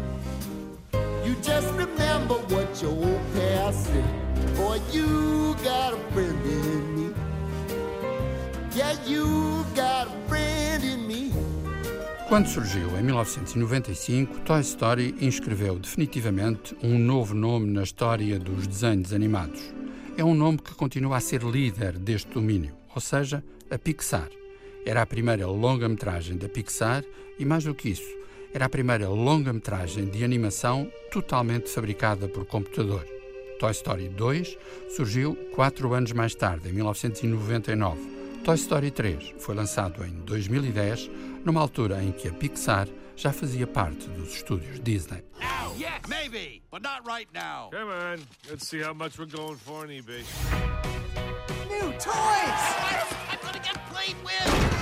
you 1.26 1.36
just 1.42 1.68
remember 1.74 2.36
what 2.36 2.82
your 2.82 2.92
old 2.92 3.22
past 3.34 3.88
said. 3.88 4.56
Boy, 4.56 4.80
you 4.94 5.54
got 5.66 5.96
a 5.96 5.98
friend 6.14 6.46
in 6.46 6.96
me. 6.96 7.14
Yeah, 8.74 8.96
you 9.06 9.66
got 9.76 10.08
a 10.08 10.30
friend 10.30 10.82
in 10.84 11.06
me. 11.08 11.34
Quando 12.30 12.48
surgiu 12.48 12.98
em 12.98 13.04
1995, 13.04 14.40
Toy 14.46 14.62
Story 14.64 15.16
inscreveu 15.20 15.78
definitivamente 15.78 16.74
um 16.82 16.98
novo 16.98 17.34
nome 17.36 17.70
na 17.70 17.84
história 17.84 18.40
dos 18.40 18.66
desenhos 18.66 19.12
animados. 19.12 19.62
É 20.18 20.26
um 20.26 20.34
nome 20.34 20.58
que 20.58 20.74
continua 20.74 21.18
a 21.18 21.20
ser 21.20 21.44
líder 21.44 22.00
deste 22.00 22.32
domínio, 22.32 22.74
ou 22.96 23.00
seja, 23.00 23.44
a 23.70 23.78
Pixar. 23.78 24.28
Era 24.84 25.04
a 25.04 25.06
primeira 25.06 25.46
longa-metragem 25.46 26.36
da 26.38 26.50
Pixar 26.50 27.04
e, 27.38 27.46
mais 27.46 27.66
do 27.66 27.76
que 27.76 27.90
isso, 27.90 28.18
era 28.52 28.66
a 28.66 28.70
primeira 28.70 29.08
longa-metragem 29.08 30.06
de 30.06 30.24
animação 30.24 30.92
totalmente 31.12 31.70
fabricada 31.70 32.28
por 32.28 32.48
computador. 32.48 33.06
Toy 33.60 33.72
Story 33.72 34.10
2 34.10 34.58
surgiu 34.90 35.36
quatro 35.54 35.94
anos 35.94 36.12
mais 36.14 36.34
tarde, 36.34 36.68
em 36.70 36.74
1999. 36.74 38.02
Toy 38.44 38.56
Story 38.56 38.90
3 38.90 39.36
foi 39.38 39.54
lançado 39.54 40.04
em 40.04 40.14
2010, 40.26 41.12
numa 41.46 41.62
altura 41.62 42.04
em 42.04 42.12
que 42.12 42.28
a 42.28 42.34
Pixar 42.34 42.88
já 43.18 43.34
fazia 43.34 43.66
parte 43.66 44.08
dos 44.10 44.36
estúdios 44.36 44.80
Disney. 44.80 45.24
Now, 45.40 45.74
yes, 45.76 46.02
maybe, 46.08 46.62
but 46.72 46.84
not 46.84 47.06
right 47.06 47.28
now. 47.34 47.70
Come 47.72 47.90
on, 47.90 48.20
let's 48.50 48.68
see 48.68 48.80
how 48.82 48.94
much 48.94 49.18
we're 49.18 49.26
going 49.26 49.58
for 49.58 49.84
on 49.84 49.90
eBay. 49.90 50.24
New 51.68 51.92
toys! 51.94 52.14
I'm 53.30 53.40
gonna 53.42 53.60
get 53.60 53.76
played 53.90 54.16
with! 54.24 54.78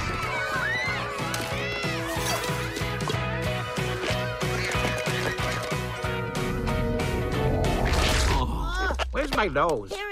Where's 9.12 9.34
my 9.34 9.48
nose? 9.48 9.94
Here 9.94 10.12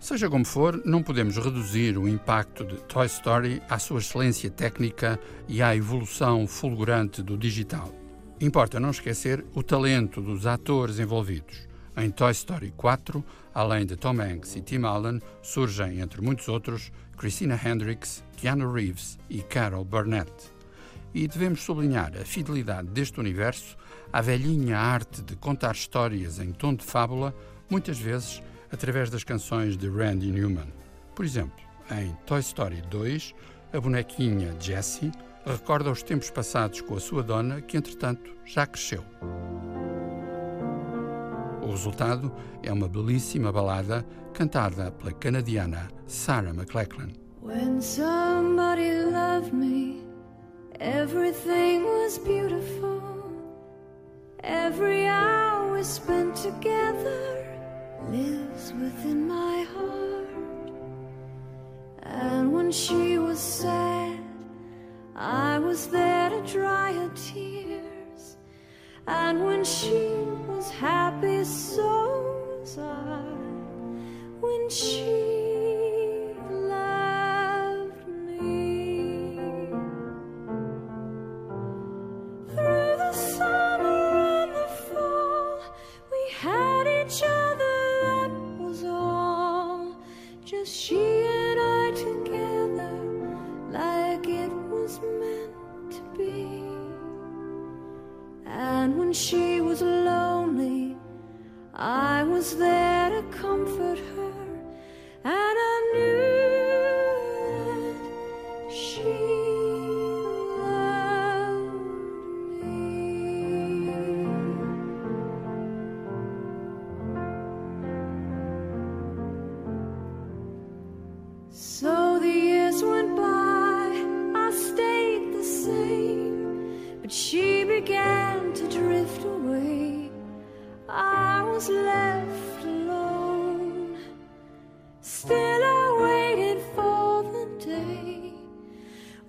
Seja 0.00 0.28
como 0.28 0.44
for, 0.44 0.82
não 0.84 1.02
podemos 1.02 1.36
reduzir 1.36 1.96
o 1.96 2.08
impacto 2.08 2.64
de 2.64 2.76
Toy 2.84 3.06
Story 3.06 3.62
à 3.68 3.78
sua 3.78 4.00
excelência 4.00 4.50
técnica 4.50 5.20
e 5.48 5.62
à 5.62 5.74
evolução 5.76 6.46
fulgurante 6.48 7.22
do 7.22 7.38
digital. 7.38 7.94
Importa 8.40 8.80
não 8.80 8.90
esquecer 8.90 9.44
o 9.54 9.62
talento 9.62 10.20
dos 10.20 10.46
atores 10.46 10.98
envolvidos. 10.98 11.66
Em 11.96 12.10
Toy 12.10 12.32
Story 12.32 12.74
4, 12.76 13.24
além 13.54 13.86
de 13.86 13.96
Tom 13.96 14.20
Hanks 14.20 14.56
e 14.56 14.60
Tim 14.60 14.82
Allen, 14.82 15.22
surgem, 15.40 16.00
entre 16.00 16.20
muitos 16.20 16.48
outros, 16.48 16.92
Christina 17.16 17.58
Hendricks, 17.64 18.22
Keanu 18.36 18.70
Reeves 18.70 19.18
e 19.30 19.42
Carol 19.42 19.84
Burnett. 19.84 20.30
E 21.14 21.26
devemos 21.26 21.62
sublinhar 21.62 22.12
a 22.14 22.24
fidelidade 22.24 22.88
deste 22.88 23.18
universo 23.18 23.76
à 24.12 24.20
velhinha 24.20 24.76
arte 24.76 25.22
de 25.22 25.36
contar 25.36 25.74
histórias 25.74 26.38
em 26.38 26.52
tom 26.52 26.74
de 26.74 26.84
fábula, 26.84 27.34
muitas 27.68 27.98
vezes 27.98 28.42
através 28.70 29.10
das 29.10 29.24
canções 29.24 29.76
de 29.76 29.88
Randy 29.88 30.30
Newman. 30.30 30.72
Por 31.14 31.24
exemplo, 31.24 31.64
em 31.90 32.14
Toy 32.26 32.40
Story 32.40 32.82
2, 32.90 33.34
a 33.72 33.80
bonequinha 33.80 34.54
Jessie 34.60 35.12
recorda 35.44 35.90
os 35.90 36.02
tempos 36.02 36.30
passados 36.30 36.80
com 36.80 36.96
a 36.96 37.00
sua 37.00 37.22
dona, 37.22 37.60
que 37.60 37.76
entretanto 37.76 38.30
já 38.44 38.66
cresceu. 38.66 39.04
O 41.62 41.70
resultado 41.70 42.32
é 42.62 42.72
uma 42.72 42.88
belíssima 42.88 43.52
balada 43.52 44.04
cantada 44.32 44.90
pela 44.90 45.12
canadiana 45.12 45.88
Sarah 46.06 46.50
McLachlan. 46.50 47.12
When 47.42 47.80
somebody 47.80 48.90
loved 48.90 49.52
me, 49.52 50.02
everything 50.78 51.84
was 51.84 52.18
beautiful. 52.18 53.02
Every 54.42 55.06
hour 55.08 55.82
spent 55.82 56.36
together 56.36 57.45
lives 58.10 58.72
within 58.72 59.26
my 59.28 59.62
heart. 59.74 60.70
And 62.02 62.52
when 62.52 62.70
she 62.70 63.18
was 63.18 63.38
sad, 63.38 64.18
I 65.14 65.58
was 65.58 65.88
there 65.88 66.30
to 66.30 66.40
dry 66.42 66.92
her 66.92 67.10
tears. 67.14 68.36
And 69.06 69.44
when 69.44 69.64
she 69.64 70.08
was 70.48 70.70
happy, 70.70 71.44
so 71.44 72.58
was 72.60 72.78
I. 72.78 73.22
When 74.40 74.68
she 74.68 75.45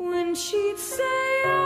when 0.10 0.34
she'd 0.36 0.78
say 0.78 1.57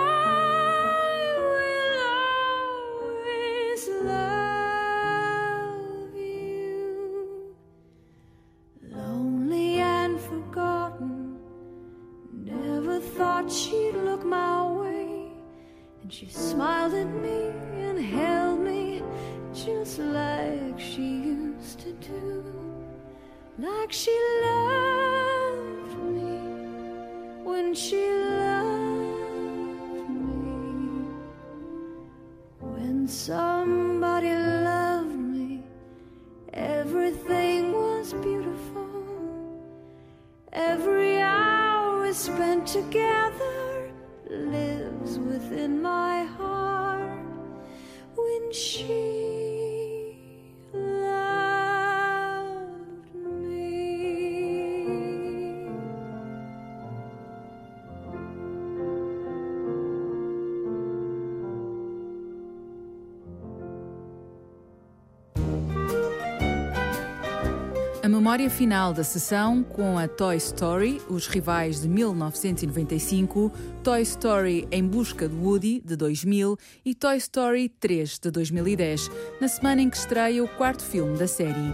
memória 68.22 68.52
final 68.52 68.94
da 68.94 69.04
sessão 69.04 69.64
com 69.64 69.98
a 69.98 70.08
Toy 70.08 70.38
Story, 70.38 71.02
Os 71.10 71.26
Rivais 71.26 71.82
de 71.82 71.90
1995, 71.90 73.52
Toy 73.84 74.04
Story 74.04 74.68
Em 74.72 74.88
Busca 74.88 75.28
de 75.28 75.34
Woody, 75.34 75.82
de 75.84 75.96
2000 75.96 76.56
e 76.86 76.94
Toy 76.94 77.18
Story 77.18 77.68
3, 77.68 78.20
de 78.20 78.30
2010, 78.30 79.10
na 79.42 79.48
semana 79.48 79.82
em 79.82 79.90
que 79.90 79.98
estreia 79.98 80.44
o 80.44 80.48
quarto 80.48 80.84
filme 80.84 81.18
da 81.18 81.28
série. 81.28 81.74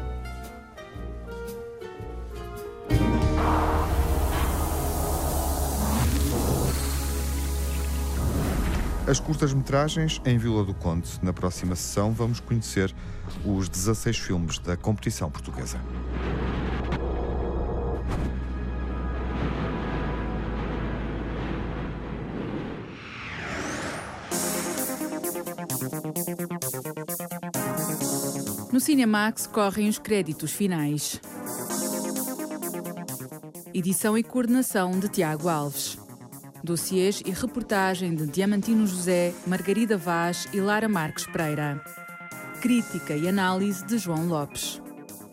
As 9.08 9.22
curtas-metragens 9.22 10.22
em 10.26 10.38
Vila 10.38 10.66
do 10.66 10.74
Conde. 10.74 11.10
Na 11.22 11.32
próxima 11.32 11.78
sessão 11.78 12.12
vamos 12.12 12.42
conhecer 12.42 12.94
os 13.46 13.70
16 13.70 14.18
filmes 14.18 14.60
da 14.60 14.76
competição 14.76 15.32
portuguesa. 15.32 15.80
No 28.78 28.82
Cinemax 28.82 29.48
correm 29.48 29.90
os 29.90 29.98
créditos 29.98 30.52
finais. 30.52 31.20
Edição 33.74 34.16
e 34.16 34.22
coordenação 34.22 35.00
de 35.00 35.10
Tiago 35.10 35.50
Alves. 35.50 35.98
Dossiês 36.64 37.24
e 37.26 37.32
reportagem 37.32 38.14
de 38.14 38.28
Diamantino 38.28 38.86
José, 38.86 39.34
Margarida 39.48 39.98
Vaz 39.98 40.48
e 40.54 40.62
Lara 40.62 40.88
Marques 40.88 41.26
Pereira. 41.26 41.84
Crítica 42.62 43.16
e 43.16 43.28
análise 43.28 43.84
de 43.84 43.98
João 43.98 44.28
Lopes. 44.28 44.80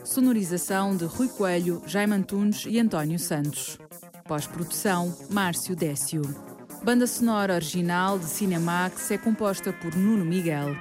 Sonorização 0.03 0.97
de 0.97 1.05
Rui 1.05 1.29
Coelho, 1.29 1.83
Jaime 1.87 2.15
Antunes 2.15 2.65
e 2.67 2.81
António 2.81 3.19
Santos. 3.19 3.79
Pós-produção, 4.27 5.15
Márcio 5.31 5.77
Décio. 5.77 6.23
Banda 6.83 7.07
sonora 7.07 7.57
original 7.57 8.19
de 8.19 8.25
Cinemax 8.25 9.11
é 9.11 9.19
composta 9.19 9.71
por 9.71 9.95
Nuno 9.95 10.25
Miguel. 10.25 10.75